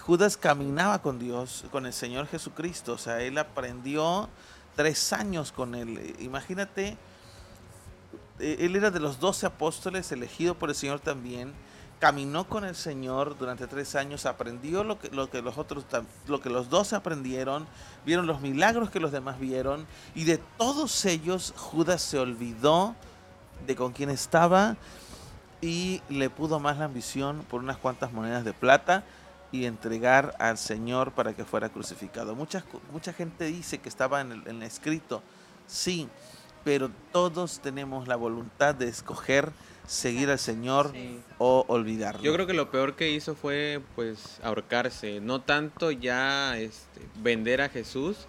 Judas 0.00 0.36
caminaba 0.36 1.00
con 1.00 1.18
Dios, 1.18 1.64
con 1.70 1.86
el 1.86 1.92
Señor 1.92 2.26
Jesucristo. 2.26 2.92
O 2.92 2.98
sea, 2.98 3.20
él 3.22 3.38
aprendió 3.38 4.28
tres 4.76 5.12
años 5.12 5.52
con 5.52 5.74
él. 5.74 6.14
Imagínate, 6.20 6.96
eh, 8.38 8.56
él 8.60 8.76
era 8.76 8.90
de 8.90 9.00
los 9.00 9.18
doce 9.18 9.46
apóstoles, 9.46 10.10
elegido 10.12 10.54
por 10.54 10.68
el 10.68 10.74
Señor 10.74 11.00
también 11.00 11.52
caminó 11.98 12.48
con 12.48 12.64
el 12.64 12.74
Señor 12.74 13.36
durante 13.38 13.66
tres 13.66 13.94
años, 13.94 14.26
aprendió 14.26 14.84
lo 14.84 14.98
que, 14.98 15.10
lo 15.10 15.30
que 15.30 15.42
los 15.42 15.58
otros, 15.58 15.84
lo 16.26 16.40
que 16.40 16.50
los 16.50 16.70
dos 16.70 16.92
aprendieron, 16.92 17.66
vieron 18.06 18.26
los 18.26 18.40
milagros 18.40 18.90
que 18.90 19.00
los 19.00 19.12
demás 19.12 19.38
vieron, 19.40 19.86
y 20.14 20.24
de 20.24 20.38
todos 20.56 21.04
ellos 21.04 21.52
Judas 21.56 22.02
se 22.02 22.18
olvidó 22.18 22.94
de 23.66 23.74
con 23.74 23.92
quién 23.92 24.10
estaba 24.10 24.76
y 25.60 26.02
le 26.08 26.30
pudo 26.30 26.60
más 26.60 26.78
la 26.78 26.84
ambición 26.84 27.44
por 27.50 27.60
unas 27.60 27.76
cuantas 27.76 28.12
monedas 28.12 28.44
de 28.44 28.52
plata 28.52 29.02
y 29.50 29.64
entregar 29.64 30.36
al 30.38 30.58
Señor 30.58 31.12
para 31.12 31.32
que 31.32 31.44
fuera 31.44 31.68
crucificado. 31.68 32.36
Mucha, 32.36 32.64
mucha 32.92 33.12
gente 33.12 33.46
dice 33.46 33.78
que 33.78 33.88
estaba 33.88 34.20
en 34.20 34.32
el 34.46 34.62
escrito, 34.62 35.22
sí, 35.66 36.08
pero 36.64 36.90
todos 37.12 37.60
tenemos 37.60 38.06
la 38.06 38.16
voluntad 38.16 38.74
de 38.74 38.88
escoger 38.88 39.52
seguir 39.88 40.28
al 40.28 40.38
Señor 40.38 40.92
o 41.38 41.64
olvidarlo. 41.66 42.22
Yo 42.22 42.32
creo 42.34 42.46
que 42.46 42.52
lo 42.52 42.70
peor 42.70 42.94
que 42.94 43.10
hizo 43.10 43.34
fue 43.34 43.80
pues 43.96 44.38
ahorcarse, 44.42 45.20
no 45.20 45.40
tanto 45.40 45.90
ya 45.90 46.58
este, 46.58 47.00
vender 47.16 47.62
a 47.62 47.70
Jesús, 47.70 48.26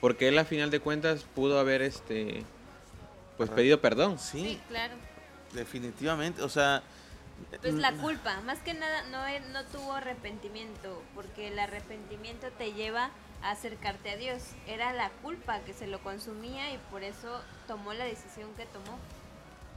porque 0.00 0.28
él 0.28 0.38
a 0.38 0.44
final 0.44 0.70
de 0.70 0.78
cuentas 0.78 1.24
pudo 1.34 1.58
haber 1.58 1.82
este 1.82 2.44
pues 3.36 3.50
pedido 3.50 3.80
perdón. 3.80 4.18
Sí, 4.18 4.60
claro. 4.68 4.94
Definitivamente, 5.52 6.42
o 6.42 6.48
sea, 6.48 6.82
pues 7.60 7.74
la 7.74 7.92
culpa, 7.94 8.40
más 8.42 8.58
que 8.60 8.72
nada 8.72 9.02
no 9.10 9.18
no 9.52 9.64
tuvo 9.66 9.94
arrepentimiento, 9.94 11.02
porque 11.16 11.48
el 11.48 11.58
arrepentimiento 11.58 12.48
te 12.56 12.72
lleva 12.72 13.10
a 13.42 13.50
acercarte 13.50 14.10
a 14.10 14.16
Dios. 14.16 14.42
Era 14.68 14.92
la 14.92 15.10
culpa 15.22 15.58
que 15.60 15.72
se 15.72 15.88
lo 15.88 16.00
consumía 16.04 16.72
y 16.72 16.78
por 16.92 17.02
eso 17.02 17.40
tomó 17.66 17.94
la 17.94 18.04
decisión 18.04 18.54
que 18.56 18.66
tomó. 18.66 18.96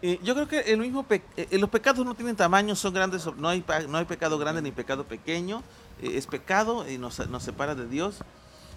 Eh, 0.06 0.20
yo 0.22 0.36
creo 0.36 0.50
que 0.50 0.60
el 0.60 0.82
mismo 0.82 1.06
eh, 1.10 1.48
los 1.58 1.70
pecados 1.70 2.06
no 2.06 2.13
tienen 2.13 2.36
tamaño, 2.36 2.76
son 2.76 2.94
grandes, 2.94 3.26
no 3.38 3.48
hay, 3.48 3.63
no 3.88 3.98
hay 3.98 4.04
pecado 4.04 4.38
grande 4.38 4.62
ni 4.62 4.74
pecado 4.74 5.06
pequeño, 5.06 5.63
eh, 6.02 6.18
es 6.18 6.28
pecado 6.28 6.86
y 6.89 6.98
nos, 6.98 7.26
nos, 7.30 7.42
separa 7.42 7.74
de 7.74 7.88
Dios. 7.88 8.18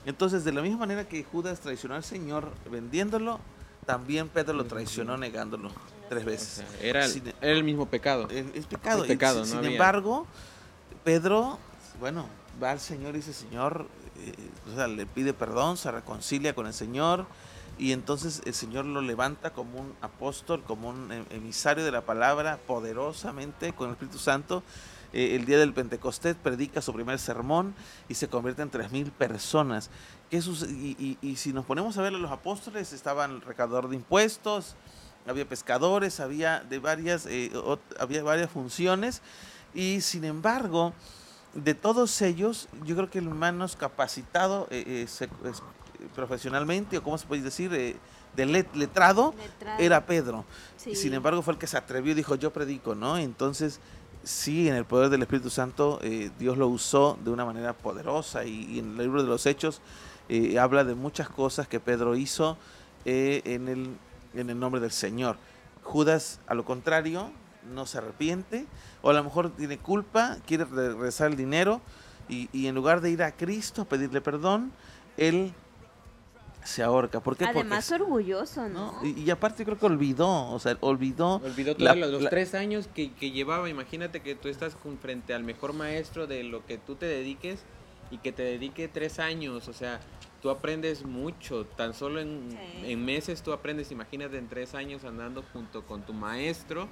Entonces, 0.04 0.44
de 0.44 0.52
la 0.52 0.62
misma 0.62 0.78
manera 0.78 1.08
que 1.08 1.24
Judas 1.24 1.58
traicionó 1.58 1.96
al 1.96 2.04
Señor 2.04 2.52
vendiéndolo, 2.70 3.40
también 3.86 4.28
Pedro 4.28 4.54
lo 4.54 4.66
traicionó 4.66 5.16
negándolo 5.16 5.72
tres 6.08 6.24
veces. 6.24 6.64
era, 6.80 7.04
el, 7.40 7.64
mismo 7.64 7.86
pecado. 7.86 8.28
Es, 8.30 8.66
pecado. 8.66 9.44
sin, 9.44 9.64
embargo, 9.64 10.28
Pedro, 11.02 11.58
bueno, 11.98 12.28
va 12.62 12.70
al 12.70 12.78
Señor 12.78 13.14
y 13.14 13.18
dice, 13.18 13.32
Señor, 13.32 13.88
o 14.70 14.76
sea, 14.76 14.86
le 14.86 15.06
pide 15.06 15.32
perdón, 15.32 15.76
se 15.76 15.90
reconcilia 15.90 16.54
con 16.54 16.68
el 16.68 16.72
Señor 16.72 17.26
y 17.78 17.92
entonces 17.92 18.42
el 18.46 18.54
Señor 18.54 18.86
lo 18.86 19.00
levanta 19.00 19.52
como 19.52 19.80
un 19.80 19.94
apóstol, 20.00 20.62
como 20.64 20.88
un 20.88 21.12
em, 21.12 21.24
emisario 21.30 21.84
de 21.84 21.90
la 21.90 22.02
palabra, 22.02 22.58
poderosamente 22.66 23.72
con 23.72 23.88
el 23.88 23.92
Espíritu 23.92 24.18
Santo. 24.18 24.62
Eh, 25.12 25.36
el 25.36 25.44
día 25.44 25.58
del 25.58 25.72
Pentecostés 25.72 26.36
predica 26.36 26.80
su 26.80 26.92
primer 26.92 27.18
sermón 27.18 27.74
y 28.08 28.14
se 28.14 28.28
convierte 28.28 28.62
en 28.62 28.70
tres 28.70 28.90
mil 28.90 29.12
personas. 29.12 29.90
y, 30.30 31.18
y, 31.20 31.36
si 31.36 31.52
nos 31.52 31.64
ponemos 31.64 31.96
a 31.98 32.02
ver 32.02 32.14
a 32.14 32.18
los 32.18 32.32
apóstoles, 32.32 32.92
estaban 32.92 33.30
el 33.30 33.40
recaudador 33.42 33.88
de 33.88 33.96
impuestos, 33.96 34.74
había 35.26 35.48
pescadores, 35.48 36.20
había, 36.20 36.60
de 36.60 36.78
varias, 36.78 37.26
eh, 37.26 37.52
había 37.98 38.22
varias 38.22 38.50
funciones 38.50 39.22
y 39.74 40.00
sin 40.00 40.24
embargo, 40.24 40.94
de 41.54 41.74
todos 41.74 42.22
ellos, 42.22 42.68
yo 42.84 42.96
creo 42.96 43.10
que 43.10 43.18
el 43.18 43.28
menos 43.28 43.76
capacitado 43.76 44.66
eh, 44.70 45.06
profesionalmente, 46.14 46.98
o 46.98 47.02
cómo 47.02 47.18
se 47.18 47.26
puede 47.26 47.42
decir, 47.42 47.72
eh, 47.74 47.96
de 48.34 48.46
letrado, 48.74 49.34
era 49.78 50.04
Pedro. 50.06 50.44
Sin 50.76 51.14
embargo, 51.14 51.42
fue 51.42 51.54
el 51.54 51.58
que 51.58 51.66
se 51.66 51.76
atrevió 51.76 52.12
y 52.12 52.14
dijo, 52.14 52.34
yo 52.34 52.52
predico, 52.52 52.94
¿no? 52.94 53.16
Entonces, 53.16 53.80
sí, 54.22 54.68
en 54.68 54.74
el 54.74 54.84
poder 54.84 55.08
del 55.08 55.22
Espíritu 55.22 55.50
Santo, 55.50 55.98
eh, 56.02 56.30
Dios 56.38 56.58
lo 56.58 56.68
usó 56.68 57.18
de 57.24 57.30
una 57.30 57.44
manera 57.44 57.72
poderosa 57.72 58.44
y, 58.44 58.78
en 58.78 58.92
el 58.92 58.98
libro 58.98 59.22
de 59.22 59.28
los 59.28 59.46
Hechos 59.46 59.80
eh, 60.28 60.58
habla 60.58 60.84
de 60.84 60.94
muchas 60.94 61.28
cosas 61.28 61.66
que 61.66 61.80
Pedro 61.80 62.14
hizo 62.16 62.58
en, 63.04 63.68
el, 63.68 63.96
en 64.34 64.50
el 64.50 64.58
nombre 64.58 64.80
del 64.80 64.90
Señor. 64.90 65.36
Judas, 65.82 66.40
a 66.48 66.54
lo 66.54 66.64
contrario, 66.64 67.30
no 67.72 67.86
se 67.86 67.98
arrepiente, 67.98 68.66
o 69.02 69.10
a 69.10 69.12
lo 69.12 69.22
mejor 69.24 69.50
tiene 69.50 69.78
culpa, 69.78 70.36
quiere 70.46 70.64
regresar 70.64 71.30
el 71.30 71.36
dinero, 71.36 71.80
y, 72.28 72.48
y 72.52 72.66
en 72.66 72.74
lugar 72.74 73.00
de 73.00 73.10
ir 73.10 73.22
a 73.22 73.32
Cristo 73.32 73.82
a 73.82 73.84
pedirle 73.84 74.20
perdón, 74.20 74.72
él 75.16 75.54
se 76.66 76.82
ahorca. 76.82 77.20
¿Por 77.20 77.36
qué? 77.36 77.44
Además 77.44 77.90
orgulloso, 77.92 78.68
¿no? 78.68 79.00
Y, 79.02 79.30
aparte 79.30 79.64
creo 79.64 79.78
que 79.78 79.86
olvidó, 79.86 80.50
o 80.50 80.58
sea, 80.58 80.76
olvidó... 80.80 81.36
Olvidó 81.36 81.76
todos 81.76 81.96
los, 81.96 82.28
tres 82.28 82.54
años 82.54 82.88
que, 82.92 83.10
llevaba. 83.30 83.68
Imagínate 83.68 84.20
que 84.20 84.34
tú 84.34 84.48
estás 84.48 84.76
frente 85.00 85.34
al 85.34 85.44
mejor 85.44 85.72
maestro 85.72 86.26
de 86.26 86.42
lo 86.42 86.66
que 86.66 86.78
tú 86.78 86.96
te 86.96 87.06
dediques 87.06 87.60
y 88.10 88.18
que 88.18 88.32
te 88.32 88.42
dedique 88.42 88.88
tres 88.88 89.18
años, 89.18 89.66
o 89.66 89.72
sea, 89.72 90.00
tú 90.40 90.50
aprendes 90.50 91.04
mucho, 91.04 91.64
tan 91.64 91.92
solo 91.92 92.20
en, 92.20 92.56
en 92.84 93.04
meses 93.04 93.42
tú 93.42 93.52
aprendes, 93.52 93.90
imagínate 93.90 94.38
en 94.38 94.48
tres 94.48 94.74
años 94.74 95.04
andando 95.04 95.42
junto 95.52 95.84
con 95.84 96.02
tu 96.02 96.12
maestro. 96.12 96.88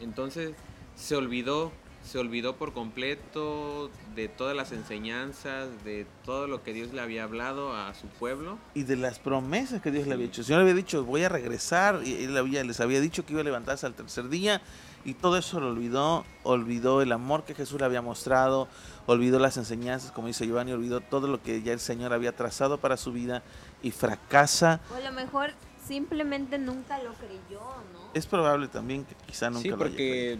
Entonces 0.00 0.54
se 0.94 1.16
olvidó 1.16 1.72
se 2.06 2.18
olvidó 2.18 2.56
por 2.56 2.72
completo 2.72 3.90
de 4.14 4.28
todas 4.28 4.56
las 4.56 4.72
enseñanzas, 4.72 5.68
de 5.84 6.06
todo 6.24 6.46
lo 6.46 6.62
que 6.62 6.72
Dios 6.72 6.92
le 6.92 7.00
había 7.00 7.24
hablado 7.24 7.74
a 7.74 7.92
su 7.94 8.06
pueblo. 8.06 8.58
Y 8.74 8.84
de 8.84 8.96
las 8.96 9.18
promesas 9.18 9.82
que 9.82 9.90
Dios 9.90 10.06
le 10.06 10.14
había 10.14 10.26
hecho. 10.26 10.42
El 10.42 10.46
Señor 10.46 10.62
le 10.62 10.70
había 10.70 10.82
dicho, 10.82 11.04
voy 11.04 11.24
a 11.24 11.28
regresar, 11.28 12.00
y 12.04 12.24
él 12.24 12.36
había, 12.36 12.62
les 12.62 12.80
había 12.80 13.00
dicho 13.00 13.26
que 13.26 13.32
iba 13.32 13.40
a 13.40 13.44
levantarse 13.44 13.86
al 13.86 13.94
tercer 13.94 14.28
día, 14.28 14.62
y 15.04 15.14
todo 15.14 15.36
eso 15.36 15.60
lo 15.60 15.68
olvidó, 15.68 16.24
olvidó 16.44 17.02
el 17.02 17.12
amor 17.12 17.44
que 17.44 17.54
Jesús 17.54 17.80
le 17.80 17.86
había 17.86 18.02
mostrado, 18.02 18.68
olvidó 19.06 19.38
las 19.38 19.56
enseñanzas, 19.56 20.12
como 20.12 20.28
dice 20.28 20.46
Giovanni, 20.46 20.72
olvidó 20.72 21.00
todo 21.00 21.26
lo 21.26 21.42
que 21.42 21.62
ya 21.62 21.72
el 21.72 21.80
Señor 21.80 22.12
había 22.12 22.34
trazado 22.34 22.78
para 22.78 22.96
su 22.96 23.12
vida, 23.12 23.42
y 23.82 23.90
fracasa. 23.90 24.80
O 24.92 24.94
a 24.94 25.00
lo 25.00 25.12
mejor 25.12 25.50
simplemente 25.86 26.58
nunca 26.58 27.02
lo 27.02 27.12
creyó, 27.14 27.60
¿no? 27.92 28.10
Es 28.14 28.26
probable 28.26 28.68
también 28.68 29.04
que 29.04 29.14
quizá 29.26 29.50
nunca 29.50 29.68
lo 29.70 29.78
porque 29.78 30.38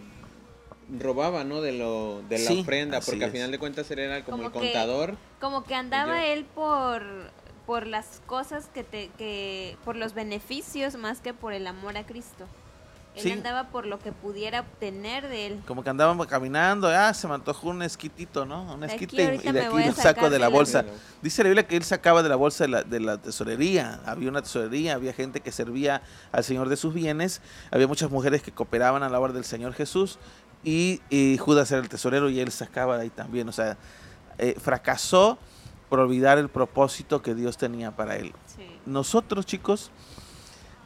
robaba, 0.91 1.45
¿no? 1.45 1.61
De 1.61 1.73
lo 1.73 2.23
de 2.29 2.39
la 2.39 2.53
ofrenda, 2.53 3.01
porque 3.01 3.25
al 3.25 3.31
final 3.31 3.51
de 3.51 3.59
cuentas 3.59 3.91
él 3.91 3.99
era 3.99 4.25
como, 4.25 4.45
el 4.45 4.51
contador. 4.53 5.17
Como 5.41 5.65
que 5.65 5.75
andaba 5.75 6.25
él 6.27 6.45
por 6.45 7.03
por 7.67 7.87
las 7.87 8.23
cosas 8.27 8.69
que 8.73 8.85
te 8.85 9.11
que 9.19 9.77
por 9.85 9.97
los 9.97 10.15
beneficios 10.15 10.97
más 10.97 11.21
que 11.21 11.35
por 11.35 11.53
el 11.53 11.67
amor 11.67 11.97
a 11.97 12.07
Cristo. 12.07 12.47
Él 13.17 13.33
andaba 13.33 13.69
por 13.69 13.87
lo 13.87 13.99
que 13.99 14.13
pudiera 14.13 14.61
obtener 14.61 15.29
de 15.29 15.47
él. 15.47 15.63
Como 15.67 15.83
que 15.83 15.89
andábamos 15.89 16.27
caminando, 16.27 16.89
ah, 16.89 17.15
se 17.15 17.27
me 17.27 17.35
antojó 17.35 17.71
un 17.71 17.83
esquitito, 17.83 18.45
¿no? 18.45 18.75
Un 18.75 18.85
esquite 18.85 19.41
y, 19.43 19.53
de 19.53 19.61
aquí 19.63 19.85
lo 19.87 19.93
saco 19.95 20.29
de 20.29 20.39
la 20.39 20.49
bolsa. 20.49 20.85
Dice 21.23 21.43
la 21.43 21.49
Biblia 21.49 21.67
que 21.67 21.77
él 21.77 21.85
sacaba 21.85 22.23
de 22.23 22.29
la 22.29 22.37
bolsa 22.37 22.65
de 22.65 22.69
la, 22.69 22.83
de 22.83 23.01
la 23.01 23.17
tesorería. 23.17 24.01
Había 24.05 24.29
una 24.29 24.43
tesorería, 24.43 24.95
había 24.95 25.15
gente 25.15 25.41
que 25.41 25.51
servía 25.51 26.03
al 26.31 26.45
Señor 26.45 26.69
de 26.69 26.77
sus 26.77 26.93
bienes, 26.93 27.41
había 27.71 27.87
muchas 27.89 28.11
mujeres 28.11 28.43
que 28.43 28.53
cooperaban 28.53 29.03
a 29.03 29.09
la 29.09 29.19
obra 29.19 29.33
del 29.33 29.45
Señor 29.45 29.73
Jesús 29.73 30.19
y, 30.67 31.39
Judas 31.39 31.71
era 31.71 31.81
el 31.81 31.89
tesorero 31.89 32.29
y 32.29 32.41
él 32.41 32.51
sacaba 32.51 32.97
de 32.97 33.05
ahí 33.05 33.11
también. 33.11 33.49
O 33.49 33.53
sea, 33.53 33.79
eh, 34.39 34.57
fracasó 34.61 35.39
por 35.89 36.01
olvidar 36.01 36.39
el 36.39 36.49
propósito 36.49 37.23
que 37.23 37.37
Dios 37.37 37.57
tenía 37.57 37.95
para 37.95 38.17
él. 38.17 38.35
Nosotros, 38.85 39.47
chicos, 39.47 39.93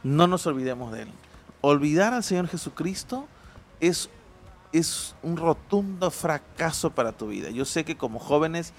no 0.03 0.27
nos 0.27 0.45
olvidemos 0.45 0.93
de 0.93 1.03
él. 1.03 1.07
Olvidar 1.61 2.13
al 2.13 2.23
Señor 2.23 2.47
Jesucristo 2.47 3.27
es, 3.79 4.11
es 4.71 5.15
un 5.23 5.35
rotundo 5.35 6.11
fracaso 6.11 6.91
para 6.91 7.11
tu 7.13 7.29
vida. 7.29 7.49
Yo 7.49 7.65
sé 7.65 7.83
que 7.83 7.97
como 7.97 8.19
jóvenes 8.19 8.73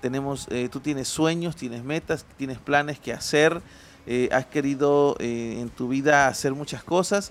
tenemos, 0.00 0.48
eh, 0.50 0.68
tú 0.68 0.80
tienes 0.80 1.06
sueños, 1.06 1.54
tienes 1.54 1.84
metas, 1.84 2.26
tienes 2.36 2.58
planes 2.58 2.98
que 2.98 3.12
hacer, 3.12 3.62
eh, 4.06 4.28
has 4.32 4.46
querido 4.46 5.16
en 5.20 5.68
tu 5.68 5.86
vida 5.86 6.26
hacer 6.26 6.54
muchas 6.54 6.82
cosas, 6.82 7.30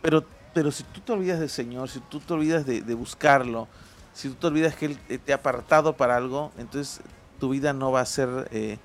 pero 0.00 0.24
pero 0.54 0.70
si 0.70 0.82
tú 0.84 1.00
te 1.00 1.12
olvidas 1.12 1.40
del 1.40 1.50
Señor, 1.50 1.88
si 1.88 2.00
tú 2.00 2.20
te 2.20 2.32
olvidas 2.32 2.66
de, 2.66 2.94
buscarlo, 2.94 3.68
si 4.12 4.28
tú 4.28 4.34
te 4.34 4.46
olvidas 4.48 4.74
que 4.74 4.86
Él 4.86 4.98
te 5.24 5.32
ha 5.32 5.36
apartado 5.36 5.96
para 5.96 6.16
algo, 6.16 6.52
entonces 6.58 7.00
tu 7.40 7.50
vida 7.50 7.72
no 7.72 7.90
va 7.90 8.00
a 8.00 8.06
ser 8.06 8.48
eh, 8.52 8.78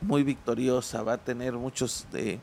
muy 0.00 0.22
victoriosa, 0.22 1.02
va 1.02 1.14
a 1.14 1.18
tener 1.18 1.54
muchos 1.54 2.06
eh, 2.12 2.38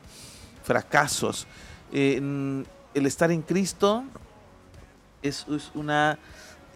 fracasos. 0.62 1.46
el 1.92 2.66
estar 2.94 3.30
en 3.30 3.42
Cristo 3.42 4.04
es, 5.22 5.46
una 5.74 6.18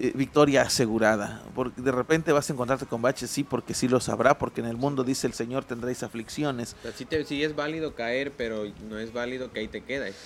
eh, 0.01 0.13
victoria 0.15 0.63
asegurada. 0.63 1.43
Porque 1.55 1.81
de 1.81 1.93
repente 1.93 2.33
vas 2.33 2.49
a 2.51 2.53
encontrarte 2.53 2.87
con 2.87 3.03
baches, 3.03 3.31
sí, 3.31 3.45
porque 3.45 3.75
sí 3.75 3.87
lo 3.87 4.01
sabrá, 4.01 4.39
porque 4.39 4.61
en 4.61 4.67
el 4.67 4.77
mundo 4.77 5.05
dice 5.05 5.27
el 5.27 5.35
Señor 5.35 5.65
tendréis 5.65 6.03
aflicciones. 6.03 6.75
Sí, 6.97 7.07
sí 7.27 7.45
es 7.45 7.55
válido 7.55 7.95
caer, 7.95 8.33
pero 8.37 8.65
no 8.89 8.99
es 8.99 9.13
válido 9.13 9.53
que 9.53 9.61
ahí 9.61 9.69
te 9.69 9.83
quedes 9.83 10.17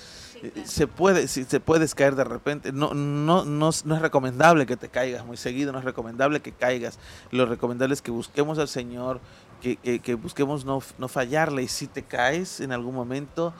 se 0.64 0.86
puede, 0.86 1.28
si 1.28 1.44
se 1.44 1.60
puedes 1.60 1.94
caer 1.94 2.16
de 2.16 2.24
repente, 2.24 2.72
no, 2.72 2.92
no, 2.94 3.44
no, 3.44 3.70
no, 3.84 3.94
es 3.94 4.02
recomendable 4.02 4.66
que 4.66 4.76
te 4.76 4.88
caigas 4.88 5.24
muy 5.24 5.36
seguido, 5.36 5.72
no 5.72 5.78
es 5.78 5.84
recomendable 5.84 6.40
que 6.40 6.52
caigas. 6.52 6.98
Lo 7.30 7.46
recomendable 7.46 7.94
es 7.94 8.02
que 8.02 8.10
busquemos 8.10 8.58
al 8.58 8.68
Señor, 8.68 9.20
que, 9.60 9.76
que, 10.00 10.14
busquemos 10.14 10.64
no, 10.64 10.82
no, 10.98 11.08
fallarle. 11.08 11.62
Y 11.62 11.68
si 11.68 11.86
te 11.86 12.02
caes 12.02 12.60
en 12.60 12.72
algún 12.72 12.94
momento, 12.94 13.54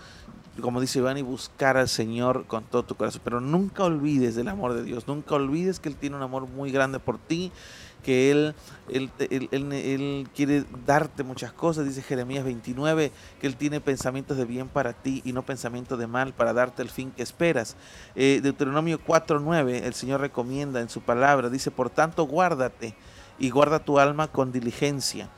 como 0.60 0.80
dice 0.80 0.98
Iván, 0.98 1.18
y 1.18 1.22
buscar 1.22 1.76
al 1.76 1.88
Señor 1.88 2.46
con 2.46 2.64
todo 2.64 2.84
tu 2.84 2.94
corazón. 2.94 3.22
Pero 3.24 3.40
nunca 3.40 3.84
olvides 3.84 4.34
del 4.34 4.48
amor 4.48 4.74
de 4.74 4.84
Dios, 4.84 5.08
nunca 5.08 5.34
olvides 5.34 5.80
que 5.80 5.88
Él 5.88 5.96
tiene 5.96 6.16
un 6.16 6.22
amor 6.22 6.46
muy 6.46 6.70
grande 6.70 6.98
por 6.98 7.18
ti 7.18 7.52
que 8.04 8.30
él 8.30 8.54
él, 8.90 9.10
él, 9.50 10.28
quiere 10.34 10.64
darte 10.86 11.24
muchas 11.24 11.52
cosas, 11.52 11.86
dice 11.86 12.02
Jeremías 12.02 12.44
29, 12.44 13.10
que 13.40 13.46
Él 13.46 13.56
tiene 13.56 13.80
pensamientos 13.80 14.36
de 14.36 14.44
bien 14.44 14.68
para 14.68 14.92
ti 14.92 15.22
y 15.24 15.32
no 15.32 15.42
pensamientos 15.42 15.98
de 15.98 16.06
mal 16.06 16.34
para 16.34 16.52
darte 16.52 16.82
el 16.82 16.90
fin 16.90 17.10
que 17.10 17.22
esperas. 17.22 17.76
Eh, 18.14 18.40
Deuteronomio 18.42 19.00
4.9, 19.04 19.84
el 19.84 19.94
Señor 19.94 20.20
recomienda 20.20 20.80
en 20.80 20.90
su 20.90 21.00
palabra, 21.00 21.48
dice, 21.48 21.70
por 21.70 21.88
tanto 21.88 22.24
guárdate 22.24 22.94
y 23.38 23.48
guarda 23.50 23.78
tu 23.78 23.98
alma 23.98 24.28
con 24.28 24.52
diligencia 24.52 25.30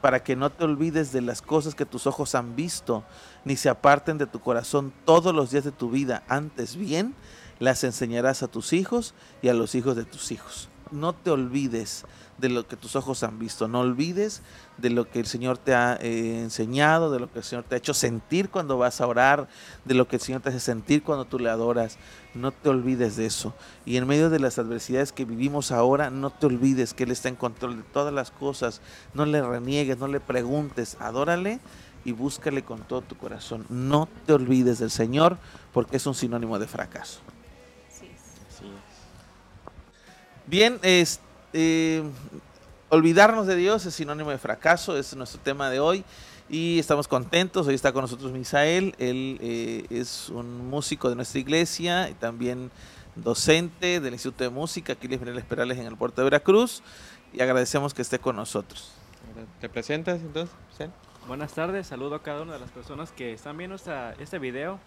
para 0.00 0.22
que 0.22 0.36
no 0.36 0.50
te 0.50 0.64
olvides 0.64 1.12
de 1.12 1.20
las 1.20 1.42
cosas 1.42 1.74
que 1.74 1.86
tus 1.86 2.06
ojos 2.06 2.34
han 2.34 2.56
visto, 2.56 3.04
ni 3.44 3.56
se 3.56 3.68
aparten 3.68 4.18
de 4.18 4.26
tu 4.26 4.40
corazón 4.40 4.92
todos 5.04 5.34
los 5.34 5.50
días 5.50 5.64
de 5.64 5.72
tu 5.72 5.90
vida. 5.90 6.22
Antes 6.28 6.76
bien, 6.76 7.14
las 7.58 7.84
enseñarás 7.84 8.42
a 8.42 8.48
tus 8.48 8.72
hijos 8.72 9.14
y 9.42 9.48
a 9.48 9.54
los 9.54 9.74
hijos 9.74 9.96
de 9.96 10.04
tus 10.04 10.30
hijos 10.32 10.68
no 10.90 11.12
te 11.12 11.30
olvides 11.30 12.04
de 12.38 12.48
lo 12.48 12.66
que 12.66 12.76
tus 12.76 12.96
ojos 12.96 13.22
han 13.22 13.38
visto, 13.38 13.68
no 13.68 13.80
olvides 13.80 14.42
de 14.76 14.90
lo 14.90 15.10
que 15.10 15.18
el 15.18 15.26
Señor 15.26 15.58
te 15.58 15.74
ha 15.74 15.98
eh, 16.00 16.40
enseñado, 16.40 17.10
de 17.10 17.18
lo 17.18 17.30
que 17.30 17.40
el 17.40 17.44
Señor 17.44 17.64
te 17.64 17.74
ha 17.74 17.78
hecho 17.78 17.94
sentir 17.94 18.48
cuando 18.48 18.78
vas 18.78 19.00
a 19.00 19.06
orar, 19.06 19.48
de 19.84 19.94
lo 19.94 20.06
que 20.06 20.16
el 20.16 20.22
Señor 20.22 20.40
te 20.40 20.50
hace 20.50 20.60
sentir 20.60 21.02
cuando 21.02 21.24
tú 21.24 21.38
le 21.38 21.50
adoras, 21.50 21.98
no 22.34 22.52
te 22.52 22.68
olvides 22.68 23.16
de 23.16 23.26
eso. 23.26 23.54
Y 23.84 23.96
en 23.96 24.06
medio 24.06 24.30
de 24.30 24.38
las 24.38 24.58
adversidades 24.58 25.12
que 25.12 25.24
vivimos 25.24 25.72
ahora, 25.72 26.10
no 26.10 26.30
te 26.30 26.46
olvides 26.46 26.94
que 26.94 27.04
Él 27.04 27.10
está 27.10 27.28
en 27.28 27.36
control 27.36 27.76
de 27.78 27.82
todas 27.82 28.14
las 28.14 28.30
cosas, 28.30 28.80
no 29.14 29.26
le 29.26 29.42
reniegues, 29.42 29.98
no 29.98 30.06
le 30.06 30.20
preguntes, 30.20 30.96
adórale 31.00 31.58
y 32.04 32.12
búscale 32.12 32.62
con 32.62 32.80
todo 32.82 33.02
tu 33.02 33.16
corazón. 33.16 33.66
No 33.68 34.08
te 34.26 34.32
olvides 34.32 34.78
del 34.78 34.90
Señor 34.90 35.38
porque 35.72 35.96
es 35.96 36.06
un 36.06 36.14
sinónimo 36.14 36.58
de 36.58 36.68
fracaso. 36.68 37.20
Bien, 40.48 40.80
eh, 40.82 42.02
olvidarnos 42.88 43.46
de 43.46 43.54
Dios 43.54 43.84
es 43.84 43.94
sinónimo 43.94 44.30
de 44.30 44.38
fracaso, 44.38 44.96
es 44.96 45.14
nuestro 45.14 45.38
tema 45.38 45.68
de 45.68 45.78
hoy 45.78 46.04
y 46.48 46.78
estamos 46.78 47.06
contentos. 47.06 47.66
Hoy 47.66 47.74
está 47.74 47.92
con 47.92 48.00
nosotros 48.00 48.32
Misael, 48.32 48.94
él 48.98 49.36
eh, 49.42 49.84
es 49.90 50.30
un 50.30 50.70
músico 50.70 51.10
de 51.10 51.16
nuestra 51.16 51.38
iglesia 51.38 52.08
y 52.08 52.14
también 52.14 52.70
docente 53.14 54.00
del 54.00 54.14
Instituto 54.14 54.42
de 54.42 54.48
Música 54.48 54.94
aquí 54.94 55.06
les 55.06 55.20
Esperales 55.20 55.76
en 55.76 55.84
el 55.84 55.98
puerto 55.98 56.22
de 56.22 56.24
Veracruz 56.24 56.82
y 57.34 57.42
agradecemos 57.42 57.92
que 57.92 58.00
esté 58.00 58.18
con 58.18 58.34
nosotros. 58.34 58.92
¿Te 59.60 59.68
presentas 59.68 60.18
entonces? 60.22 60.56
Buenas 61.26 61.52
tardes, 61.52 61.88
saludo 61.88 62.14
a 62.14 62.22
cada 62.22 62.40
una 62.40 62.54
de 62.54 62.60
las 62.60 62.70
personas 62.70 63.12
que 63.12 63.34
están 63.34 63.58
viendo 63.58 63.76
este 64.18 64.38
video 64.38 64.80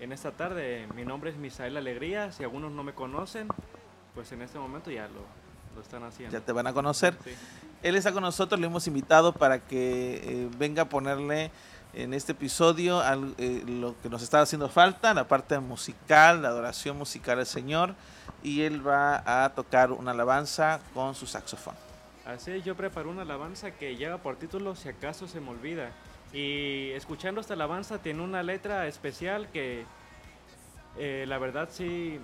en 0.00 0.12
esta 0.12 0.30
tarde. 0.30 0.88
Mi 0.96 1.04
nombre 1.04 1.28
es 1.28 1.36
Misael 1.36 1.76
Alegría, 1.76 2.32
si 2.32 2.44
algunos 2.44 2.72
no 2.72 2.82
me 2.82 2.94
conocen, 2.94 3.48
pues 4.16 4.32
en 4.32 4.40
este 4.40 4.58
momento 4.58 4.90
ya 4.90 5.06
lo, 5.08 5.20
lo 5.76 5.82
están 5.82 6.02
haciendo. 6.02 6.36
Ya 6.36 6.44
te 6.44 6.50
van 6.50 6.66
a 6.66 6.72
conocer. 6.72 7.16
Él 7.82 7.94
está 7.94 8.10
con 8.10 8.22
nosotros, 8.22 8.58
le 8.58 8.66
hemos 8.66 8.86
invitado 8.88 9.32
para 9.32 9.60
que 9.60 10.20
eh, 10.24 10.48
venga 10.58 10.82
a 10.82 10.88
ponerle 10.88 11.52
en 11.92 12.14
este 12.14 12.32
episodio 12.32 13.02
eh, 13.38 13.62
lo 13.66 13.94
que 14.02 14.08
nos 14.08 14.22
estaba 14.22 14.42
haciendo 14.42 14.68
falta, 14.70 15.14
la 15.14 15.28
parte 15.28 15.58
musical, 15.60 16.42
la 16.42 16.48
adoración 16.48 16.96
musical 16.96 17.38
al 17.38 17.46
Señor, 17.46 17.94
y 18.42 18.62
él 18.62 18.86
va 18.86 19.44
a 19.44 19.50
tocar 19.50 19.92
una 19.92 20.12
alabanza 20.12 20.80
con 20.94 21.14
su 21.14 21.26
saxofón. 21.26 21.74
Así 22.24 22.50
es, 22.50 22.64
yo 22.64 22.74
preparo 22.74 23.10
una 23.10 23.22
alabanza 23.22 23.70
que 23.70 23.96
lleva 23.96 24.18
por 24.18 24.36
título 24.36 24.74
Si 24.74 24.88
acaso 24.88 25.28
se 25.28 25.40
me 25.40 25.50
olvida. 25.50 25.92
Y 26.32 26.90
escuchando 26.92 27.40
esta 27.40 27.54
alabanza 27.54 27.98
tiene 27.98 28.22
una 28.22 28.42
letra 28.42 28.88
especial 28.88 29.48
que 29.52 29.84
eh, 30.98 31.24
la 31.28 31.38
verdad 31.38 31.68
sí 31.70 32.18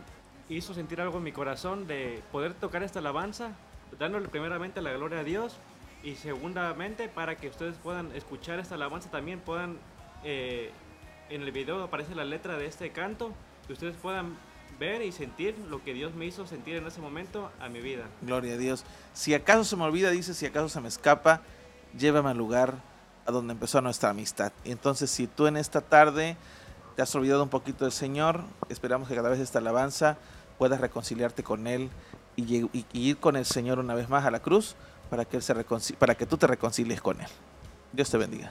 hizo 0.48 0.74
sentir 0.74 1.00
algo 1.00 1.18
en 1.18 1.24
mi 1.24 1.32
corazón 1.32 1.86
de 1.86 2.22
poder 2.30 2.54
tocar 2.54 2.82
esta 2.82 2.98
alabanza, 2.98 3.52
dándole 3.98 4.28
primeramente 4.28 4.82
la 4.82 4.92
gloria 4.92 5.20
a 5.20 5.24
Dios 5.24 5.56
y 6.02 6.16
segundamente 6.16 7.08
para 7.08 7.36
que 7.36 7.48
ustedes 7.48 7.76
puedan 7.76 8.14
escuchar 8.14 8.58
esta 8.58 8.74
alabanza 8.74 9.10
también 9.10 9.38
puedan 9.40 9.78
eh, 10.24 10.70
en 11.30 11.42
el 11.42 11.52
video 11.52 11.82
aparece 11.82 12.14
la 12.14 12.24
letra 12.24 12.56
de 12.56 12.66
este 12.66 12.90
canto 12.90 13.32
y 13.68 13.72
ustedes 13.72 13.96
puedan 13.96 14.36
ver 14.78 15.02
y 15.02 15.12
sentir 15.12 15.56
lo 15.70 15.82
que 15.82 15.94
Dios 15.94 16.14
me 16.14 16.26
hizo 16.26 16.46
sentir 16.46 16.76
en 16.76 16.86
ese 16.86 17.00
momento 17.00 17.50
a 17.60 17.68
mi 17.68 17.80
vida. 17.80 18.04
Gloria 18.22 18.54
a 18.54 18.56
Dios. 18.56 18.84
Si 19.14 19.34
acaso 19.34 19.64
se 19.64 19.76
me 19.76 19.84
olvida, 19.84 20.10
dice, 20.10 20.34
si 20.34 20.46
acaso 20.46 20.68
se 20.68 20.80
me 20.80 20.88
escapa, 20.88 21.42
llévame 21.96 22.30
al 22.30 22.38
lugar 22.38 22.74
a 23.24 23.32
donde 23.32 23.52
empezó 23.52 23.80
nuestra 23.80 24.10
amistad. 24.10 24.52
Y 24.64 24.72
entonces 24.72 25.10
si 25.10 25.26
tú 25.26 25.46
en 25.46 25.56
esta 25.56 25.80
tarde 25.80 26.36
te 26.94 27.02
has 27.02 27.14
olvidado 27.14 27.42
un 27.42 27.48
poquito 27.48 27.84
del 27.84 27.92
Señor, 27.92 28.42
esperamos 28.68 29.08
que 29.08 29.14
cada 29.14 29.28
vez 29.28 29.40
esta 29.40 29.58
alabanza 29.58 30.16
puedas 30.58 30.80
reconciliarte 30.80 31.42
con 31.42 31.66
Él 31.66 31.90
y, 32.36 32.68
ir 32.92 33.16
con 33.18 33.36
el 33.36 33.44
Señor 33.44 33.78
una 33.78 33.94
vez 33.94 34.08
más 34.08 34.24
a 34.24 34.30
la 34.30 34.40
cruz 34.40 34.74
para 35.10 35.24
que, 35.24 35.36
él 35.36 35.42
se 35.42 35.54
para 35.98 36.14
que 36.14 36.26
tú 36.26 36.36
te 36.36 36.46
reconcilies 36.46 37.00
con 37.00 37.20
Él. 37.20 37.28
Dios 37.92 38.10
te 38.10 38.16
bendiga. 38.16 38.50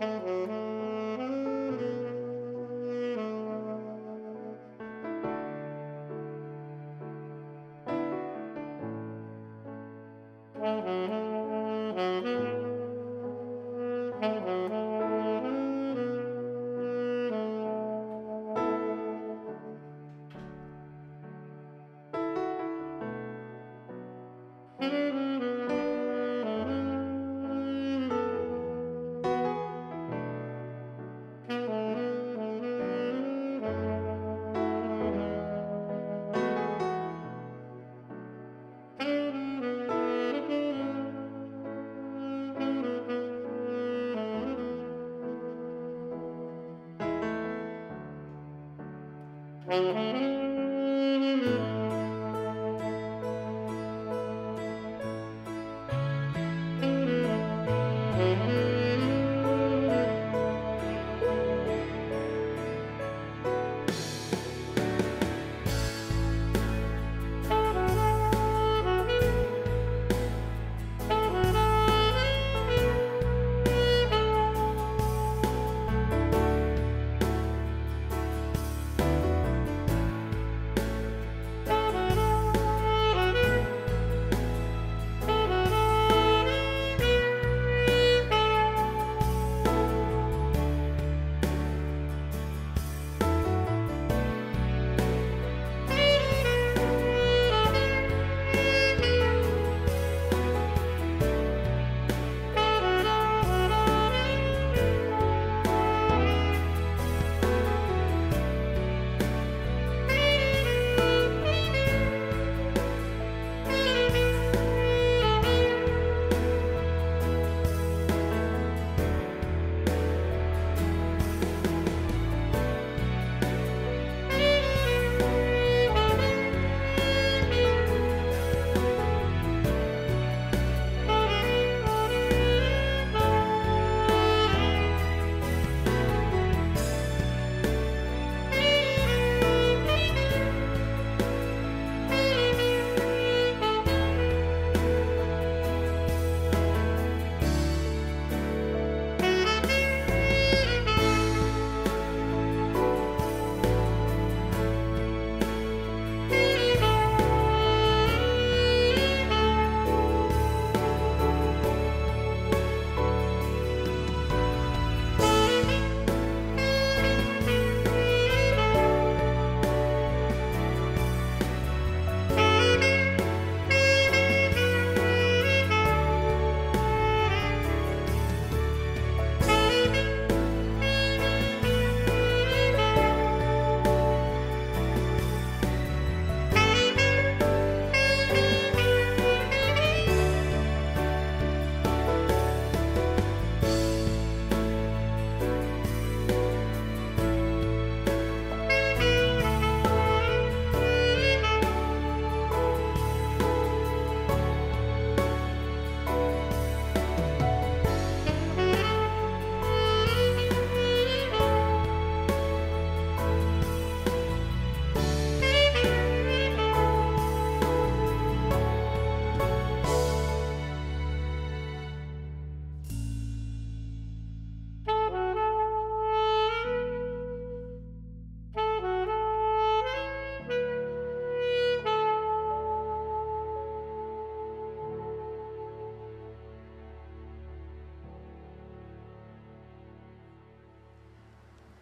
Música 0.00 0.57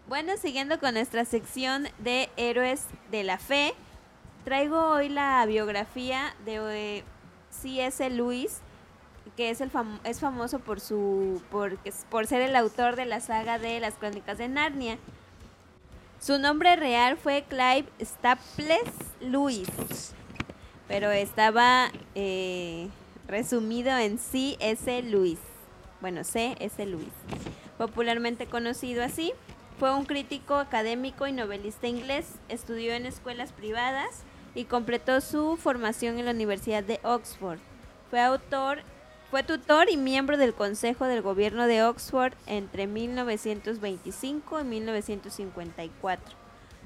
Bueno, 0.08 0.36
siguiendo 0.36 0.78
con 0.78 0.94
nuestra 0.94 1.24
sección 1.24 1.88
de 1.98 2.30
héroes 2.36 2.84
de 3.10 3.24
la 3.24 3.38
fe, 3.38 3.74
traigo 4.44 4.90
hoy 4.90 5.08
la 5.08 5.44
biografía 5.46 6.32
de 6.44 6.98
eh, 6.98 7.04
C.S. 7.50 8.08
Lewis, 8.10 8.60
que 9.36 9.50
es, 9.50 9.60
el 9.60 9.72
es 10.04 10.20
famoso 10.20 10.60
por, 10.60 10.78
su, 10.78 11.42
por, 11.50 11.76
por 12.08 12.28
ser 12.28 12.42
el 12.42 12.54
autor 12.54 12.94
de 12.94 13.04
la 13.04 13.20
saga 13.20 13.58
de 13.58 13.80
las 13.80 13.94
crónicas 13.94 14.38
de 14.38 14.46
Narnia. 14.46 14.96
Su 16.20 16.38
nombre 16.38 16.76
real 16.76 17.16
fue 17.16 17.44
Clive 17.48 17.86
Staples 18.00 18.92
Lewis, 19.20 19.66
pero 20.86 21.10
estaba 21.10 21.90
eh, 22.14 22.88
resumido 23.26 23.98
en 23.98 24.18
C.S. 24.18 25.02
Lewis. 25.02 25.40
Bueno, 26.00 26.22
C.S. 26.22 26.86
Lewis, 26.86 27.12
popularmente 27.76 28.46
conocido 28.46 29.02
así. 29.02 29.32
Fue 29.78 29.94
un 29.94 30.06
crítico 30.06 30.54
académico 30.54 31.26
y 31.26 31.32
novelista 31.32 31.86
inglés, 31.86 32.26
estudió 32.48 32.94
en 32.94 33.04
escuelas 33.04 33.52
privadas 33.52 34.22
y 34.54 34.64
completó 34.64 35.20
su 35.20 35.58
formación 35.58 36.18
en 36.18 36.24
la 36.24 36.30
Universidad 36.30 36.82
de 36.82 36.98
Oxford. 37.02 37.58
Fue 38.08 38.22
autor, 38.22 38.78
fue 39.30 39.42
tutor 39.42 39.90
y 39.90 39.98
miembro 39.98 40.38
del 40.38 40.54
Consejo 40.54 41.04
del 41.04 41.20
Gobierno 41.20 41.66
de 41.66 41.82
Oxford 41.82 42.32
entre 42.46 42.86
1925 42.86 44.60
y 44.60 44.64
1954. 44.64 46.34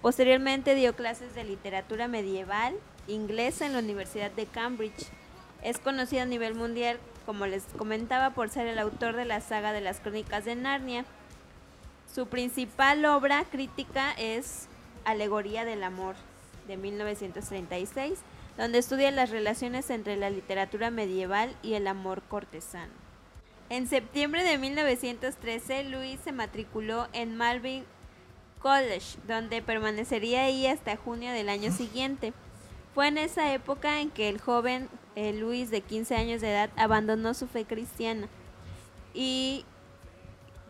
Posteriormente 0.03 0.75
dio 0.75 0.97
clases 0.97 1.33
de 1.37 1.45
literatura 1.45 2.09
medieval 2.09 2.75
inglesa 3.07 3.67
en 3.67 3.75
la 3.75 3.79
Universidad 3.79 4.33
de 4.33 4.47
Cambridge. 4.47 5.07
Es 5.63 5.79
conocido 5.79 6.23
a 6.23 6.27
nivel 6.27 6.57
mundial, 6.57 6.99
como 7.25 7.47
les 7.47 7.63
comentaba, 7.79 8.31
por 8.31 8.49
ser 8.49 8.67
el 8.67 8.81
autor 8.81 9.15
de 9.15 9.27
la 9.27 9.41
saga 9.41 9.73
de 9.73 9.81
las 9.81 10.01
Crónicas 10.01 10.45
de 10.45 10.57
Narnia 10.57 11.05
su 12.13 12.27
principal 12.27 13.05
obra 13.05 13.45
crítica 13.45 14.13
es 14.13 14.67
Alegoría 15.05 15.65
del 15.65 15.85
Amor, 15.85 16.17
de 16.67 16.77
1936, 16.77 18.19
donde 18.57 18.79
estudia 18.79 19.11
las 19.11 19.31
relaciones 19.31 19.91
entre 19.91 20.17
la 20.17 20.31
literatura 20.31 20.91
medieval 20.91 21.55
y 21.63 21.75
el 21.75 21.87
amor 21.87 22.23
cortesano. 22.23 22.93
En 23.69 23.87
septiembre 23.87 24.43
de 24.43 24.59
1913, 24.59 25.85
Luis 25.85 26.19
se 26.25 26.33
matriculó 26.33 27.07
en 27.13 27.37
Malvern 27.37 27.85
College, 28.61 29.19
donde 29.29 29.63
permanecería 29.63 30.43
ahí 30.43 30.67
hasta 30.67 30.97
junio 30.97 31.31
del 31.31 31.49
año 31.49 31.71
siguiente. 31.71 32.33
Fue 32.95 33.07
en 33.07 33.19
esa 33.19 33.55
época 33.55 34.01
en 34.01 34.11
que 34.11 34.29
el 34.29 34.41
joven 34.41 34.89
eh, 35.15 35.33
Luis, 35.33 35.71
de 35.71 35.81
15 35.81 36.17
años 36.17 36.41
de 36.41 36.51
edad, 36.51 36.71
abandonó 36.77 37.35
su 37.35 37.47
fe 37.47 37.65
cristiana 37.65 38.29
y 39.15 39.65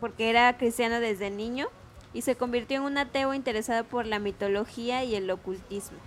porque 0.01 0.29
era 0.29 0.57
cristiano 0.57 0.99
desde 0.99 1.29
niño 1.29 1.69
y 2.13 2.23
se 2.23 2.35
convirtió 2.35 2.77
en 2.77 2.83
un 2.83 2.97
ateo 2.97 3.33
interesado 3.33 3.85
por 3.85 4.05
la 4.05 4.19
mitología 4.19 5.05
y 5.05 5.15
el 5.15 5.31
ocultismo. 5.31 5.97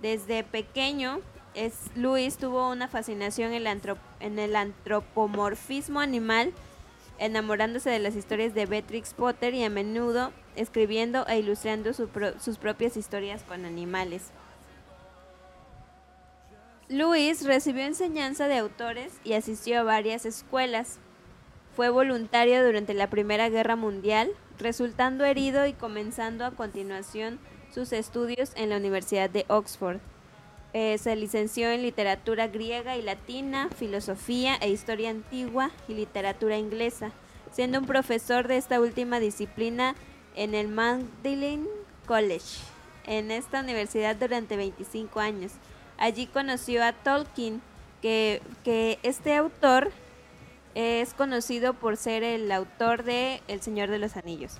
Desde 0.00 0.44
pequeño, 0.44 1.20
es, 1.54 1.90
Luis 1.96 2.36
tuvo 2.36 2.70
una 2.70 2.86
fascinación 2.86 3.52
en 3.52 4.38
el, 4.38 4.56
antropomorfismo 4.56 6.00
animal, 6.00 6.52
enamorándose 7.18 7.90
de 7.90 7.98
las 7.98 8.14
historias 8.14 8.54
de 8.54 8.66
Beatrix 8.66 9.14
Potter 9.14 9.54
y 9.54 9.64
a 9.64 9.70
menudo 9.70 10.32
escribiendo 10.54 11.26
e 11.26 11.38
ilustrando 11.38 11.92
sus 11.94 12.58
propias 12.58 12.96
historias 12.96 13.42
con 13.42 13.64
animales. 13.64 14.30
Luis 16.88 17.44
recibió 17.44 17.84
enseñanza 17.84 18.46
de 18.46 18.58
autores 18.58 19.12
y 19.24 19.32
asistió 19.32 19.80
a 19.80 19.82
varias 19.82 20.24
escuelas. 20.24 21.00
Fue 21.76 21.90
voluntario 21.90 22.64
durante 22.64 22.94
la 22.94 23.10
Primera 23.10 23.50
Guerra 23.50 23.76
Mundial, 23.76 24.30
resultando 24.58 25.26
herido 25.26 25.66
y 25.66 25.74
comenzando 25.74 26.46
a 26.46 26.52
continuación 26.52 27.38
sus 27.70 27.92
estudios 27.92 28.52
en 28.56 28.70
la 28.70 28.78
Universidad 28.78 29.28
de 29.28 29.44
Oxford. 29.48 29.98
Eh, 30.72 30.96
se 30.96 31.14
licenció 31.16 31.70
en 31.70 31.82
literatura 31.82 32.46
griega 32.46 32.96
y 32.96 33.02
latina, 33.02 33.68
filosofía 33.76 34.56
e 34.56 34.70
historia 34.70 35.10
antigua 35.10 35.70
y 35.86 35.92
literatura 35.92 36.56
inglesa, 36.56 37.12
siendo 37.52 37.78
un 37.80 37.86
profesor 37.86 38.48
de 38.48 38.56
esta 38.56 38.80
última 38.80 39.20
disciplina 39.20 39.96
en 40.34 40.54
el 40.54 40.68
Magdalen 40.68 41.68
College, 42.06 42.56
en 43.04 43.30
esta 43.30 43.60
universidad 43.60 44.16
durante 44.16 44.56
25 44.56 45.20
años. 45.20 45.52
Allí 45.98 46.26
conoció 46.26 46.82
a 46.82 46.94
Tolkien, 46.94 47.60
que, 48.00 48.40
que 48.64 48.98
este 49.02 49.34
autor 49.34 49.92
es 50.76 51.14
conocido 51.14 51.72
por 51.72 51.96
ser 51.96 52.22
el 52.22 52.52
autor 52.52 53.02
de 53.02 53.40
El 53.48 53.62
Señor 53.62 53.88
de 53.88 53.98
los 53.98 54.14
Anillos. 54.14 54.58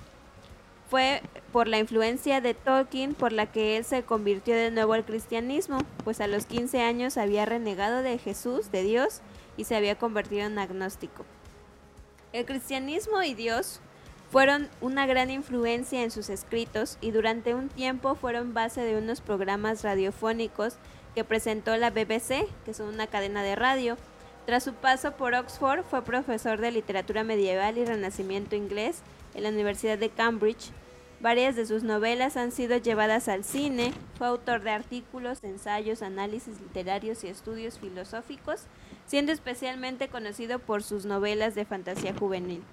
Fue 0.89 1.21
por 1.53 1.67
la 1.67 1.77
influencia 1.77 2.41
de 2.41 2.55
Tolkien 2.55 3.13
por 3.13 3.31
la 3.31 3.51
que 3.51 3.77
él 3.77 3.85
se 3.85 4.01
convirtió 4.01 4.55
de 4.55 4.71
nuevo 4.71 4.93
al 4.93 5.05
cristianismo, 5.05 5.77
pues 6.03 6.19
a 6.19 6.25
los 6.25 6.47
15 6.47 6.81
años 6.81 7.17
había 7.17 7.45
renegado 7.45 8.01
de 8.01 8.17
Jesús, 8.17 8.71
de 8.71 8.81
Dios, 8.81 9.21
y 9.57 9.65
se 9.65 9.75
había 9.75 9.99
convertido 9.99 10.47
en 10.47 10.57
agnóstico. 10.57 11.23
El 12.33 12.45
cristianismo 12.45 13.21
y 13.21 13.35
Dios 13.35 13.79
fueron 14.31 14.69
una 14.81 15.05
gran 15.05 15.29
influencia 15.29 16.01
en 16.01 16.09
sus 16.09 16.29
escritos 16.29 16.97
y 16.99 17.11
durante 17.11 17.53
un 17.53 17.69
tiempo 17.69 18.15
fueron 18.15 18.55
base 18.55 18.81
de 18.81 18.97
unos 18.97 19.21
programas 19.21 19.83
radiofónicos 19.83 20.77
que 21.13 21.23
presentó 21.23 21.77
la 21.77 21.91
BBC, 21.91 22.47
que 22.65 22.71
es 22.71 22.79
una 22.79 23.05
cadena 23.05 23.43
de 23.43 23.55
radio, 23.55 23.97
tras 24.47 24.63
su 24.63 24.73
paso 24.73 25.11
por 25.11 25.33
Oxford, 25.33 25.83
fue 25.83 26.01
profesor 26.03 26.61
de 26.61 26.71
literatura 26.71 27.25
medieval 27.25 27.77
y 27.77 27.83
renacimiento 27.83 28.55
inglés 28.55 29.01
en 29.35 29.43
la 29.43 29.49
Universidad 29.49 29.97
de 29.97 30.09
Cambridge. 30.09 30.71
Varias 31.19 31.57
de 31.57 31.65
sus 31.65 31.83
novelas 31.83 32.37
han 32.37 32.53
sido 32.53 32.77
llevadas 32.77 33.27
al 33.27 33.43
cine. 33.43 33.91
Fue 34.17 34.25
autor 34.25 34.61
de 34.61 34.71
artículos, 34.71 35.43
ensayos, 35.43 36.01
análisis 36.01 36.61
literarios 36.61 37.25
y 37.25 37.27
estudios 37.27 37.77
filosóficos, 37.77 38.67
siendo 39.05 39.33
especialmente 39.33 40.07
conocido 40.07 40.59
por 40.59 40.81
sus 40.81 41.03
novelas 41.03 41.53
de 41.53 41.65
fantasía 41.65 42.13
juvenil. 42.13 42.63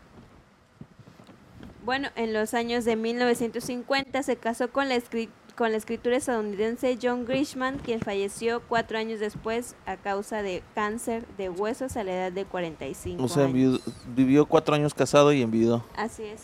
Bueno, 1.85 2.11
en 2.15 2.33
los 2.33 2.55
años 2.55 2.85
de 2.85 2.95
1950 2.95 4.23
se 4.23 4.37
casó 4.37 4.71
con 4.71 4.89
la 4.89 4.95
escritora 4.95 5.44
con 5.57 5.71
la 5.71 5.79
escritura 5.79 6.17
estadounidense 6.17 6.99
John 7.01 7.25
Grisham, 7.25 7.79
quien 7.79 8.01
falleció 8.01 8.61
cuatro 8.61 8.99
años 8.99 9.21
después 9.21 9.77
a 9.87 9.97
causa 9.97 10.43
de 10.43 10.63
cáncer 10.75 11.27
de 11.37 11.49
huesos 11.49 11.97
a 11.97 12.05
la 12.05 12.13
edad 12.13 12.33
de 12.33 12.45
45 12.45 13.23
o 13.23 13.29
sea, 13.29 13.47
vivió 13.47 14.47
cuatro 14.47 14.75
años 14.75 14.95
casado 14.95 15.33
y 15.33 15.43
enviudó. 15.43 15.85
Así 15.97 16.25
es. 16.25 16.43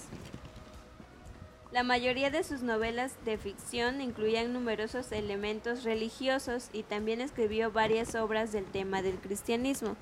La 1.73 1.85
mayoría 1.85 2.31
de 2.31 2.43
sus 2.43 2.63
novelas 2.63 3.15
de 3.25 3.39
ficción 3.39 4.01
incluían 4.01 4.53
numerosos 4.53 5.13
elementos 5.13 5.85
religiosos 5.85 6.69
y 6.73 6.83
también 6.83 7.21
escribió 7.21 7.71
varias 7.71 8.17
obras 8.17 8.51
del 8.51 8.65
tema 8.65 9.03
del 9.03 9.17
cristianismo. 9.17 9.97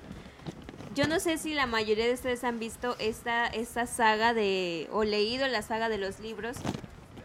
Yo 0.95 1.07
no 1.07 1.19
sé 1.19 1.37
si 1.37 1.53
la 1.53 1.67
mayoría 1.67 2.07
de 2.07 2.13
ustedes 2.13 2.43
han 2.43 2.57
visto 2.57 2.95
esta, 2.97 3.45
esta 3.45 3.85
saga 3.85 4.33
de, 4.33 4.89
o 4.91 5.03
leído 5.03 5.47
la 5.47 5.61
saga 5.61 5.89
de 5.89 5.99
los 5.99 6.19
libros, 6.19 6.57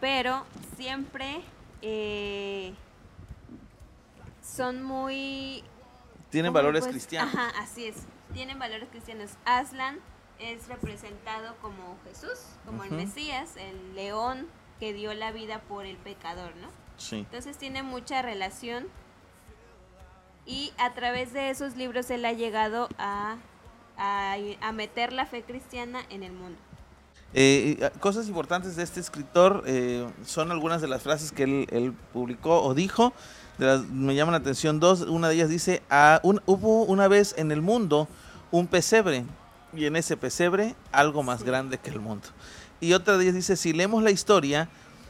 pero 0.00 0.44
siempre 0.76 1.40
eh, 1.86 2.74
son 4.42 4.82
muy... 4.82 5.62
Tienen 6.30 6.52
valores 6.52 6.86
cristianos. 6.86 7.34
Ajá, 7.34 7.50
así 7.60 7.86
es. 7.86 8.06
Tienen 8.32 8.58
valores 8.58 8.88
cristianos. 8.88 9.32
Aslan 9.44 10.00
es 10.38 10.66
representado 10.66 11.54
como 11.60 11.96
Jesús, 12.04 12.40
como 12.64 12.84
el 12.84 12.90
Mesías, 12.90 13.56
el 13.56 13.94
león 13.94 14.48
que 14.80 14.92
dio 14.92 15.12
la 15.14 15.30
vida 15.30 15.60
por 15.60 15.84
el 15.84 15.96
pecador, 15.96 16.56
¿no? 16.56 16.68
Sí. 16.96 17.18
Entonces 17.18 17.58
tiene 17.58 17.82
mucha 17.82 18.22
relación 18.22 18.88
y 20.46 20.72
a 20.78 20.94
través 20.94 21.32
de 21.32 21.50
esos 21.50 21.76
libros 21.76 22.10
él 22.10 22.24
ha 22.24 22.32
llegado 22.32 22.88
a, 22.98 23.36
a 23.96 24.72
meter 24.72 25.12
la 25.12 25.26
fe 25.26 25.42
cristiana 25.42 26.00
en 26.08 26.22
el 26.22 26.32
mundo. 26.32 26.58
Eh, 27.34 27.78
ah, 27.82 27.90
cosas 27.98 28.28
importantes 28.28 28.76
de 28.76 28.84
este 28.84 29.00
escritor 29.00 29.64
eh, 29.66 30.06
son 30.24 30.52
algunas 30.52 30.80
de 30.80 30.88
las 30.88 31.02
frases 31.02 31.32
que 31.32 31.66
él, 31.70 31.94
publicó 32.12 32.62
o 32.62 32.74
dijo. 32.74 33.12
me 33.58 34.14
llaman 34.14 34.32
la 34.32 34.38
atención 34.38 34.80
dos. 34.80 35.02
Una 35.02 35.28
de 35.28 35.34
ellas 35.34 35.48
dice, 35.48 35.82
ah, 35.90 36.20
hubo 36.22 36.84
una 36.84 37.08
vez 37.08 37.34
en 37.36 37.50
el 37.50 37.60
mundo 37.60 38.08
un 38.50 38.68
pesebre 38.68 39.24
y 39.74 39.86
en 39.86 39.96
ese 39.96 40.16
pesebre 40.16 40.76
algo 40.92 41.22
más 41.22 41.42
grande 41.42 41.78
que 41.78 41.90
el 41.90 42.00
mundo. 42.00 42.28
Y 42.80 42.92
otra 42.92 43.16
de 43.16 43.24
ellas 43.24 43.34
dice, 43.34 43.56
si 43.56 43.72
leemos 43.72 44.02
la 44.02 44.12
historia, 44.12 44.68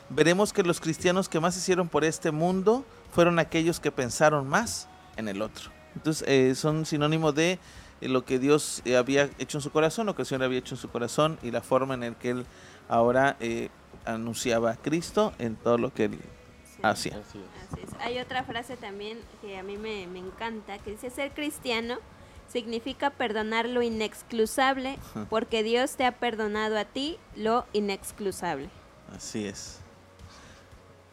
veremos 0.09 0.53
que 0.53 0.62
los 0.62 0.81
cristianos 0.81 1.29
que 1.29 1.41
más 1.41 1.57
hicieron 1.57 1.89
por 1.89 2.05
este 2.05 2.31
mundo 2.31 2.85
fueron 3.12 3.39
aquellos 3.39 3.81
que 3.81 3.93
pensaron 3.93 4.49
más 4.49 4.89
en 5.16 5.29
el 5.29 5.43
otro. 5.43 5.70
Entonces 5.95 6.27
eh, 6.27 6.55
son 6.55 6.87
sinónimos 6.87 7.35
de 7.35 7.59
lo 8.01 8.24
que 8.24 8.38
Dios 8.38 8.82
eh, 8.84 8.97
había 8.97 9.30
hecho 9.38 9.59
en 9.59 9.62
su 9.62 9.70
corazón, 9.70 10.07
lo 10.07 10.14
que 10.14 10.22
el 10.22 10.26
Señor 10.26 10.45
había 10.45 10.59
hecho 10.59 10.74
en 10.74 10.80
su 10.80 10.90
corazón 10.90 11.38
y 11.42 11.51
la 11.51 11.62
forma 11.62 11.95
en 11.95 12.01
la 12.01 12.11
que 12.12 12.30
Él 12.30 12.47
ahora 12.88 13.36
eh, 13.40 13.70
anunciaba 14.05 14.72
a 14.72 14.76
Cristo 14.76 15.32
en 15.38 15.57
todo 15.57 15.78
lo 15.78 15.92
que 15.92 16.05
Él 16.05 16.20
hacía. 16.82 17.20
Hay 18.01 18.18
otra 18.18 18.45
frase 18.45 18.76
también 18.76 19.18
que 19.40 19.59
a 19.59 19.62
mí 19.62 19.76
me, 19.76 20.03
encanta, 20.03 20.78
que 20.78 20.92
dice, 20.92 21.11
ser 21.11 21.32
cristiano 21.32 21.99
significa 22.49 23.11
perdonar 23.11 23.68
lo 23.68 23.82
inexcusable, 23.82 24.99
porque 25.30 25.62
Dios 25.62 25.97
te 25.97 26.05
ha 26.05 26.12
perdonado 26.12 26.78
a 26.78 26.84
ti 26.84 27.18
lo 27.36 27.64
inexcusable. 27.72 28.68
Así 29.14 29.47
es. 29.47 29.80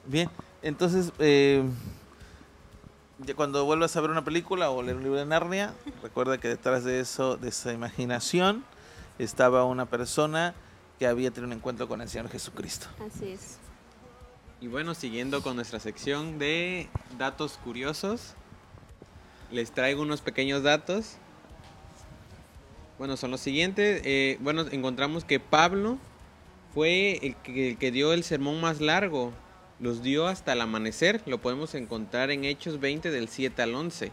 Bien, 0.06 0.30
entonces, 0.62 1.14
eh, 1.20 1.64
cuando 3.36 3.66
vuelvas 3.66 3.96
a 3.96 4.02
ver 4.02 4.12
una 4.12 4.24
película 4.24 4.70
o 4.70 4.82
leer 4.82 4.98
un 4.98 5.04
libro 5.04 5.20
de 5.20 5.26
Narnia, 5.26 5.74
recuerda 6.02 6.38
que 6.40 6.48
detrás 6.48 6.84
de 6.84 7.00
eso, 7.00 7.38
de 7.38 7.50
esa 7.50 7.74
imaginación, 7.74 8.64
estaba 9.20 9.66
una 9.66 9.86
persona 9.86 10.54
que 11.00 11.08
había 11.08 11.32
tenido 11.32 11.48
un 11.48 11.58
encuentro 11.58 11.88
con 11.88 12.02
el 12.02 12.10
Señor 12.10 12.30
Jesucristo. 12.30 12.88
Así 13.06 13.32
es. 13.32 13.58
Y 14.60 14.68
bueno, 14.68 14.94
siguiendo 14.94 15.42
con 15.42 15.56
nuestra 15.56 15.80
sección 15.80 16.38
de 16.38 16.88
datos 17.18 17.60
curiosos, 17.64 18.36
les 19.52 19.72
traigo 19.72 20.02
unos 20.04 20.22
pequeños 20.22 20.64
datos. 20.64 21.18
Bueno, 23.00 23.18
son 23.18 23.32
los 23.32 23.42
siguientes. 23.42 24.02
Eh, 24.06 24.38
bueno, 24.42 24.66
encontramos 24.72 25.26
que 25.26 25.40
Pablo 25.40 25.98
fue 26.74 27.20
el 27.24 27.36
que, 27.38 27.70
el 27.72 27.78
que 27.78 27.92
dio 27.92 28.14
el 28.14 28.24
sermón 28.24 28.62
más 28.62 28.82
largo 28.82 29.34
los 29.82 30.04
dio 30.04 30.28
hasta 30.28 30.54
el 30.54 30.62
amanecer. 30.62 31.22
Lo 31.26 31.40
podemos 31.40 31.76
encontrar 31.76 32.32
en 32.32 32.46
Hechos 32.46 32.80
20 32.80 33.12
del 33.12 33.28
7 33.28 33.62
al 33.62 33.76
11. 33.76 34.12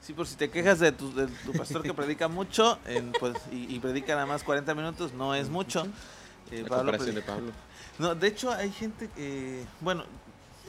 Sí, 0.00 0.12
por 0.12 0.26
si 0.26 0.36
te 0.36 0.50
quejas 0.50 0.78
de 0.78 0.92
tu, 0.92 1.12
pastor 1.56 1.82
que 1.82 1.92
predica 1.92 2.28
mucho 2.28 2.78
pues, 3.18 3.34
y, 3.50 3.78
predica 3.80 4.14
nada 4.14 4.26
más 4.26 4.44
40 4.44 4.72
minutos, 4.76 5.12
no 5.12 5.34
es 5.34 5.48
mucho. 5.48 5.86
Eh, 6.52 6.64
La 6.70 6.82
de 6.82 7.22
Pablo. 7.22 7.50
No, 7.98 8.14
de 8.14 8.28
hecho 8.28 8.52
hay 8.52 8.70
gente 8.70 9.10
que, 9.16 9.64
bueno, 9.80 10.04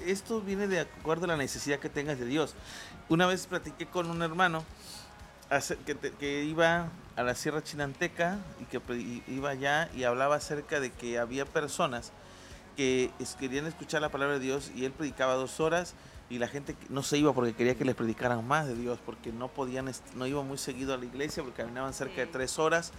esto 0.08 0.42
viene 0.42 0.68
de 0.68 0.80
acuerdo 0.80 1.26
a 1.26 1.28
la 1.28 1.38
necesidad 1.38 1.78
que 1.78 1.90
tengas 1.90 2.18
de 2.18 2.26
Dios. 2.26 2.56
Una 3.10 3.28
vez 3.28 3.46
platiqué 3.46 3.86
con 3.86 4.10
un 4.10 4.24
hermano 4.24 4.66
que, 5.86 5.96
que 5.96 6.44
iba 6.44 6.90
a 7.16 7.22
la 7.22 7.36
Sierra 7.36 7.64
Chinanteca 7.64 8.40
y 8.60 8.66
que 8.66 8.82
iba 9.28 9.52
allá 9.52 9.92
y 9.96 10.04
hablaba 10.04 10.38
acerca 10.38 10.80
de 10.80 10.92
que 10.92 11.20
había 11.20 11.46
personas 11.46 12.12
que 12.78 13.10
querían 13.40 13.66
escuchar 13.66 14.02
la 14.02 14.10
palabra 14.10 14.36
de 14.36 14.40
Dios 14.40 14.72
y 14.76 14.86
él 14.86 14.92
predicaba 14.92 15.34
dos 15.34 15.60
horas 15.60 15.96
y 16.30 16.38
la 16.38 16.48
gente 16.48 16.76
no 16.90 17.02
se 17.02 17.18
iba 17.18 17.34
porque 17.34 17.54
quería 17.54 17.76
que 17.76 17.84
les 17.84 17.96
predicaran 17.96 18.48
más 18.48 18.68
de 18.68 18.76
Dios 18.76 19.00
porque 19.04 19.32
no 19.32 19.48
podían, 19.48 19.92
no 20.16 20.28
iban 20.28 20.48
muy 20.48 20.60
seguido 20.60 20.94
a 20.94 20.98
la 20.98 21.06
iglesia 21.06 21.42
porque 21.42 21.64
caminaban 21.64 21.94
cerca 21.94 22.22
de 22.22 22.28
tres 22.28 22.60
horas 22.60 22.92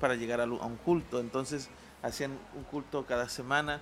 para 0.00 0.16
llegar 0.16 0.40
a, 0.40 0.44
un 0.44 0.76
culto. 0.76 1.20
Entonces 1.20 1.68
hacían 2.02 2.32
un 2.56 2.64
culto 2.64 3.06
cada 3.06 3.28
semana 3.28 3.80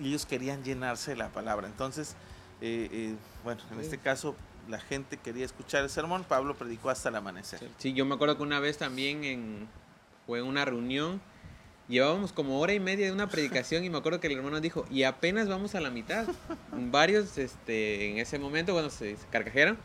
y 0.00 0.08
ellos 0.08 0.26
querían 0.26 0.64
llenarse 0.64 1.12
de 1.12 1.16
la 1.18 1.28
palabra. 1.28 1.68
Entonces, 1.68 2.16
eh, 2.60 2.88
eh, 2.90 3.14
bueno, 3.44 3.62
en 3.70 3.80
este 3.80 3.98
caso 3.98 4.34
la 4.68 4.80
gente 4.80 5.16
quería 5.16 5.44
escuchar 5.44 5.84
el 5.84 5.90
sermón, 5.90 6.24
Pablo 6.24 6.56
predicó 6.56 6.90
hasta 6.90 7.08
el 7.08 7.16
amanecer. 7.16 7.60
Sí, 7.78 7.92
yo 7.92 8.04
me 8.04 8.16
acuerdo 8.16 8.36
que 8.36 8.42
una 8.42 8.58
vez 8.58 8.78
también 8.78 9.22
en, 9.22 9.68
fue 10.26 10.40
en 10.40 10.46
una 10.46 10.64
reunión 10.64 11.20
llevábamos 11.88 12.32
como 12.32 12.60
hora 12.60 12.72
y 12.72 12.80
media 12.80 13.06
de 13.06 13.12
una 13.12 13.28
predicación 13.28 13.84
y 13.84 13.90
me 13.90 13.98
acuerdo 13.98 14.20
que 14.20 14.28
el 14.28 14.36
hermano 14.36 14.60
dijo, 14.60 14.84
y 14.90 15.02
apenas 15.04 15.48
vamos 15.48 15.74
a 15.74 15.80
la 15.80 15.90
mitad. 15.90 16.26
Varios 16.72 17.38
este, 17.38 18.10
en 18.10 18.18
ese 18.18 18.38
momento, 18.38 18.72
bueno, 18.72 18.90
se, 18.90 19.16
carcajeron, 19.30 19.78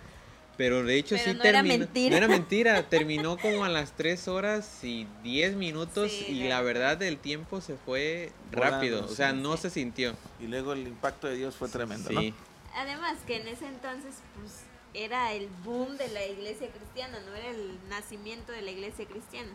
pero 0.57 0.83
de 0.83 0.97
hecho 0.97 1.17
sí 1.17 1.33
no 1.33 1.41
terminó. 1.41 1.49
Era 1.49 1.63
mentira. 1.63 2.09
No 2.11 2.17
era 2.17 2.27
mentira, 2.27 2.83
terminó 2.89 3.37
como 3.37 3.65
a 3.65 3.69
las 3.69 3.93
3 3.93 4.27
horas 4.27 4.83
y 4.83 5.07
10 5.23 5.55
minutos 5.55 6.11
y 6.11 6.47
la 6.47 6.61
verdad 6.61 7.01
el 7.03 7.17
tiempo 7.17 7.61
se 7.61 7.75
fue 7.75 8.31
rápido, 8.51 9.05
o 9.05 9.09
sea, 9.09 9.33
no 9.33 9.57
se 9.57 9.69
sintió. 9.69 10.15
Y 10.39 10.47
luego 10.47 10.73
el 10.73 10.87
impacto 10.87 11.27
de 11.27 11.35
Dios 11.35 11.55
fue 11.55 11.69
tremendo, 11.69 12.09
sí. 12.09 12.33
Además 12.75 13.17
que 13.25 13.37
en 13.37 13.47
ese 13.47 13.67
entonces 13.67 14.15
pues 14.39 14.61
era 14.93 15.33
el 15.33 15.47
boom 15.63 15.97
de 15.97 16.07
la 16.09 16.25
iglesia 16.25 16.69
cristiana, 16.69 17.19
no 17.19 17.35
era 17.35 17.49
el 17.49 17.77
nacimiento 17.89 18.51
de 18.51 18.61
la 18.61 18.71
iglesia 18.71 19.05
cristiana. 19.05 19.51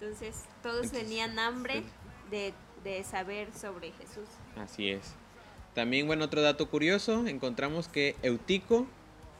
Entonces 0.00 0.44
todos 0.62 0.90
tenían 0.90 1.38
hambre 1.38 1.82
de, 2.30 2.52
saber 3.04 3.48
sobre 3.58 3.90
Jesús. 3.92 4.28
Así 4.56 4.90
es. 4.90 5.14
También, 5.74 6.06
bueno, 6.06 6.24
otro 6.24 6.40
dato 6.40 6.68
curioso, 6.70 7.26
encontramos 7.26 7.88
que 7.88 8.14
Eutico 8.22 8.86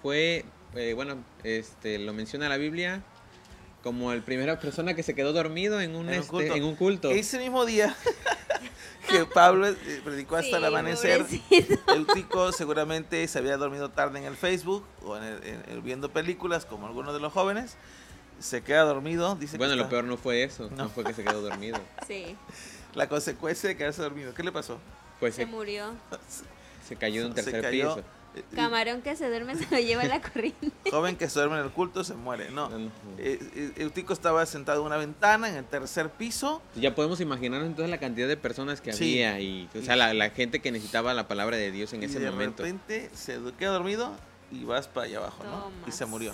fue, 0.03 0.45
eh, 0.75 0.93
bueno, 0.95 1.23
este, 1.45 1.99
lo 1.99 2.13
menciona 2.13 2.49
la 2.49 2.57
Biblia, 2.57 3.03
como 3.83 4.13
el 4.13 4.23
primera 4.23 4.59
persona 4.59 4.95
que 4.95 5.03
se 5.03 5.15
quedó 5.15 5.33
dormido 5.33 5.81
en 5.81 5.95
un, 5.95 6.09
este, 6.09 6.57
en 6.57 6.65
un, 6.65 6.75
culto. 6.75 7.11
Ese 7.11 7.39
mismo 7.39 7.65
día 7.65 7.95
que 9.09 9.25
Pablo 9.27 9.69
eh, 9.69 9.77
predicó 10.03 10.37
hasta 10.37 10.57
el 10.57 10.65
amanecer, 10.65 11.25
Eutico 11.95 12.51
seguramente 12.51 13.27
se 13.29 13.39
había 13.39 13.57
dormido 13.57 13.91
tarde 13.91 14.19
en 14.19 14.25
el 14.25 14.37
Facebook 14.37 14.85
o 15.05 15.17
en 15.17 15.85
viendo 15.85 16.11
películas 16.11 16.67
como 16.67 16.87
algunos 16.87 17.15
de 17.15 17.21
los 17.21 17.33
jóvenes 17.33 17.77
se 18.39 18.63
queda 18.63 18.83
dormido. 18.83 19.35
Dice 19.37 19.59
bueno, 19.59 19.77
lo 19.77 19.89
peor 19.89 20.05
no 20.05 20.17
fue 20.17 20.43
eso, 20.43 20.71
no. 20.77 20.89
fue 20.89 21.05
que 21.05 21.15
se 21.15 21.25
quedó 21.25 21.41
dormido. 21.43 21.79
Sí. 22.07 22.37
La 22.95 23.09
consecuencia 23.09 23.69
de 23.69 23.77
quedarse 23.77 24.01
dormido, 24.01 24.33
¿qué 24.33 24.43
le 24.43 24.53
pasó? 24.53 24.79
Pues 25.21 25.35
se, 25.35 25.45
murió. 25.45 25.93
Se 26.87 26.97
cayó 26.97 27.23
de 27.23 27.27
un 27.29 27.35
tercer 27.35 27.71
piso. 27.71 27.99
Eh, 28.37 28.43
Camarón 28.55 29.03
que 29.03 29.17
se 29.17 29.29
duerme 29.29 29.57
se 29.57 29.67
lo 29.71 29.79
lleva 29.81 30.05
la 30.05 30.21
corriente. 30.21 30.71
Joven 30.91 31.17
que 31.17 31.29
se 31.29 31.39
duerme 31.39 31.59
en 31.59 31.65
el 31.65 31.71
culto 31.71 32.05
se 32.05 32.15
muere. 32.15 32.51
No. 32.51 32.71
Eh, 33.19 33.39
eh, 33.55 33.73
Eutico 33.77 34.13
estaba 34.13 34.45
sentado 34.47 34.81
en 34.81 34.87
una 34.87 34.97
ventana 34.99 35.49
en 35.49 35.57
el 35.57 35.65
tercer 35.65 36.11
piso. 36.11 36.63
Ya 36.75 36.95
podemos 36.95 37.21
imaginarnos 37.21 37.69
entonces 37.69 37.91
la 37.91 37.99
cantidad 37.99 38.29
de 38.29 38.37
personas 38.37 38.81
que 38.81 38.93
había 38.93 39.41
y, 39.41 39.69
o 39.75 39.83
sea, 39.83 39.97
la, 39.97 40.31
gente 40.31 40.61
que 40.61 40.71
necesitaba 40.71 41.15
la 41.15 41.29
palabra 41.29 41.57
de 41.57 41.71
Dios 41.71 41.93
en 41.93 42.03
ese 42.03 42.21
momento. 42.21 42.63
De 42.63 42.71
repente 42.71 43.11
se 43.15 43.41
queda 43.59 43.71
dormido 43.71 44.13
y 44.53 44.65
vas 44.65 44.87
para 44.87 45.07
allá 45.07 45.19
abajo, 45.19 45.43
¿no? 45.45 45.71
Y 45.89 45.93
se 45.93 46.05
murió. 46.07 46.33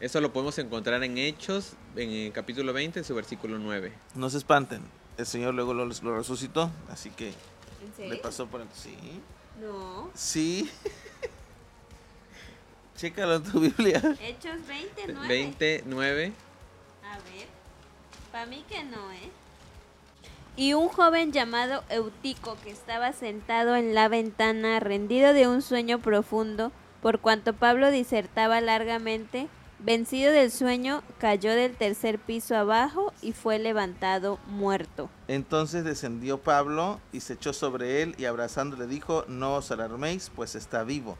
Eso 0.00 0.20
lo 0.20 0.32
podemos 0.32 0.56
encontrar 0.58 1.02
en 1.02 1.18
Hechos, 1.18 1.72
en 1.96 2.10
el 2.10 2.32
capítulo 2.32 2.72
20, 2.72 3.00
en 3.00 3.04
su 3.04 3.16
versículo 3.16 3.58
9. 3.58 3.92
No 4.14 4.30
se 4.30 4.38
espanten, 4.38 4.80
el 5.16 5.26
Señor 5.26 5.54
luego 5.54 5.74
lo, 5.74 5.88
resucitó, 6.16 6.70
así 6.88 7.10
que 7.10 7.32
le 7.98 8.16
pasó 8.16 8.46
por 8.46 8.60
el... 8.60 8.68
Sí. 8.72 8.96
No. 9.60 10.08
Sí. 10.14 10.70
Chécalo 12.96 13.36
en 13.36 13.42
tu 13.42 13.58
Biblia. 13.58 14.00
Hechos 14.20 14.64
29. 14.68 15.28
29. 15.28 16.32
A 17.02 17.16
ver. 17.16 17.48
Para 18.30 18.46
mí 18.46 18.64
que 18.68 18.84
no, 18.84 19.12
¿eh? 19.12 19.30
Y 20.56 20.74
un 20.74 20.88
joven 20.88 21.32
llamado 21.32 21.82
Eutico 21.88 22.56
que 22.62 22.70
estaba 22.70 23.12
sentado 23.12 23.74
en 23.74 23.94
la 23.94 24.08
ventana 24.08 24.78
rendido 24.78 25.32
de 25.32 25.48
un 25.48 25.62
sueño 25.62 26.00
profundo, 26.00 26.70
por 27.02 27.20
cuanto 27.20 27.52
Pablo 27.52 27.90
disertaba 27.90 28.60
largamente, 28.60 29.48
Vencido 29.80 30.32
del 30.32 30.50
sueño, 30.50 31.02
cayó 31.18 31.54
del 31.54 31.76
tercer 31.76 32.18
piso 32.18 32.56
abajo 32.56 33.12
y 33.22 33.32
fue 33.32 33.60
levantado 33.60 34.40
muerto. 34.48 35.08
Entonces 35.28 35.84
descendió 35.84 36.38
Pablo 36.38 37.00
y 37.12 37.20
se 37.20 37.34
echó 37.34 37.52
sobre 37.52 38.02
él 38.02 38.16
y 38.18 38.24
abrazándole 38.24 38.88
dijo, 38.88 39.24
no 39.28 39.54
os 39.54 39.70
alarméis, 39.70 40.32
pues 40.34 40.56
está 40.56 40.82
vivo. 40.82 41.16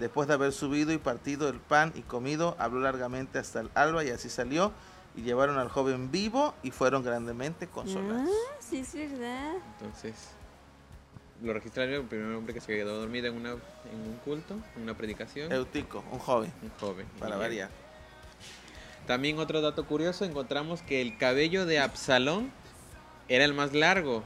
Después 0.00 0.26
de 0.26 0.34
haber 0.34 0.52
subido 0.52 0.92
y 0.92 0.98
partido 0.98 1.48
el 1.48 1.60
pan 1.60 1.92
y 1.94 2.00
comido, 2.00 2.56
habló 2.58 2.80
largamente 2.80 3.38
hasta 3.38 3.60
el 3.60 3.70
alba 3.74 4.02
y 4.02 4.10
así 4.10 4.28
salió 4.28 4.72
y 5.14 5.22
llevaron 5.22 5.58
al 5.58 5.68
joven 5.68 6.10
vivo 6.10 6.54
y 6.64 6.72
fueron 6.72 7.04
grandemente 7.04 7.68
consolados. 7.68 8.28
Ah, 8.28 8.56
sí, 8.60 8.78
es 8.78 8.92
verdad. 8.92 9.54
Entonces, 9.78 10.14
lo 11.42 11.52
registra 11.52 11.84
el 11.84 12.02
primer 12.02 12.34
hombre 12.34 12.54
que 12.54 12.60
se 12.60 12.74
quedó 12.74 12.98
dormido 12.98 13.28
en, 13.28 13.36
una, 13.36 13.50
en 13.50 14.00
un 14.04 14.16
culto, 14.24 14.56
en 14.74 14.82
una 14.82 14.94
predicación. 14.94 15.52
Eutico, 15.52 16.02
un 16.10 16.18
joven. 16.18 16.52
Un 16.62 16.70
joven. 16.80 17.06
Para 17.18 17.36
variar. 17.36 17.70
También 19.10 19.40
otro 19.40 19.60
dato 19.60 19.86
curioso, 19.86 20.24
encontramos 20.24 20.82
que 20.82 21.00
el 21.00 21.18
cabello 21.18 21.66
de 21.66 21.80
Absalón 21.80 22.52
era 23.28 23.44
el 23.44 23.54
más 23.54 23.74
largo. 23.74 24.22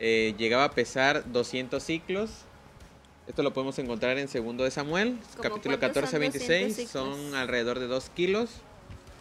Eh, 0.00 0.34
llegaba 0.36 0.64
a 0.64 0.72
pesar 0.72 1.32
200 1.32 1.82
ciclos. 1.82 2.30
Esto 3.26 3.42
lo 3.42 3.54
podemos 3.54 3.78
encontrar 3.78 4.18
en 4.18 4.28
segundo 4.28 4.64
de 4.64 4.70
Samuel, 4.70 5.18
capítulo 5.40 5.80
14 5.80 6.14
a 6.14 6.18
26. 6.18 6.90
Son 6.90 7.34
alrededor 7.36 7.78
de 7.78 7.86
2 7.86 8.10
kilos. 8.10 8.50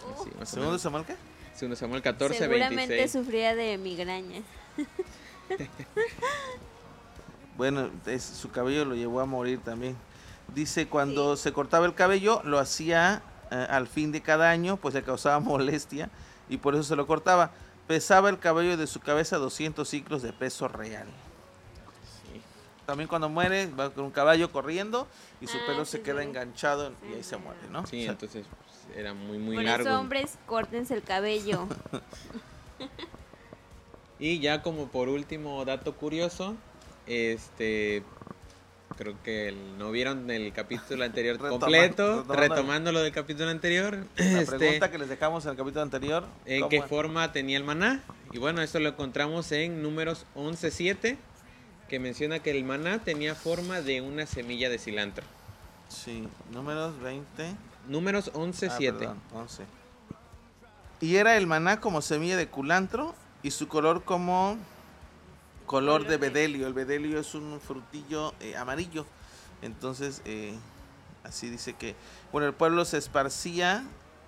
Oh. 0.05 0.45
¿Segundo 0.45 0.73
de 0.73 0.79
Samuel 0.79 1.05
qué? 1.05 1.15
Segundo 1.55 1.75
de 1.75 1.79
Samuel 1.79 2.01
14 2.01 2.43
a 2.43 2.47
26. 2.49 2.69
Seguramente 2.69 3.07
sufría 3.07 3.55
de 3.55 3.77
migraña. 3.77 4.41
bueno, 7.57 7.91
su 8.19 8.51
cabello 8.51 8.83
lo 8.83 8.95
llevó 8.95 9.21
a 9.21 9.25
morir 9.25 9.61
también. 9.63 9.95
Dice, 10.53 10.87
cuando 10.87 11.37
se 11.37 11.53
cortaba 11.53 11.85
el 11.85 11.93
cabello, 11.93 12.41
lo 12.43 12.59
hacía 12.59 13.21
eh, 13.51 13.67
al 13.69 13.87
fin 13.87 14.11
de 14.11 14.21
cada 14.21 14.49
año, 14.49 14.77
pues 14.77 14.93
le 14.93 15.03
causaba 15.03 15.39
molestia 15.39 16.09
y 16.49 16.57
por 16.57 16.75
eso 16.75 16.83
se 16.83 16.95
lo 16.95 17.07
cortaba. 17.07 17.51
Pesaba 17.87 18.29
el 18.29 18.39
cabello 18.39 18.75
de 18.75 18.87
su 18.87 18.99
cabeza 18.99 19.37
200 19.37 19.87
ciclos 19.87 20.21
de 20.21 20.33
peso 20.33 20.67
real. 20.67 21.07
También 22.85 23.09
cuando 23.09 23.27
muere 23.27 23.67
va 23.67 23.89
con 23.89 24.05
un 24.05 24.11
caballo 24.11 24.49
corriendo 24.49 25.07
y 25.41 25.47
su 25.47 25.57
ah, 25.57 25.61
pelo 25.67 25.83
se 25.83 26.01
queda 26.01 26.23
enganchado 26.23 26.93
y 27.09 27.15
ahí 27.15 27.23
se 27.23 27.35
muere, 27.35 27.59
¿no? 27.69 27.85
Sí, 27.85 28.05
entonces 28.05 28.45
pues, 28.47 28.97
era 28.97 29.13
muy, 29.13 29.37
muy 29.37 29.57
por 29.57 29.65
largo. 29.65 29.89
Eso, 29.89 29.99
hombres, 29.99 30.37
córtense 30.45 30.93
el 30.93 31.03
cabello. 31.03 31.67
y 34.19 34.39
ya 34.39 34.61
como 34.61 34.87
por 34.87 35.09
último 35.09 35.65
dato 35.65 35.95
curioso, 35.95 36.55
este 37.07 38.03
creo 38.97 39.15
que 39.23 39.55
no 39.77 39.91
vieron 39.91 40.29
el 40.29 40.51
capítulo 40.51 41.05
anterior 41.05 41.37
completo, 41.49 42.25
retomando, 42.27 42.91
lo 42.91 43.01
del 43.01 43.13
capítulo 43.13 43.49
anterior. 43.49 44.05
La 44.17 44.41
este, 44.41 44.57
pregunta 44.57 44.91
que 44.91 44.97
les 44.97 45.09
dejamos 45.09 45.45
en 45.45 45.51
el 45.51 45.57
capítulo 45.57 45.83
anterior. 45.83 46.25
¿En 46.45 46.67
qué 46.67 46.81
forma 46.81 47.31
tenía 47.31 47.57
el 47.57 47.63
maná? 47.63 48.03
Y 48.33 48.39
bueno, 48.39 48.61
esto 48.61 48.79
lo 48.79 48.89
encontramos 48.89 49.51
en 49.51 49.81
números 49.81 50.25
11.7. 50.35 51.17
que 51.87 51.99
menciona 51.99 52.39
que 52.39 52.51
el 52.51 52.63
maná 52.63 52.99
tenía 52.99 53.35
forma 53.35 53.81
de 53.81 54.01
una 54.01 54.25
semilla 54.25 54.69
de 54.69 54.77
cilantro. 54.77 55.23
Sí, 55.87 56.27
números 56.51 56.99
20. 56.99 57.55
Números 57.87 58.31
11, 58.33 58.69
7. 58.77 59.09
11. 59.33 59.63
Y 60.99 61.15
era 61.15 61.37
el 61.37 61.47
maná 61.47 61.79
como 61.79 62.01
semilla 62.01 62.35
de 62.35 62.47
culantro 62.47 63.15
y 63.43 63.51
su 63.51 63.67
color 63.67 64.03
como 64.03 64.57
color 65.67 66.07
de 66.07 66.17
bedelio. 66.17 66.65
El 66.65 66.73
bedelio 66.73 67.19
es 67.19 67.35
un 67.35 67.59
frutillo 67.59 68.33
eh, 68.39 68.57
amarillo. 68.57 69.05
Entonces, 69.61 70.21
eh, 70.25 70.55
así 71.23 71.49
dice 71.49 71.73
que, 71.73 71.95
bueno, 72.31 72.47
el 72.47 72.53
pueblo 72.53 72.85
se 72.85 72.97
esparcía 72.97 73.83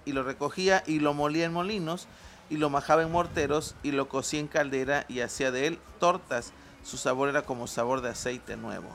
y 0.05 0.11
lo 0.11 0.23
recogía 0.23 0.83
y 0.85 0.99
lo 0.99 1.13
molía 1.13 1.45
en 1.45 1.53
molinos 1.53 2.07
y 2.49 2.57
lo 2.57 2.69
majaba 2.69 3.01
en 3.01 3.11
morteros 3.11 3.75
y 3.83 3.91
lo 3.91 4.09
cocía 4.09 4.39
en 4.39 4.47
caldera 4.47 5.05
y 5.07 5.21
hacía 5.21 5.51
de 5.51 5.65
él 5.65 5.79
tortas. 5.99 6.51
Su 6.83 6.97
sabor 6.97 7.29
era 7.29 7.41
como 7.41 7.67
sabor 7.67 8.01
de 8.01 8.09
aceite 8.09 8.55
nuevo. 8.55 8.89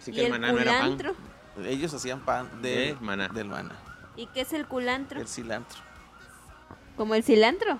Así 0.00 0.12
que 0.12 0.26
el, 0.26 0.30
maná 0.30 0.52
no 0.52 0.58
era 0.58 0.80
pan. 0.80 0.98
Ellos 1.64 1.92
hacían 1.94 2.20
pan 2.20 2.62
de, 2.62 2.96
maná. 3.00 3.28
del 3.28 3.48
maná. 3.48 3.76
¿Y 4.16 4.26
qué 4.28 4.42
es 4.42 4.52
el 4.52 4.66
culantro? 4.66 5.20
El 5.20 5.28
cilantro. 5.28 5.80
¿Como 6.96 7.14
el 7.14 7.22
cilantro? 7.22 7.78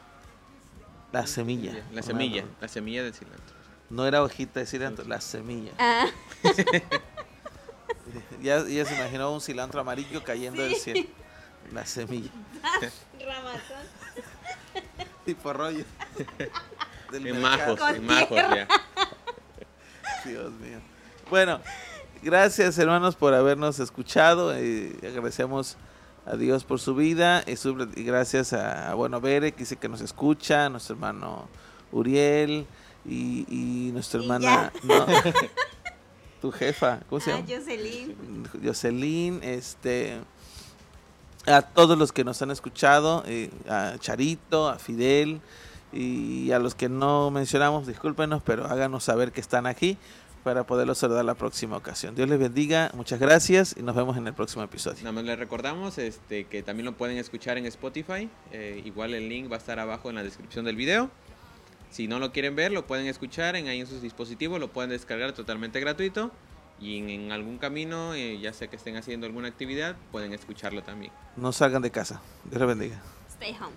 La 1.13 1.27
semilla. 1.27 1.85
La 1.93 2.03
semilla, 2.03 2.45
la 2.61 2.69
semilla 2.69 3.03
del 3.03 3.15
cilantro. 3.15 3.57
No 3.89 4.07
era 4.07 4.23
hojita 4.23 4.61
de 4.61 4.67
cilantro, 4.67 5.07
la 5.07 5.21
semilla. 5.21 5.73
Ah. 5.79 6.07
ya, 8.43 8.67
ya 8.67 8.85
se 8.85 8.95
imaginó 8.95 9.33
un 9.33 9.41
cilantro 9.41 9.81
amarillo 9.81 10.23
cayendo 10.25 10.63
del 10.63 10.75
cielo. 10.75 11.09
La 11.73 11.87
semilla. 11.87 12.31
Ramazón. 13.21 13.87
tipo 15.25 15.53
rollo. 15.53 15.85
Del 17.13 17.29
en 17.29 17.41
majos, 17.41 17.81
en 17.95 18.05
majos 18.05 18.37
ya. 18.37 18.67
Dios 20.25 20.53
mío. 20.55 20.81
Bueno, 21.31 21.61
gracias 22.21 22.77
hermanos 22.79 23.15
por 23.15 23.33
habernos 23.33 23.79
escuchado. 23.79 24.61
y 24.61 24.99
agradecemos 25.03 25.77
a 26.27 26.37
Dios 26.37 26.65
por 26.65 26.81
su 26.81 26.95
vida 26.95 27.45
y, 27.47 28.03
gracias 28.03 28.53
a, 28.53 28.93
bueno 28.95 29.21
Bere 29.21 29.53
que 29.53 29.61
dice 29.61 29.77
que 29.77 29.89
nos 29.89 30.01
escucha, 30.01 30.69
nuestro 30.69 30.97
hermano 30.97 31.49
Uriel 31.93 32.67
y, 33.09 33.47
y 33.49 33.93
nuestra 33.93 34.21
hermana 34.21 34.73
tu 36.41 36.51
jefa, 36.53 37.01
¿cómo 37.09 37.21
se 37.21 37.33
ah, 37.33 37.37
llama? 37.37 37.49
Jocelyn. 37.49 38.17
Jocelyn, 38.63 39.41
este 39.43 40.19
a 41.47 41.63
todos 41.63 41.97
los 41.97 42.13
que 42.13 42.25
nos 42.25 42.43
han 42.43 42.51
escuchado, 42.51 43.23
eh, 43.27 43.51
a 43.69 43.95
Charito, 43.99 44.69
a 44.69 44.79
Fidel 44.79 45.41
y 45.93 46.51
a 46.51 46.59
los 46.59 46.75
que 46.75 46.89
no 46.89 47.31
mencionamos, 47.31 47.87
discúlpenos, 47.87 48.43
pero 48.45 48.67
háganos 48.67 49.05
saber 49.05 49.33
que 49.33 49.41
están 49.41 49.67
aquí 49.67 49.97
para 50.43 50.65
poderlos 50.65 50.99
saludar 50.99 51.25
la 51.25 51.35
próxima 51.35 51.77
ocasión. 51.77 52.15
Dios 52.15 52.29
les 52.29 52.39
bendiga, 52.39 52.91
muchas 52.95 53.19
gracias 53.19 53.75
y 53.79 53.83
nos 53.83 53.97
vemos 53.97 54.17
en 54.17 54.27
el 54.27 54.35
próximo 54.35 54.63
episodio. 54.63 54.99
Nada 54.99 55.13
más 55.13 55.25
les 55.25 55.39
recordamos 55.39 55.99
este, 55.99 56.45
que 56.45 56.63
también 56.63 56.85
lo 56.85 56.97
pueden 56.97 57.17
escuchar 57.17 57.59
en 57.59 57.67
Spotify, 57.67 58.29
eh, 58.53 58.83
igual 58.85 59.15
el 59.15 59.29
link 59.29 59.51
va 59.51 59.57
a 59.57 59.59
estar 59.59 59.79
abajo 59.79 60.09
en 60.09 60.17
la 60.17 60.23
descripción 60.23 60.65
del 60.65 60.77
video. 60.77 61.11
Si 61.91 62.09
no 62.09 62.19
lo 62.19 62.33
quieren 62.33 62.57
ver, 62.57 62.73
lo 62.73 62.87
pueden 62.87 63.07
escuchar 63.07 63.57
en 63.57 63.69
ahí 63.69 63.81
en 63.81 63.87
sus 63.87 64.03
dispositivos, 64.03 64.61
lo 64.61 64.73
pueden 64.73 64.91
descargar 64.91 65.33
totalmente 65.33 65.81
gratuito 65.81 66.31
y 66.81 66.99
en, 66.99 67.33
algún 67.33 67.59
camino, 67.59 68.15
eh, 68.15 68.39
ya 68.39 68.53
sea 68.53 68.69
que 68.69 68.77
estén 68.77 68.97
haciendo 68.97 69.27
alguna 69.27 69.49
actividad, 69.49 69.97
pueden 70.13 70.33
escucharlo 70.33 70.83
también. 70.83 71.13
No 71.37 71.53
salgan 71.53 71.83
de 71.83 71.91
casa. 71.91 72.21
Dios 72.45 72.61
les 72.61 72.69
bendiga. 72.69 73.01
Stay 73.29 73.57
home. 73.61 73.75